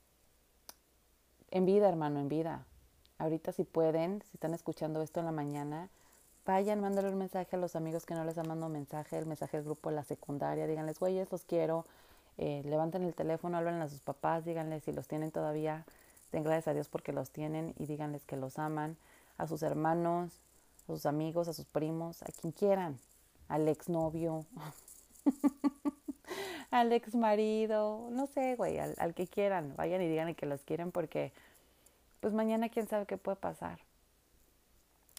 en 1.51 1.65
vida, 1.65 1.89
hermano, 1.89 2.21
en 2.21 2.29
vida, 2.29 2.67
ahorita 3.19 3.53
si 3.53 3.65
pueden, 3.65 4.23
si 4.31 4.37
están 4.37 4.53
escuchando 4.53 5.01
esto 5.01 5.21
en 5.21 5.27
la 5.27 5.33
mañana, 5.33 5.89
vayan, 6.47 6.81
mándale 6.81 7.09
un 7.11 7.19
mensaje 7.19 7.57
a 7.57 7.59
los 7.59 7.77
amigos 7.77 8.07
que 8.07 8.15
no 8.15 8.25
les 8.25 8.39
han 8.39 8.49
mandado 8.49 8.71
mensaje, 8.71 9.19
el 9.19 9.27
mensaje 9.27 9.57
del 9.57 9.65
grupo 9.65 9.91
de 9.91 9.97
la 9.97 10.05
secundaria, 10.05 10.67
díganles, 10.67 10.99
güeyes, 10.99 11.31
los 11.31 11.45
quiero, 11.45 11.87
eh, 12.39 12.63
levanten 12.65 13.03
el 13.03 13.15
teléfono, 13.15 13.59
hablen 13.59 13.81
a 13.83 13.89
sus 13.89 14.01
papás, 14.01 14.45
díganles 14.45 14.85
si 14.85 14.93
los 14.93 15.07
tienen 15.07 15.31
todavía, 15.31 15.85
den 16.33 16.43
gracias 16.43 16.69
a 16.69 16.75
Dios 16.75 16.89
porque 16.89 17.13
los 17.13 17.31
tienen 17.31 17.75
y 17.79 17.87
díganles 17.87 18.25
que 18.25 18.37
los 18.37 18.59
aman, 18.59 18.97
a 19.39 19.47
sus 19.47 19.63
hermanos, 19.63 20.33
a 20.85 20.93
sus 20.93 21.07
amigos, 21.07 21.49
a 21.49 21.53
sus 21.53 21.67
primos, 21.67 22.23
a 22.23 22.27
quien 22.27 22.53
quieran, 22.53 22.99
al 23.49 23.69
exnovio, 23.69 24.47
al 26.71 26.93
ex 26.93 27.15
marido, 27.15 28.09
no 28.11 28.27
sé, 28.27 28.57
güey, 28.57 28.79
al, 28.79 28.95
al 28.99 29.15
que 29.15 29.27
quieran, 29.27 29.75
vayan 29.77 30.03
y 30.03 30.09
digan 30.09 30.35
que 30.35 30.47
los 30.47 30.63
quieren 30.63 30.93
porque 30.93 31.33
pues 32.21 32.33
mañana 32.35 32.69
quién 32.69 32.87
sabe 32.87 33.07
qué 33.07 33.17
puede 33.17 33.37
pasar. 33.37 33.81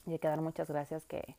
Y 0.05 0.13
hay 0.13 0.19
que 0.19 0.27
dar 0.27 0.41
muchas 0.41 0.69
gracias 0.69 1.05
que, 1.05 1.35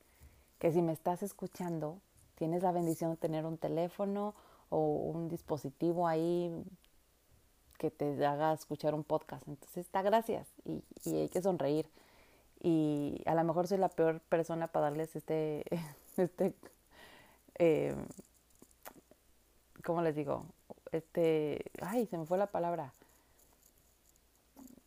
que 0.59 0.73
si 0.73 0.83
me 0.83 0.93
estás 0.93 1.23
escuchando, 1.23 2.01
tienes 2.37 2.63
la 2.63 2.73
bendición 2.73 3.11
de 3.11 3.17
tener 3.17 3.45
un 3.45 3.59
teléfono 3.59 4.35
o 4.69 4.79
un 4.79 5.29
dispositivo 5.29 6.09
ahí 6.09 6.53
que 7.79 7.91
te 7.91 8.25
haga 8.25 8.53
escuchar 8.53 8.95
un 8.95 9.05
podcast. 9.05 9.47
Entonces 9.49 9.79
está 9.79 10.03
gracias 10.03 10.49
y, 10.65 10.85
y 11.05 11.17
hay 11.17 11.29
que 11.29 11.43
sonreír. 11.43 11.91
Y 12.63 13.21
a 13.27 13.35
lo 13.35 13.43
mejor 13.43 13.67
soy 13.67 13.79
la 13.79 13.89
peor 13.89 14.21
persona 14.21 14.69
para 14.69 14.85
darles 14.85 15.17
este, 15.17 15.65
este, 16.17 16.55
eh, 17.59 17.97
¿cómo 19.85 20.01
les 20.03 20.15
digo? 20.15 20.47
Este, 20.93 21.73
ay, 21.81 22.07
se 22.07 22.19
me 22.19 22.25
fue 22.25 22.39
la 22.39 22.47
palabra. 22.47 22.95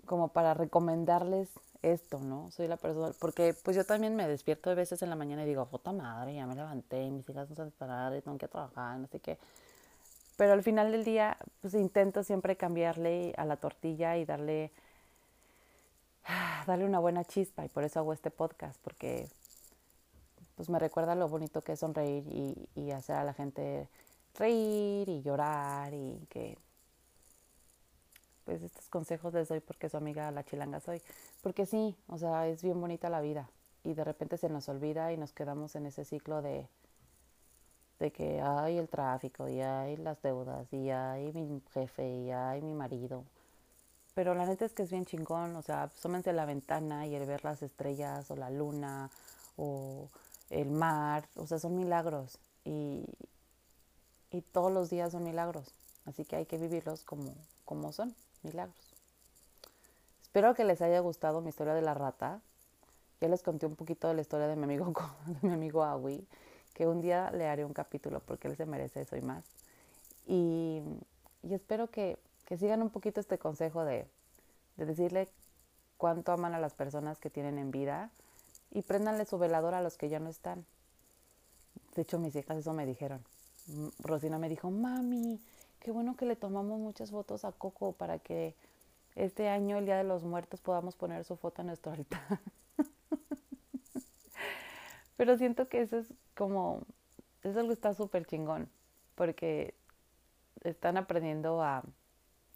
Como 0.06 0.30
para 0.30 0.54
recomendarles 0.54 1.50
esto, 1.82 2.20
¿no? 2.20 2.50
Soy 2.52 2.68
la 2.68 2.78
persona, 2.78 3.14
porque 3.20 3.56
pues 3.64 3.76
yo 3.76 3.86
también 3.86 4.16
me 4.16 4.28
despierto 4.28 4.70
de 4.70 4.76
veces 4.76 5.02
en 5.02 5.10
la 5.10 5.16
mañana 5.16 5.44
y 5.44 5.48
digo, 5.48 5.66
puta 5.66 5.92
madre, 5.92 6.36
ya 6.36 6.46
me 6.46 6.56
levanté, 6.56 7.10
mis 7.10 7.28
hijas 7.30 7.50
no 7.50 7.56
saben 7.56 7.72
parar, 7.72 8.20
tengo 8.22 8.38
que 8.38 8.48
trabajar, 8.48 8.98
no 9.00 9.08
sé 9.08 9.20
qué. 9.20 9.38
Pero 10.38 10.54
al 10.54 10.64
final 10.64 10.92
del 10.92 11.04
día, 11.04 11.38
pues 11.62 11.74
intento 11.76 12.24
siempre 12.24 12.58
cambiarle 12.58 13.34
a 13.38 13.46
la 13.46 13.58
tortilla 13.58 14.18
y 14.18 14.26
darle, 14.26 14.72
darle 16.68 16.86
una 16.86 17.00
buena 17.00 17.24
chispa 17.24 17.66
y 17.66 17.70
por 17.70 17.84
eso 17.84 18.00
hago 18.00 18.14
este 18.14 18.32
podcast, 18.32 18.80
porque 18.84 19.30
pues 20.56 20.70
me 20.70 20.80
recuerda 20.80 21.16
lo 21.16 21.30
bonito 21.30 21.62
que 21.62 21.74
es 21.74 21.80
sonreír 21.80 22.68
y 22.76 22.92
hacer 22.92 23.18
a 23.18 23.24
la 23.24 23.34
gente 23.34 23.90
reír 24.38 25.10
y 25.10 25.22
llorar 25.22 25.94
y 25.94 26.26
que 26.30 26.58
pues 28.46 28.62
estos 28.62 28.88
consejos 28.90 29.34
les 29.34 29.50
doy 29.50 29.60
porque 29.60 29.90
su 29.90 29.98
amiga 29.98 30.32
la 30.32 30.44
chilanga 30.44 30.80
soy. 30.80 31.02
Porque 31.42 31.66
sí, 31.66 31.96
o 32.08 32.18
sea, 32.18 32.48
es 32.48 32.64
bien 32.64 32.80
bonita 32.80 33.10
la 33.10 33.22
vida 33.22 33.50
y 33.84 33.94
de 33.94 34.04
repente 34.04 34.38
se 34.38 34.50
nos 34.50 34.70
olvida 34.70 35.12
y 35.12 35.18
nos 35.18 35.34
quedamos 35.34 35.76
en 35.76 35.86
ese 35.88 36.06
ciclo 36.06 36.42
de, 36.42 36.68
de 38.00 38.12
que 38.12 38.42
hay 38.42 38.78
el 38.78 38.88
tráfico 38.88 39.48
y 39.50 39.62
hay 39.62 39.98
las 39.98 40.22
deudas 40.22 40.72
y 40.72 40.90
hay 40.90 41.32
mi 41.34 41.62
jefe 41.74 42.08
y 42.08 42.32
hay 42.32 42.62
mi 42.62 42.74
marido. 42.74 43.24
Pero 44.14 44.34
la 44.34 44.46
neta 44.46 44.66
es 44.66 44.74
que 44.74 44.84
es 44.84 44.92
bien 44.92 45.06
chingón, 45.06 45.56
o 45.56 45.62
sea, 45.62 45.84
asómense 45.84 46.32
la 46.34 46.46
ventana 46.46 47.06
y 47.06 47.16
el 47.16 47.26
ver 47.26 47.44
las 47.44 47.62
estrellas 47.62 48.32
o 48.32 48.36
la 48.36 48.50
luna 48.50 49.12
o 49.58 50.10
el 50.50 50.70
mar, 50.70 51.28
o 51.36 51.48
sea, 51.48 51.60
son 51.60 51.76
milagros 51.76 52.38
y, 52.64 53.06
y 54.32 54.42
todos 54.42 54.72
los 54.72 54.90
días 54.90 55.12
son 55.12 55.24
milagros, 55.24 55.68
así 56.06 56.24
que 56.24 56.38
hay 56.38 56.46
que 56.46 56.58
vivirlos 56.58 57.04
como, 57.04 57.34
como 57.66 57.92
son 57.92 58.16
milagros. 58.46 58.76
Espero 60.22 60.54
que 60.54 60.64
les 60.64 60.82
haya 60.82 61.00
gustado 61.00 61.42
mi 61.42 61.50
historia 61.50 61.74
de 61.74 61.82
la 61.82 61.94
rata. 61.94 62.42
Ya 63.22 63.30
les 63.30 63.42
conté 63.42 63.66
un 63.66 63.76
poquito 63.76 64.08
de 64.08 64.14
la 64.14 64.22
historia 64.22 64.48
de 64.48 64.56
mi 64.56 64.64
amigo, 64.64 64.94
de 65.26 65.48
mi 65.48 65.54
amigo 65.54 65.84
Awi, 65.84 66.28
que 66.74 66.88
un 66.88 67.02
día 67.02 67.32
le 67.32 67.48
haré 67.48 67.64
un 67.64 67.74
capítulo 67.74 68.20
porque 68.20 68.48
él 68.48 68.58
se 68.58 68.66
merece 68.66 69.02
eso 69.02 69.16
y 69.16 69.22
más. 69.22 69.46
Y, 70.28 70.82
espero 71.50 71.90
que, 71.90 72.18
sigan 72.58 72.82
un 72.82 72.90
poquito 72.90 73.20
este 73.20 73.38
consejo 73.38 73.86
de, 73.86 74.08
de 74.78 74.86
decirle 74.86 75.30
cuánto 75.98 76.32
aman 76.32 76.54
a 76.54 76.60
las 76.60 76.74
personas 76.74 77.18
que 77.20 77.30
tienen 77.30 77.58
en 77.58 77.72
vida 77.72 78.10
y 78.72 78.82
préndanle 78.82 79.26
su 79.26 79.38
velador 79.38 79.74
a 79.74 79.82
los 79.82 79.98
que 79.98 80.10
ya 80.10 80.20
no 80.20 80.30
están. 80.30 80.66
De 81.96 82.02
hecho, 82.02 82.20
mis 82.20 82.36
hijas 82.36 82.58
eso 82.58 82.74
me 82.74 82.86
dijeron. 82.86 83.24
Rosina 84.00 84.38
me 84.38 84.50
dijo, 84.50 84.70
mami, 84.70 85.40
qué 85.86 85.92
bueno 85.92 86.18
que 86.18 86.26
le 86.26 86.36
tomamos 86.36 86.80
muchas 86.80 87.12
fotos 87.12 87.46
a 87.46 87.52
Coco 87.52 87.92
para 87.92 88.18
que 88.18 88.56
este 89.14 89.50
año, 89.50 89.78
el 89.78 89.86
Día 89.86 89.98
de 89.98 90.04
los 90.04 90.24
Muertos, 90.24 90.60
podamos 90.60 90.96
poner 90.96 91.24
su 91.26 91.36
foto 91.36 91.62
en 91.62 91.68
nuestro 91.68 91.92
altar. 91.92 92.40
Pero 95.16 95.38
siento 95.38 95.70
que 95.70 95.82
eso 95.82 96.00
es 96.00 96.08
como, 96.36 96.82
eso 97.44 97.72
está 97.72 97.94
súper 97.94 98.26
chingón, 98.26 98.68
porque 99.14 99.76
están 100.64 100.98
aprendiendo 100.98 101.62
a, 101.62 101.84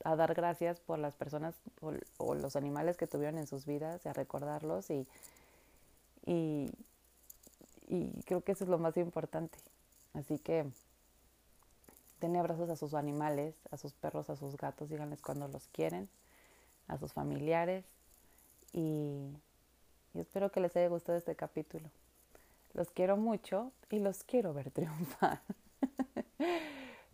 dar 0.03 0.33
gracias 0.33 0.79
por 0.79 0.97
las 0.97 1.13
personas 1.13 1.53
o, 1.81 1.93
o, 2.17 2.33
los 2.33 2.55
animales 2.55 2.97
que 2.97 3.05
tuvieron 3.05 3.37
en 3.37 3.45
sus 3.45 3.67
vidas, 3.67 4.03
y 4.07 4.09
a 4.09 4.13
recordarlos 4.13 4.89
y, 4.89 5.07
y, 6.25 6.71
y 7.87 8.09
creo 8.25 8.41
que 8.41 8.53
eso 8.53 8.63
es 8.63 8.71
lo 8.71 8.79
más 8.79 8.97
importante. 8.97 9.59
Así 10.15 10.39
que 10.39 10.65
denle 12.19 12.39
abrazos 12.39 12.69
a 12.69 12.75
sus 12.75 12.93
animales, 12.93 13.55
a 13.71 13.77
sus 13.77 13.93
perros, 13.93 14.29
a 14.29 14.35
sus 14.35 14.57
gatos, 14.57 14.89
díganles 14.89 15.21
cuando 15.21 15.47
los 15.47 15.67
quieren, 15.67 16.09
a 16.87 16.97
sus 16.97 17.13
familiares 17.13 17.85
y, 18.73 19.37
y 20.13 20.19
espero 20.19 20.51
que 20.51 20.59
les 20.59 20.75
haya 20.75 20.87
gustado 20.87 21.17
este 21.17 21.35
capítulo. 21.35 21.89
Los 22.73 22.91
quiero 22.91 23.17
mucho 23.17 23.71
y 23.89 23.99
los 23.99 24.23
quiero 24.23 24.53
ver 24.53 24.71
triunfar. 24.71 25.41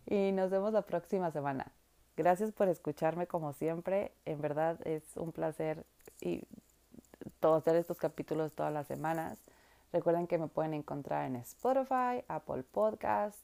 y 0.06 0.32
nos 0.32 0.50
vemos 0.50 0.72
la 0.72 0.82
próxima 0.82 1.30
semana. 1.30 1.72
Gracias 2.16 2.52
por 2.52 2.68
escucharme 2.68 3.26
como 3.26 3.52
siempre. 3.52 4.12
En 4.24 4.40
verdad 4.40 4.78
es 4.86 5.02
un 5.16 5.32
placer 5.32 5.84
y 6.20 6.42
hacer 7.54 7.76
estos 7.76 7.98
capítulos 7.98 8.52
todas 8.54 8.72
las 8.72 8.86
semanas. 8.86 9.38
Recuerden 9.92 10.26
que 10.26 10.38
me 10.38 10.48
pueden 10.48 10.74
encontrar 10.74 11.26
en 11.26 11.36
Spotify, 11.36 12.24
Apple 12.28 12.64
Podcast, 12.64 13.38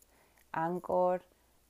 Anchor, 0.51 1.23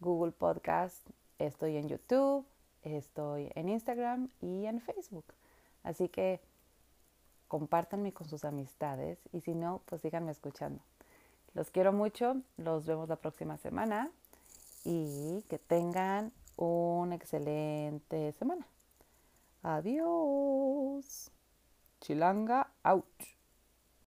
Google 0.03 0.33
Podcast, 0.33 1.09
estoy 1.39 1.77
en 1.77 1.89
YouTube, 1.89 2.45
estoy 2.83 3.51
en 3.55 3.69
Instagram 3.69 4.29
y 4.41 4.67
en 4.67 4.81
Facebook. 4.81 5.25
Así 5.85 6.09
que 6.09 6.41
compártanme 7.47 8.13
con 8.13 8.29
sus 8.29 8.45
amistades 8.45 9.21
y 9.33 9.41
si 9.41 9.55
no, 9.55 9.81
pues 9.87 10.03
síganme 10.03 10.33
escuchando. 10.33 10.83
Los 11.55 11.71
quiero 11.71 11.93
mucho, 11.93 12.43
los 12.57 12.85
vemos 12.85 13.09
la 13.09 13.17
próxima 13.17 13.57
semana 13.59 14.11
y 14.85 15.43
que 15.49 15.59
tengan 15.59 16.33
una 16.57 17.15
excelente 17.15 18.33
semana. 18.33 18.67
Adiós. 19.63 21.31
Chilanga 22.01 22.73
out. 22.83 23.07